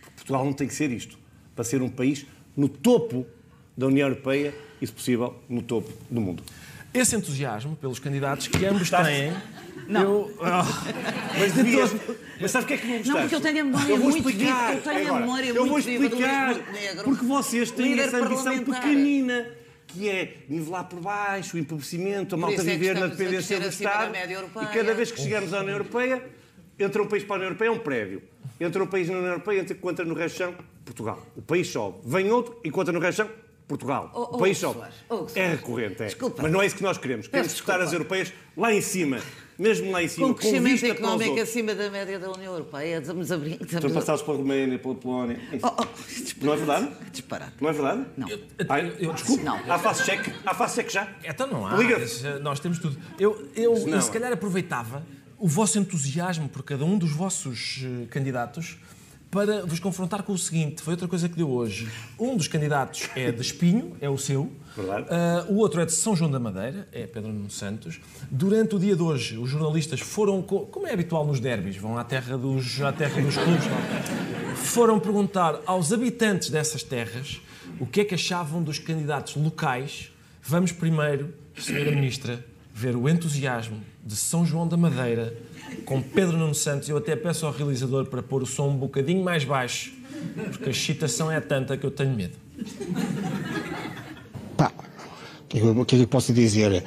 Porque 0.00 0.16
Portugal 0.16 0.44
não 0.44 0.52
tem 0.52 0.66
que 0.66 0.74
ser 0.74 0.90
isto. 0.90 1.16
Para 1.54 1.62
ser 1.62 1.80
um 1.80 1.88
país 1.88 2.26
no 2.56 2.68
topo 2.68 3.24
da 3.76 3.86
União 3.86 4.08
Europeia 4.08 4.52
e, 4.82 4.86
se 4.88 4.92
possível, 4.92 5.36
no 5.48 5.62
topo 5.62 5.92
do 6.10 6.20
mundo. 6.20 6.42
Esse 6.92 7.16
entusiasmo 7.16 7.76
pelos 7.76 7.98
candidatos 7.98 8.48
que 8.48 8.64
ambos 8.64 8.90
têm. 8.90 9.32
Não. 9.88 10.02
Eu, 10.02 10.38
ah, 10.42 10.64
Mas, 11.38 11.52
devias... 11.52 11.94
Mas 12.40 12.50
sabe 12.50 12.64
o 12.64 12.68
que 12.68 12.74
é 12.74 12.76
que 12.76 12.86
não 12.86 12.96
gostaste? 12.98 13.12
Não, 13.12 13.20
porque 13.20 13.34
eu 13.34 13.40
tenho 13.40 13.60
a 13.60 13.64
memória 13.64 13.92
Eu 13.92 13.96
vou 13.98 14.10
muito 14.10 14.30
explicar. 14.30 14.68
viva. 14.68 14.78
Eu 14.78 14.82
tenho 14.82 14.96
a 14.96 15.00
Agora, 15.08 15.20
memória 15.20 15.46
eu 15.48 15.54
muito 15.54 15.68
vou 15.68 15.78
explicar. 15.78 16.54
Porque 17.04 17.24
vocês 17.24 17.70
têm 17.70 17.90
Líder 17.90 18.02
essa 18.02 18.18
ambição 18.18 18.64
pequenina. 18.64 19.46
Que 19.88 20.08
é 20.08 20.38
nivelar 20.48 20.84
por 20.84 21.00
baixo, 21.00 21.56
o 21.56 21.60
empobrecimento, 21.60 22.34
a 22.34 22.38
malta 22.38 22.60
é 22.60 22.64
viver 22.64 22.98
na 22.98 23.06
a 23.06 23.08
dependência 23.08 23.58
do 23.58 23.68
Estado. 23.68 24.12
E 24.16 24.66
cada 24.74 24.92
vez 24.92 25.12
que 25.12 25.20
chegamos 25.20 25.54
à 25.54 25.60
União 25.60 25.74
Europeia, 25.74 26.22
entra 26.78 27.02
um 27.02 27.06
país 27.06 27.22
para 27.22 27.36
a 27.36 27.38
União 27.38 27.48
Europeia, 27.50 27.68
é 27.68 27.70
um 27.70 27.78
prédio. 27.78 28.22
Entra 28.60 28.82
um 28.82 28.86
país 28.86 29.08
na 29.08 29.14
União 29.16 29.30
Europeia, 29.30 29.60
entra, 29.60 29.76
encontra 29.76 30.04
no 30.04 30.14
resto 30.14 30.34
do 30.34 30.38
chão, 30.38 30.54
Portugal. 30.84 31.24
O 31.36 31.40
país 31.40 31.68
sobe. 31.68 31.98
Vem 32.04 32.30
outro, 32.30 32.58
encontra 32.64 32.92
no 32.92 32.98
resto 32.98 33.22
do 33.22 33.28
chão, 33.28 33.36
Portugal. 33.68 34.10
Oh, 34.14 34.28
oh, 34.32 34.36
o 34.36 34.38
país. 34.38 34.58
Soares, 34.58 34.94
oh, 35.10 35.26
É 35.34 35.48
recorrente, 35.50 36.02
é. 36.02 36.06
Desculpa. 36.06 36.42
Mas 36.42 36.52
não 36.52 36.62
é 36.62 36.66
isso 36.66 36.76
que 36.76 36.82
nós 36.82 36.98
queremos. 36.98 37.26
Queremos 37.26 37.52
disputar 37.52 37.80
as 37.80 37.92
europeias 37.92 38.32
lá 38.56 38.72
em 38.72 38.80
cima. 38.80 39.18
Mesmo 39.58 39.90
lá 39.90 40.02
em 40.02 40.08
cima, 40.08 40.26
Com 40.28 40.34
com, 40.34 40.40
crescimento 40.40 40.76
os 40.76 40.82
económico 40.82 41.40
acima 41.40 41.74
da 41.74 41.90
média 41.90 42.18
da 42.18 42.30
União 42.30 42.52
Europeia, 42.52 42.98
estamos 42.98 43.32
a 43.32 43.38
brincar. 43.38 43.64
Estão 43.64 43.90
passados 43.90 44.20
pela 44.22 44.36
Roménia, 44.36 44.78
pela 44.78 44.94
Polónia. 44.94 45.40
Oh, 45.62 45.84
Não 46.44 46.52
é 46.52 46.56
verdade? 46.56 46.90
Disparado. 47.10 47.52
Não 47.58 47.68
é 47.70 47.72
verdade? 47.72 48.04
Não. 48.18 48.28
Ai, 48.68 48.94
eu, 48.98 49.14
desculpe. 49.14 49.42
Não. 49.42 49.56
Há 49.72 49.78
face 49.78 50.04
cheque? 50.04 50.30
Há 50.44 50.54
face 50.54 50.74
cheque 50.74 50.92
já? 50.92 51.08
Então 51.24 51.46
não 51.46 51.66
há. 51.66 51.74
Liga. 51.74 51.96
eh, 51.96 52.38
Nós 52.40 52.60
temos 52.60 52.78
tudo. 52.78 52.98
Eu, 53.18 53.48
eu 53.56 53.86
Não. 53.86 53.98
se 54.00 54.10
calhar 54.10 54.30
aproveitava 54.30 55.02
o 55.38 55.48
vosso 55.48 55.78
entusiasmo 55.78 56.50
por 56.50 56.62
cada 56.62 56.84
um 56.84 56.98
dos 56.98 57.10
vossos 57.12 57.80
eh, 57.82 58.06
candidatos 58.10 58.76
para 59.36 59.66
vos 59.66 59.78
confrontar 59.78 60.22
com 60.22 60.32
o 60.32 60.38
seguinte. 60.38 60.80
Foi 60.80 60.94
outra 60.94 61.06
coisa 61.06 61.28
que 61.28 61.36
deu 61.36 61.50
hoje. 61.50 61.86
Um 62.18 62.38
dos 62.38 62.48
candidatos 62.48 63.02
é 63.14 63.30
de 63.30 63.42
Espinho, 63.42 63.94
é 64.00 64.08
o 64.08 64.16
seu. 64.16 64.50
Ah, 65.10 65.44
o 65.50 65.56
outro 65.56 65.78
é 65.82 65.84
de 65.84 65.92
São 65.92 66.16
João 66.16 66.30
da 66.30 66.40
Madeira, 66.40 66.88
é 66.90 67.06
Pedro 67.06 67.30
Nuno 67.30 67.50
Santos. 67.50 68.00
Durante 68.30 68.74
o 68.76 68.78
dia 68.78 68.96
de 68.96 69.02
hoje, 69.02 69.36
os 69.36 69.50
jornalistas 69.50 70.00
foram, 70.00 70.40
co- 70.40 70.60
como 70.66 70.86
é 70.86 70.92
habitual 70.94 71.26
nos 71.26 71.38
derbys, 71.38 71.76
vão 71.76 71.98
à 71.98 72.04
terra 72.04 72.38
dos, 72.38 72.80
à 72.80 72.90
terra 72.92 73.20
dos 73.20 73.36
clubes, 73.36 73.64
foram 74.54 74.98
perguntar 74.98 75.60
aos 75.66 75.92
habitantes 75.92 76.48
dessas 76.48 76.82
terras 76.82 77.38
o 77.78 77.84
que 77.86 78.00
é 78.00 78.04
que 78.06 78.14
achavam 78.14 78.62
dos 78.62 78.78
candidatos 78.78 79.36
locais. 79.36 80.10
Vamos 80.42 80.72
primeiro, 80.72 81.34
Senhora 81.58 81.90
Ministra, 81.90 82.42
ver 82.76 82.94
o 82.94 83.08
entusiasmo 83.08 83.80
de 84.04 84.14
São 84.14 84.44
João 84.44 84.68
da 84.68 84.76
Madeira 84.76 85.34
com 85.86 86.02
Pedro 86.02 86.36
Nuno 86.36 86.54
Santos. 86.54 86.90
Eu 86.90 86.98
até 86.98 87.16
peço 87.16 87.46
ao 87.46 87.52
realizador 87.52 88.04
para 88.04 88.22
pôr 88.22 88.42
o 88.42 88.46
som 88.46 88.68
um 88.68 88.76
bocadinho 88.76 89.24
mais 89.24 89.46
baixo, 89.46 89.94
porque 90.50 90.68
a 90.68 90.70
excitação 90.72 91.32
é 91.32 91.40
tanta 91.40 91.74
que 91.78 91.86
eu 91.86 91.90
tenho 91.90 92.14
medo. 92.14 92.36
O 94.58 95.48
que, 95.48 95.62
o 95.62 95.84
que 95.86 95.96
eu 95.96 96.06
posso 96.06 96.34
dizer? 96.34 96.84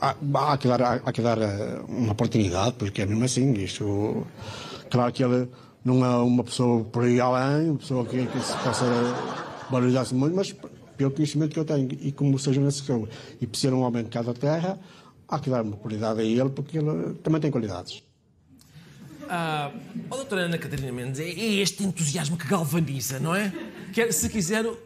Há, 0.00 0.16
há 0.34 0.58
que 0.58 0.66
dar, 0.66 0.82
há, 0.82 0.94
há 0.94 1.12
que 1.12 1.22
dar 1.22 1.38
eh, 1.38 1.80
uma 1.88 2.12
oportunidade, 2.12 2.74
porque 2.76 3.02
é 3.02 3.06
mesmo 3.06 3.24
assim. 3.24 3.52
Isto, 3.52 4.26
claro 4.90 5.12
que 5.12 5.22
ele 5.22 5.46
não 5.84 6.04
é 6.04 6.16
uma 6.16 6.42
pessoa 6.42 6.82
por 6.82 7.04
aí 7.04 7.20
além, 7.20 7.70
uma 7.70 7.78
pessoa 7.78 8.04
que, 8.04 8.26
que 8.26 8.40
se 8.40 8.56
possa 8.56 8.84
valorizar-se 9.70 10.14
muito, 10.14 10.34
mas 10.34 10.52
pelo 10.96 11.10
conhecimento 11.10 11.52
que 11.52 11.58
eu 11.58 11.64
tenho 11.64 11.88
e 12.00 12.12
como 12.12 12.38
seja 12.38 12.60
nessa 12.60 12.78
questão, 12.78 13.08
e 13.40 13.46
por 13.46 13.56
ser 13.56 13.72
um 13.72 13.82
homem 13.82 14.04
de 14.04 14.10
cada 14.10 14.32
terra, 14.34 14.78
há 15.28 15.38
que 15.38 15.50
dar 15.50 15.62
uma 15.62 15.74
oportunidade 15.74 16.20
a 16.20 16.24
ele, 16.24 16.50
porque 16.50 16.78
ele 16.78 17.14
também 17.22 17.40
tem 17.40 17.50
qualidades. 17.50 18.02
Ah, 19.28 19.72
oh, 20.08 20.16
doutora 20.16 20.42
Ana 20.42 20.56
Catarina 20.56 20.92
Mendes, 20.92 21.18
é 21.18 21.28
é 21.28 21.54
este 21.54 21.82
entusiasmo 21.82 22.36
que 22.36 22.46
galvaniza, 22.46 23.18
não 23.18 23.34
é? 23.34 23.52
Quer, 23.92 24.12
se 24.12 24.28
quiser, 24.28 24.64
o, 24.64 24.78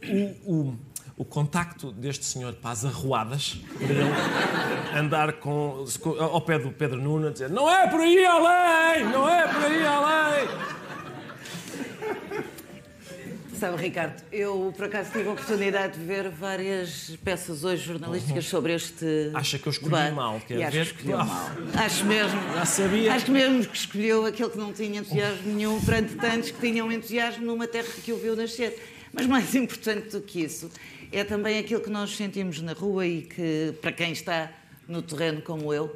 o, 0.47 0.79
o 1.17 1.25
contacto 1.25 1.93
deste 1.93 2.25
senhor 2.25 2.55
para 2.55 2.71
as 2.71 2.85
arruadas, 2.85 3.61
para 3.77 3.87
ele 3.87 4.99
andar 4.99 5.35
com, 5.35 5.85
ao 6.19 6.41
pé 6.41 6.59
do 6.59 6.73
Pedro 6.73 7.01
Nuno 7.01 7.31
dizer 7.31 7.51
não 7.51 7.71
é 7.71 7.87
por 7.89 8.01
aí 8.01 8.25
além, 8.25 9.05
não 9.05 9.29
é 9.29 9.47
por 9.47 9.63
aí 9.65 9.87
além. 9.87 10.49
Sabe, 13.61 13.77
Ricardo, 13.77 14.23
eu 14.33 14.73
por 14.75 14.87
acaso 14.87 15.11
tive 15.13 15.29
a 15.29 15.33
oportunidade 15.33 15.99
de 15.99 16.05
ver 16.05 16.31
várias 16.31 17.15
peças 17.23 17.63
hoje 17.63 17.85
jornalísticas 17.85 18.47
sobre 18.47 18.73
este. 18.73 19.05
Uhum. 19.05 19.37
Acha 19.37 19.59
que 19.59 19.67
eu 19.69 19.71
escolhi 19.71 19.91
debate. 19.93 20.15
mal, 20.15 20.41
quer 20.49 20.57
e 20.59 20.63
acho 20.65 20.77
ver? 20.79 20.87
que 20.87 20.97
escolheu 20.97 21.19
Ah. 21.21 21.25
mal. 21.25 21.51
Acho 21.85 22.05
mesmo. 22.07 22.41
Já 22.55 22.65
sabia. 22.65 23.13
Acho 23.13 23.25
que 23.27 23.31
mesmo 23.31 23.67
que 23.67 23.77
escolheu 23.77 24.25
aquele 24.25 24.49
que 24.49 24.57
não 24.57 24.73
tinha 24.73 25.01
entusiasmo 25.01 25.53
nenhum 25.53 25.79
perante 25.85 26.15
tantos 26.15 26.51
que 26.53 26.59
tinham 26.59 26.91
entusiasmo 26.91 27.45
numa 27.45 27.67
terra 27.67 27.89
que 28.03 28.11
o 28.15 28.17
viu 28.17 28.35
nascer. 28.35 28.81
Mas 29.13 29.27
mais 29.27 29.55
importante 29.55 30.09
do 30.09 30.23
que 30.23 30.41
isso 30.43 30.71
é 31.13 31.23
também 31.23 31.59
aquilo 31.59 31.83
que 31.83 31.91
nós 31.91 32.17
sentimos 32.17 32.63
na 32.63 32.73
rua 32.73 33.07
e 33.07 33.23
que, 33.23 33.75
para 33.83 33.93
quem 33.93 34.13
está 34.13 34.51
no 34.89 35.03
terreno 35.03 35.43
como 35.43 35.75
eu, 35.75 35.95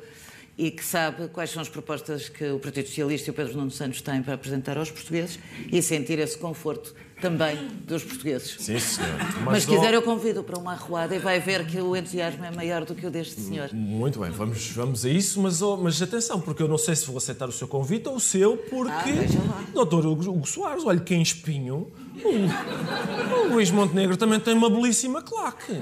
e 0.56 0.70
que 0.70 0.84
sabe 0.84 1.28
quais 1.28 1.50
são 1.50 1.60
as 1.60 1.68
propostas 1.68 2.28
que 2.28 2.44
o 2.50 2.58
Partido 2.58 2.88
Socialista 2.88 3.30
e 3.30 3.32
o 3.32 3.34
Pedro 3.34 3.56
Nuno 3.56 3.70
Santos 3.70 4.00
têm 4.00 4.22
para 4.22 4.34
apresentar 4.34 4.78
aos 4.78 4.90
portugueses 4.90 5.38
e 5.70 5.82
sentir 5.82 6.18
esse 6.18 6.38
conforto 6.38 6.94
também 7.20 7.56
dos 7.86 8.04
portugueses. 8.04 8.56
Sim, 8.58 8.78
senhor. 8.78 9.10
Mas, 9.44 9.62
se 9.62 9.68
quiser, 9.68 9.94
eu 9.94 10.02
convido 10.02 10.42
para 10.42 10.58
uma 10.58 10.72
arruada 10.72 11.14
e 11.14 11.18
vai 11.18 11.40
ver 11.40 11.66
que 11.66 11.80
o 11.80 11.96
entusiasmo 11.96 12.44
é 12.44 12.50
maior 12.50 12.84
do 12.84 12.94
que 12.94 13.06
o 13.06 13.10
deste 13.10 13.40
senhor. 13.40 13.70
Muito 13.72 14.20
bem, 14.20 14.30
vamos, 14.30 14.70
vamos 14.70 15.04
a 15.04 15.08
isso, 15.08 15.40
mas, 15.40 15.62
oh, 15.62 15.76
mas 15.76 16.00
atenção, 16.02 16.40
porque 16.40 16.62
eu 16.62 16.68
não 16.68 16.76
sei 16.76 16.94
se 16.94 17.06
vou 17.06 17.16
aceitar 17.16 17.48
o 17.48 17.52
seu 17.52 17.66
convite 17.66 18.08
ou 18.08 18.16
o 18.16 18.20
seu, 18.20 18.56
porque. 18.56 18.92
Ah. 18.92 19.64
Doutor 19.72 20.06
Hugo, 20.06 20.46
Soares, 20.46 20.84
olha 20.84 21.00
que 21.00 21.14
em 21.14 21.22
espinho. 21.22 21.90
O, 22.22 23.48
o 23.48 23.54
Luís 23.54 23.70
Montenegro 23.70 24.16
também 24.16 24.38
tem 24.38 24.54
uma 24.54 24.68
belíssima 24.68 25.22
claque. 25.22 25.72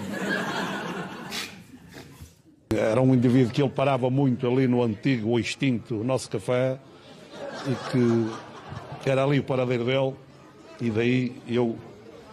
Era 2.77 3.01
um 3.01 3.15
indivíduo 3.15 3.53
que 3.53 3.63
ele 3.63 3.71
parava 3.71 4.09
muito 4.11 4.47
ali 4.47 4.67
no 4.67 4.83
antigo 4.83 5.31
ou 5.31 5.41
extinto 5.41 6.03
Nosso 6.05 6.31
Café 6.31 6.79
e 7.67 7.91
que 7.91 9.11
era 9.11 9.25
ali 9.25 9.39
o 9.39 9.45
paradeiro 9.45 9.85
dele 9.85 10.15
e 10.81 10.91
daí 10.91 11.33
eu 11.49 11.77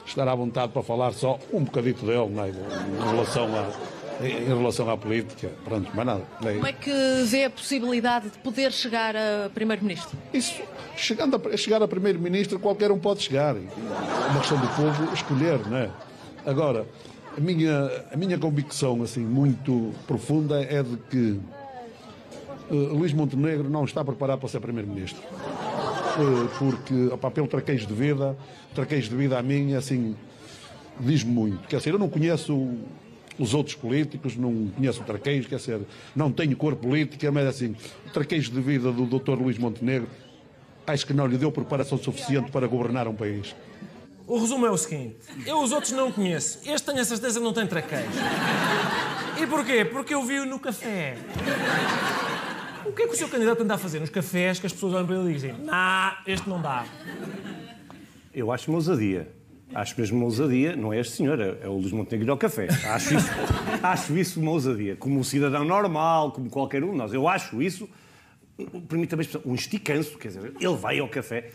estar 0.06 0.28
à 0.28 0.36
vontade 0.36 0.71
para 0.71 0.82
falar 0.82 1.13
só 1.13 1.39
um 1.54 1.63
bocadito 1.63 2.06
dele 2.06 2.30
não 2.30 2.43
é? 2.43 2.49
em, 2.49 3.10
relação 3.12 3.47
à, 3.56 4.25
em 4.25 4.45
relação 4.45 4.89
à 4.89 4.97
política. 4.97 5.52
Pronto, 5.63 5.95
mais 5.95 6.06
nada. 6.08 6.23
Como 6.39 6.67
é 6.67 6.73
que 6.73 6.91
vê 7.25 7.45
a 7.45 7.49
possibilidade 7.49 8.30
de 8.30 8.38
poder 8.39 8.71
chegar 8.71 9.15
a 9.15 9.49
Primeiro-Ministro? 9.54 10.17
Isso, 10.34 10.62
chegando 10.95 11.36
a, 11.36 11.58
chegar 11.58 11.82
a 11.82 11.88
Primeiro-Ministro, 11.88 12.60
qualquer 12.60 12.91
um 12.91 12.99
pode 12.99 13.21
chegar. 13.21 13.56
É 13.56 13.60
uma 14.32 14.39
questão 14.39 14.60
do 14.60 14.67
povo 14.69 15.13
escolher, 15.13 15.60
não 15.67 15.78
é? 15.78 15.89
Agora, 16.45 16.86
a 17.39 17.41
minha, 17.41 18.06
a 18.12 18.17
minha 18.17 18.38
convicção, 18.38 19.02
assim, 19.02 19.21
muito 19.21 19.93
profunda 20.06 20.62
é 20.62 20.84
de 20.84 20.97
que 21.10 21.39
eh, 22.69 22.73
Luís 22.73 23.13
Montenegro 23.13 23.69
não 23.69 23.86
está 23.86 24.04
preparado 24.04 24.39
para 24.39 24.49
ser 24.49 24.60
Primeiro-Ministro. 24.60 25.21
Eh, 25.23 26.47
porque, 26.60 27.08
opá, 27.13 27.32
pelo 27.32 27.47
traquejo 27.47 27.88
de 27.88 27.93
vida, 27.93 28.38
traquejo 28.75 29.10
de 29.10 29.15
vida 29.15 29.39
a 29.39 29.41
mim, 29.41 29.73
assim, 29.73 30.17
diz-me 30.99 31.32
muito. 31.32 31.65
Quer 31.69 31.78
dizer, 31.78 31.93
eu 31.93 31.99
não 31.99 32.10
conheço 32.10 32.73
os 33.39 33.54
outros 33.54 33.73
políticos, 33.73 34.36
não 34.36 34.67
conheço 34.75 35.02
o 35.02 35.06
traquejo, 35.06 35.47
quer 35.47 35.56
dizer, 35.56 35.80
não 36.13 36.34
tenho 36.34 36.58
cor 36.58 36.75
política, 36.75 37.32
mas 37.32 37.47
assim, 37.47 37.73
o 38.06 38.10
traquejo 38.10 38.52
de 38.52 38.60
vida 38.60 38.91
do 38.91 39.06
Dr. 39.06 39.41
Luís 39.41 39.58
Montenegro, 39.58 40.10
acho 40.86 41.08
que 41.08 41.13
não 41.13 41.25
lhe 41.25 41.38
deu 41.38 41.54
preparação 41.54 41.97
suficiente 41.97 42.52
para 42.52 42.67
governar 42.67 43.08
um 43.08 43.15
país. 43.15 43.56
O 44.29 44.37
resumo 44.37 44.63
é 44.67 44.69
o 44.69 44.77
seguinte: 44.77 45.17
eu 45.43 45.59
os 45.59 45.71
outros 45.71 45.91
não 45.91 46.11
conheço. 46.11 46.59
Este 46.63 46.85
tenho 46.85 47.01
a 47.01 47.03
certeza 47.03 47.39
não 47.39 47.51
tem 47.51 47.65
traquejo. 47.65 48.05
E 49.41 49.47
porquê? 49.47 49.83
Porque 49.83 50.13
eu 50.13 50.23
vi-o 50.23 50.45
no 50.45 50.59
café. 50.59 51.17
O 52.85 52.91
que 52.91 53.01
é 53.01 53.07
que 53.07 53.13
o 53.13 53.17
seu 53.17 53.27
candidato 53.27 53.63
anda 53.63 53.73
a 53.73 53.77
fazer 53.79 53.99
nos 53.99 54.11
cafés 54.11 54.59
que 54.59 54.67
as 54.67 54.71
pessoas 54.71 54.93
olham 54.93 55.07
para 55.07 55.15
ele 55.15 55.31
e 55.31 55.33
dizem: 55.33 55.55
Ah, 55.67 56.21
este 56.27 56.47
não 56.47 56.61
dá. 56.61 56.85
Eu 58.31 58.51
acho 58.51 58.69
uma 58.69 58.77
ousadia. 58.77 59.33
Acho 59.73 59.99
mesmo 59.99 60.17
uma 60.17 60.25
ousadia, 60.25 60.75
não 60.75 60.93
é 60.93 60.99
este 60.99 61.17
senhor, 61.17 61.39
é, 61.39 61.57
é 61.61 61.67
o 61.67 61.73
Luís 61.73 61.91
Montenegro 61.91 62.31
ao 62.31 62.37
café. 62.37 62.67
Acho 62.85 63.15
isso, 63.15 63.29
acho 63.81 64.17
isso 64.17 64.39
uma 64.39 64.51
ousadia. 64.51 64.95
Como 64.95 65.19
um 65.19 65.23
cidadão 65.23 65.63
normal, 65.63 66.31
como 66.31 66.49
qualquer 66.51 66.83
um 66.83 66.91
de 66.91 66.97
nós. 66.97 67.13
Eu 67.13 67.27
acho 67.27 67.61
isso, 67.61 67.89
permita-me 68.87 69.27
um 69.45 69.55
esticanço, 69.55 70.17
quer 70.19 70.27
dizer, 70.27 70.53
ele 70.59 70.75
vai 70.75 70.99
ao 70.99 71.07
café. 71.07 71.49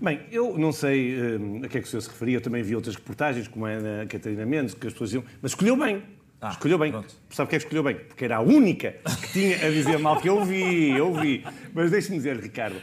Bem, 0.00 0.20
eu 0.30 0.56
não 0.56 0.70
sei 0.72 1.20
hum, 1.38 1.60
a 1.64 1.68
que 1.68 1.78
é 1.78 1.80
que 1.80 1.86
o 1.86 1.90
senhor 1.90 2.00
se 2.02 2.08
referia, 2.08 2.36
eu 2.36 2.40
também 2.40 2.62
vi 2.62 2.74
outras 2.76 2.94
reportagens, 2.94 3.48
como 3.48 3.66
é 3.66 3.80
na 3.80 4.06
Catarina 4.06 4.46
Mendes, 4.46 4.74
que 4.74 4.86
as 4.86 4.92
pessoas 4.92 5.10
diziam, 5.10 5.24
mas 5.42 5.50
escolheu 5.52 5.76
bem. 5.76 6.02
escolheu 6.50 6.78
bem. 6.78 6.92
Sabe 7.30 7.46
o 7.46 7.50
que 7.50 7.56
é 7.56 7.58
que 7.58 7.64
escolheu 7.64 7.82
bem? 7.82 7.96
Porque 7.96 8.24
era 8.24 8.36
a 8.36 8.40
única 8.40 8.94
que 9.22 9.32
tinha 9.32 9.56
a 9.56 9.70
dizer 9.70 9.98
mal 9.98 10.20
que 10.20 10.28
eu 10.28 10.44
vi, 10.44 10.90
eu 10.96 11.12
vi. 11.14 11.44
Mas 11.74 11.90
deixe-me 11.90 12.16
dizer, 12.16 12.36
Ricardo, 12.38 12.76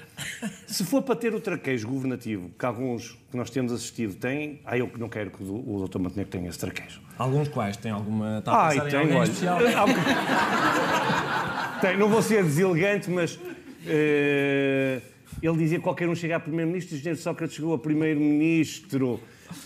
se 0.68 0.84
for 0.84 1.02
para 1.04 1.16
ter 1.16 1.34
o 1.34 1.40
traquejo 1.40 1.88
governativo, 1.88 2.52
que 2.60 2.66
alguns 2.66 3.12
que 3.32 3.38
nós 3.38 3.50
temos 3.50 3.72
assistido 3.72 4.16
têm, 4.16 4.60
ah, 4.66 4.78
eu 4.78 4.92
não 4.98 5.08
quero 5.08 5.32
que 5.32 5.42
o, 5.42 5.84
o 5.84 5.88
Dr. 5.88 6.00
Montenegro 6.00 6.32
tenha 6.32 6.50
esse 6.50 6.60
traquejo. 6.60 7.00
Alguns 7.18 7.48
quais? 7.48 7.78
Tem 7.78 7.92
alguma. 7.94 8.40
Está 8.40 8.52
a 8.52 8.68
Ai, 8.68 8.74
pensar 8.74 8.88
em 8.88 8.92
tem, 8.92 9.00
alguém 9.00 9.16
olha. 9.18 9.24
especial? 9.24 9.58
Tem, 11.82 11.98
não 11.98 12.08
vou 12.10 12.22
ser 12.22 12.42
deselegante, 12.44 13.10
mas 13.12 13.38
eh, 13.86 15.02
ele 15.48 15.58
dizia 15.58 15.78
que 15.78 15.84
qualquer 15.84 16.08
um 16.10 16.16
chega 16.16 16.36
a 16.38 16.40
primeiro-ministro, 16.40 16.96
o 16.96 16.98
engenheiro 16.98 17.20
Sócrates 17.20 17.56
chegou 17.56 17.74
a 17.74 17.80
primeiro-ministro. 17.80 19.20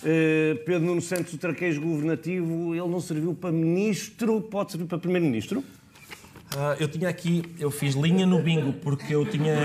Eh, 0.03 0.61
Pedro 0.65 0.85
Nuno 0.87 1.01
Santos, 1.01 1.33
o 1.33 1.37
traquejo 1.37 1.81
governativo, 1.81 2.75
ele 2.75 2.87
não 2.87 2.99
serviu 2.99 3.33
para 3.33 3.51
ministro, 3.51 4.41
pode 4.41 4.71
servir 4.71 4.87
para 4.87 4.97
primeiro-ministro? 4.97 5.63
Ah, 6.57 6.75
eu 6.79 6.87
tinha 6.87 7.07
aqui, 7.07 7.43
eu 7.59 7.69
fiz 7.71 7.93
linha 7.95 8.25
no 8.25 8.41
bingo 8.41 8.73
porque 8.73 9.13
eu 9.13 9.23
tinha. 9.25 9.55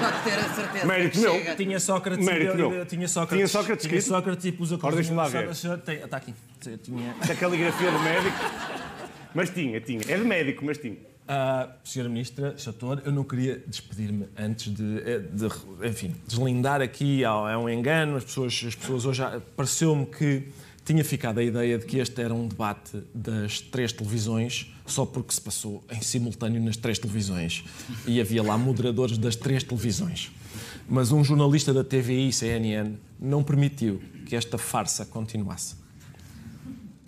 Pode 0.00 0.22
ter 0.24 0.38
a 0.38 0.48
certeza. 0.54 0.86
Mérito 0.86 1.20
meu. 1.20 1.32
chega. 1.32 1.54
Tinha 1.56 1.80
Sócrates, 1.80 2.24
Mérito 2.26 2.52
eu- 2.52 2.58
eu- 2.58 2.70
meu. 2.70 2.78
eu 2.80 2.86
tinha 2.86 3.06
Sócrates, 3.08 3.36
Tinha 3.36 3.48
Sócrates 3.48 3.86
tinha? 3.86 4.00
Sócrates 4.00 4.44
e 4.46 4.52
pus 4.52 4.72
a 4.72 4.78
Ora, 4.82 4.94
deixa-me 4.96 5.16
lá 5.16 5.28
ver. 5.28 5.50
Está 5.50 6.16
aqui. 6.16 6.34
Tinha. 6.82 7.14
A 7.20 7.34
caligrafia 7.34 7.90
do 7.90 7.98
médico. 8.00 8.36
Mas 9.34 9.50
tinha, 9.50 9.80
tinha. 9.80 10.00
É 10.08 10.16
de 10.16 10.24
médico, 10.24 10.64
mas 10.64 10.78
tinha. 10.78 10.96
Ah, 11.28 11.68
Senhora 11.82 12.08
Ministra 12.08 12.56
Chator, 12.56 13.02
eu 13.04 13.10
não 13.10 13.24
queria 13.24 13.60
despedir-me 13.66 14.28
antes 14.38 14.72
de, 14.72 14.98
eh, 15.04 15.18
de, 15.18 15.46
enfim, 15.88 16.14
deslindar 16.24 16.80
aqui, 16.80 17.24
é 17.24 17.56
um 17.56 17.68
engano, 17.68 18.16
as 18.16 18.24
pessoas, 18.24 18.62
as 18.64 18.74
pessoas 18.76 19.04
hoje, 19.04 19.22
ah, 19.22 19.40
pareceu-me 19.56 20.06
que 20.06 20.44
tinha 20.84 21.04
ficado 21.04 21.38
a 21.38 21.42
ideia 21.42 21.78
de 21.78 21.84
que 21.84 21.98
este 21.98 22.22
era 22.22 22.32
um 22.32 22.46
debate 22.46 23.02
das 23.12 23.60
três 23.60 23.92
televisões, 23.92 24.72
só 24.86 25.04
porque 25.04 25.34
se 25.34 25.40
passou 25.40 25.82
em 25.90 26.00
simultâneo 26.00 26.62
nas 26.62 26.76
três 26.76 26.96
televisões 26.96 27.64
e 28.06 28.20
havia 28.20 28.40
lá 28.40 28.56
moderadores 28.56 29.18
das 29.18 29.34
três 29.34 29.64
televisões. 29.64 30.30
Mas 30.88 31.10
um 31.10 31.24
jornalista 31.24 31.74
da 31.74 31.82
TVI 31.82 32.28
e 32.28 32.32
CNN 32.32 32.94
não 33.18 33.42
permitiu 33.42 34.00
que 34.26 34.36
esta 34.36 34.56
farsa 34.58 35.04
continuasse. 35.04 35.85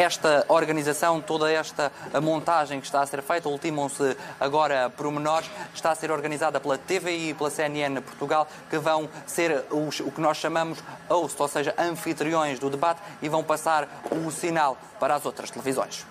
Esta 0.00 0.44
organização, 0.46 1.20
toda 1.20 1.50
esta 1.50 1.90
montagem 2.22 2.78
que 2.78 2.87
está 2.87 3.00
a 3.00 3.06
ser 3.06 3.20
feita, 3.20 3.48
ultimam-se 3.48 4.16
agora 4.38 4.88
pormenores, 4.90 5.50
está 5.74 5.90
a 5.90 5.94
ser 5.96 6.12
organizada 6.12 6.61
pela 6.61 6.78
TVI 6.78 7.30
e 7.30 7.34
pela 7.34 7.50
CNN 7.50 8.00
Portugal, 8.00 8.46
que 8.70 8.78
vão 8.78 9.08
ser 9.26 9.64
os, 9.72 9.98
o 9.98 10.12
que 10.12 10.20
nós 10.20 10.37
chamamos 10.37 10.78
host, 11.08 11.42
ou 11.42 11.48
seja, 11.48 11.74
anfitriões 11.76 12.61
do 12.61 12.70
debate, 12.70 13.00
e 13.20 13.28
vão 13.28 13.42
passar 13.42 13.88
o 14.12 14.30
sinal 14.30 14.78
para 15.00 15.16
as 15.16 15.26
outras 15.26 15.50
televisões. 15.50 16.06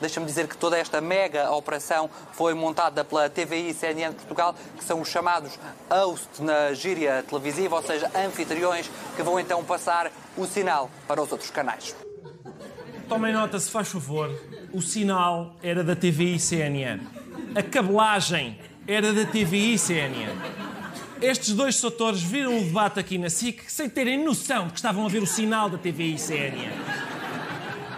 Deixa-me 0.00 0.26
dizer 0.26 0.48
que 0.48 0.56
toda 0.56 0.76
esta 0.76 1.00
mega 1.00 1.48
operação 1.52 2.10
foi 2.32 2.54
montada 2.54 3.04
pela 3.04 3.30
TVI 3.30 3.70
e 3.70 3.74
CNN 3.74 4.14
Portugal, 4.14 4.52
que 4.76 4.82
são 4.82 5.00
os 5.00 5.08
chamados 5.08 5.56
host 5.88 6.42
na 6.42 6.72
gíria 6.72 7.22
televisiva, 7.22 7.76
ou 7.76 7.82
seja, 7.84 8.10
anfitriões, 8.16 8.90
que 9.14 9.22
vão 9.22 9.38
então 9.38 9.62
passar 9.62 10.10
o 10.36 10.44
sinal 10.44 10.90
para 11.06 11.22
os 11.22 11.30
outros 11.30 11.52
canais. 11.52 12.07
Tomem 13.08 13.32
nota, 13.32 13.58
se 13.58 13.70
faz 13.70 13.88
favor. 13.88 14.30
O 14.70 14.82
sinal 14.82 15.56
era 15.62 15.82
da 15.82 15.96
TVI 15.96 16.38
CNN. 16.38 17.00
A 17.54 17.62
cabelagem 17.62 18.58
era 18.86 19.14
da 19.14 19.24
TVI 19.24 19.78
CNN. 19.78 20.30
Estes 21.22 21.54
dois 21.54 21.76
setores 21.76 22.22
viram 22.22 22.58
o 22.58 22.64
debate 22.64 23.00
aqui 23.00 23.16
na 23.16 23.30
SIC 23.30 23.62
sem 23.66 23.88
terem 23.88 24.22
noção 24.22 24.68
que 24.68 24.76
estavam 24.76 25.06
a 25.06 25.08
ver 25.08 25.22
o 25.22 25.26
sinal 25.26 25.70
da 25.70 25.78
TVI 25.78 26.18
CNN. 26.18 26.70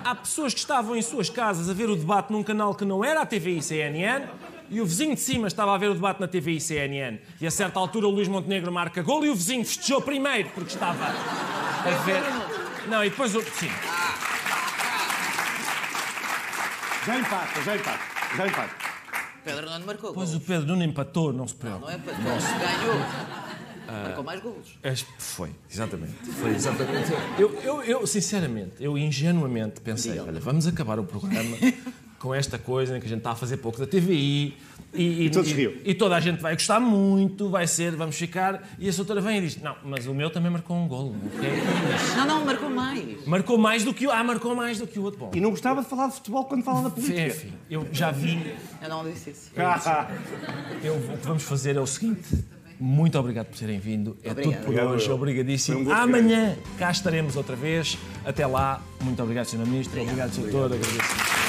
Há 0.04 0.14
pessoas 0.14 0.54
que 0.54 0.60
estavam 0.60 0.94
em 0.94 1.02
suas 1.02 1.28
casas 1.28 1.68
a 1.68 1.72
ver 1.74 1.90
o 1.90 1.96
debate 1.96 2.32
num 2.32 2.44
canal 2.44 2.72
que 2.74 2.84
não 2.84 3.04
era 3.04 3.22
a 3.22 3.26
TVI 3.26 3.60
CNN 3.60 4.26
e 4.70 4.80
o 4.80 4.86
vizinho 4.86 5.16
de 5.16 5.20
cima 5.20 5.48
estava 5.48 5.74
a 5.74 5.78
ver 5.78 5.90
o 5.90 5.94
debate 5.94 6.20
na 6.20 6.28
TVI 6.28 6.56
e 6.56 6.60
CNN. 6.60 7.18
E 7.40 7.46
a 7.48 7.50
certa 7.50 7.80
altura 7.80 8.06
o 8.06 8.10
Luís 8.10 8.28
Montenegro 8.28 8.70
marca 8.70 9.02
gol 9.02 9.26
e 9.26 9.28
o 9.28 9.34
vizinho 9.34 9.64
festejou 9.64 10.00
primeiro 10.00 10.50
porque 10.50 10.72
estava 10.72 11.04
a 11.04 11.90
ver. 12.04 12.22
Não, 12.88 13.04
e 13.04 13.10
depois 13.10 13.34
o. 13.34 13.42
Sim. 13.42 13.99
Já 17.06 17.18
empata, 17.18 17.62
já 17.62 17.76
empata, 17.76 18.00
já 18.36 18.46
empata. 18.46 18.74
Pedro 19.44 19.70
Nuno 19.70 19.86
marcou. 19.86 20.12
Pois 20.12 20.34
o 20.34 20.40
Pedro 20.40 20.66
Nuno 20.66 20.82
empatou, 20.84 21.32
não 21.32 21.48
se 21.48 21.54
preocupe. 21.54 21.84
Não 21.86 21.90
é 21.90 21.98
para 21.98 22.12
ganhou. 22.14 22.94
Marcou 24.04 24.24
mais 24.24 24.40
golos. 24.40 24.78
As- 24.84 25.04
Foi, 25.18 25.50
exatamente. 25.70 26.12
Foi 26.40 26.50
exatamente. 26.54 27.10
Eu, 27.38 27.58
eu, 27.62 27.82
eu, 27.82 28.06
sinceramente, 28.06 28.74
eu 28.78 28.96
ingenuamente 28.96 29.80
pensei, 29.80 30.18
olha, 30.20 30.38
vamos 30.40 30.66
acabar 30.66 30.98
o 31.00 31.04
programa 31.04 31.56
com 32.20 32.32
esta 32.34 32.58
coisa 32.58 32.96
em 32.96 33.00
que 33.00 33.06
a 33.06 33.08
gente 33.08 33.18
está 33.18 33.30
a 33.30 33.34
fazer 33.34 33.56
pouco 33.56 33.78
da 33.78 33.86
TVI 33.86 34.54
e, 34.92 35.24
E 35.24 35.30
todos 35.30 35.50
riam. 35.52 35.72
e 35.84 35.94
toda 35.94 36.14
a 36.16 36.20
gente 36.20 36.38
vai 36.40 36.52
gostar 36.52 36.78
muito, 36.78 37.48
vai 37.48 37.66
ser, 37.66 37.96
vamos 37.96 38.14
ficar. 38.16 38.62
E 38.78 38.88
a 38.88 38.92
doutora 38.92 39.20
vem 39.22 39.38
e 39.38 39.40
diz: 39.40 39.56
Não, 39.62 39.74
mas 39.84 40.06
o 40.06 40.12
meu 40.12 40.28
também 40.30 40.50
marcou 40.50 40.76
um 40.76 40.86
golo. 40.86 41.16
O 41.24 41.30
que 41.40 41.46
é 41.46 41.54
isso? 41.96 42.16
Não, 42.16 42.26
não, 42.26 42.44
marcou 42.44 42.68
mais. 42.68 43.26
Marcou 43.26 43.56
mais 43.58 43.84
do 43.84 43.94
que 43.94 44.06
o. 44.06 44.10
Ah, 44.10 44.22
marcou 44.22 44.54
mais 44.54 44.78
do 44.78 44.86
que 44.86 44.98
o 44.98 45.02
outro. 45.02 45.18
Bom, 45.20 45.30
E 45.34 45.40
não 45.40 45.48
gostava 45.50 45.82
de 45.82 45.88
falar 45.88 46.08
de 46.08 46.14
futebol 46.16 46.44
quando 46.44 46.62
fala 46.62 46.82
da 46.82 46.90
política. 46.90 47.26
enfim, 47.26 47.52
eu 47.70 47.86
já 47.90 48.10
vi. 48.10 48.54
Eu 48.82 48.88
não 48.90 49.02
disse 49.10 49.30
isso. 49.30 49.50
Eu, 50.82 50.94
o 50.96 51.18
que 51.18 51.26
vamos 51.26 51.42
fazer 51.42 51.74
é 51.76 51.80
o 51.80 51.86
seguinte. 51.86 52.44
Muito 52.78 53.18
obrigado 53.18 53.46
por 53.46 53.58
terem 53.58 53.78
vindo. 53.78 54.16
É 54.22 54.30
Obrigada. 54.30 54.42
tudo 54.42 54.64
por 54.64 54.70
Obrigado, 54.72 54.94
hoje. 54.94 55.08
eu. 55.08 55.14
Obrigadíssimo. 55.14 55.88
Um 55.88 55.92
Amanhã 55.92 56.56
cá 56.78 56.90
estaremos 56.90 57.36
outra 57.36 57.54
vez. 57.56 57.96
Até 58.24 58.46
lá. 58.46 58.82
Muito 59.02 59.22
obrigado, 59.22 59.46
Sr. 59.46 59.58
Ministro. 59.66 60.00
Obrigado, 60.02 60.32
Sr. 60.32 60.40
Doutor. 60.50 60.64
Agradeço. 60.76 61.39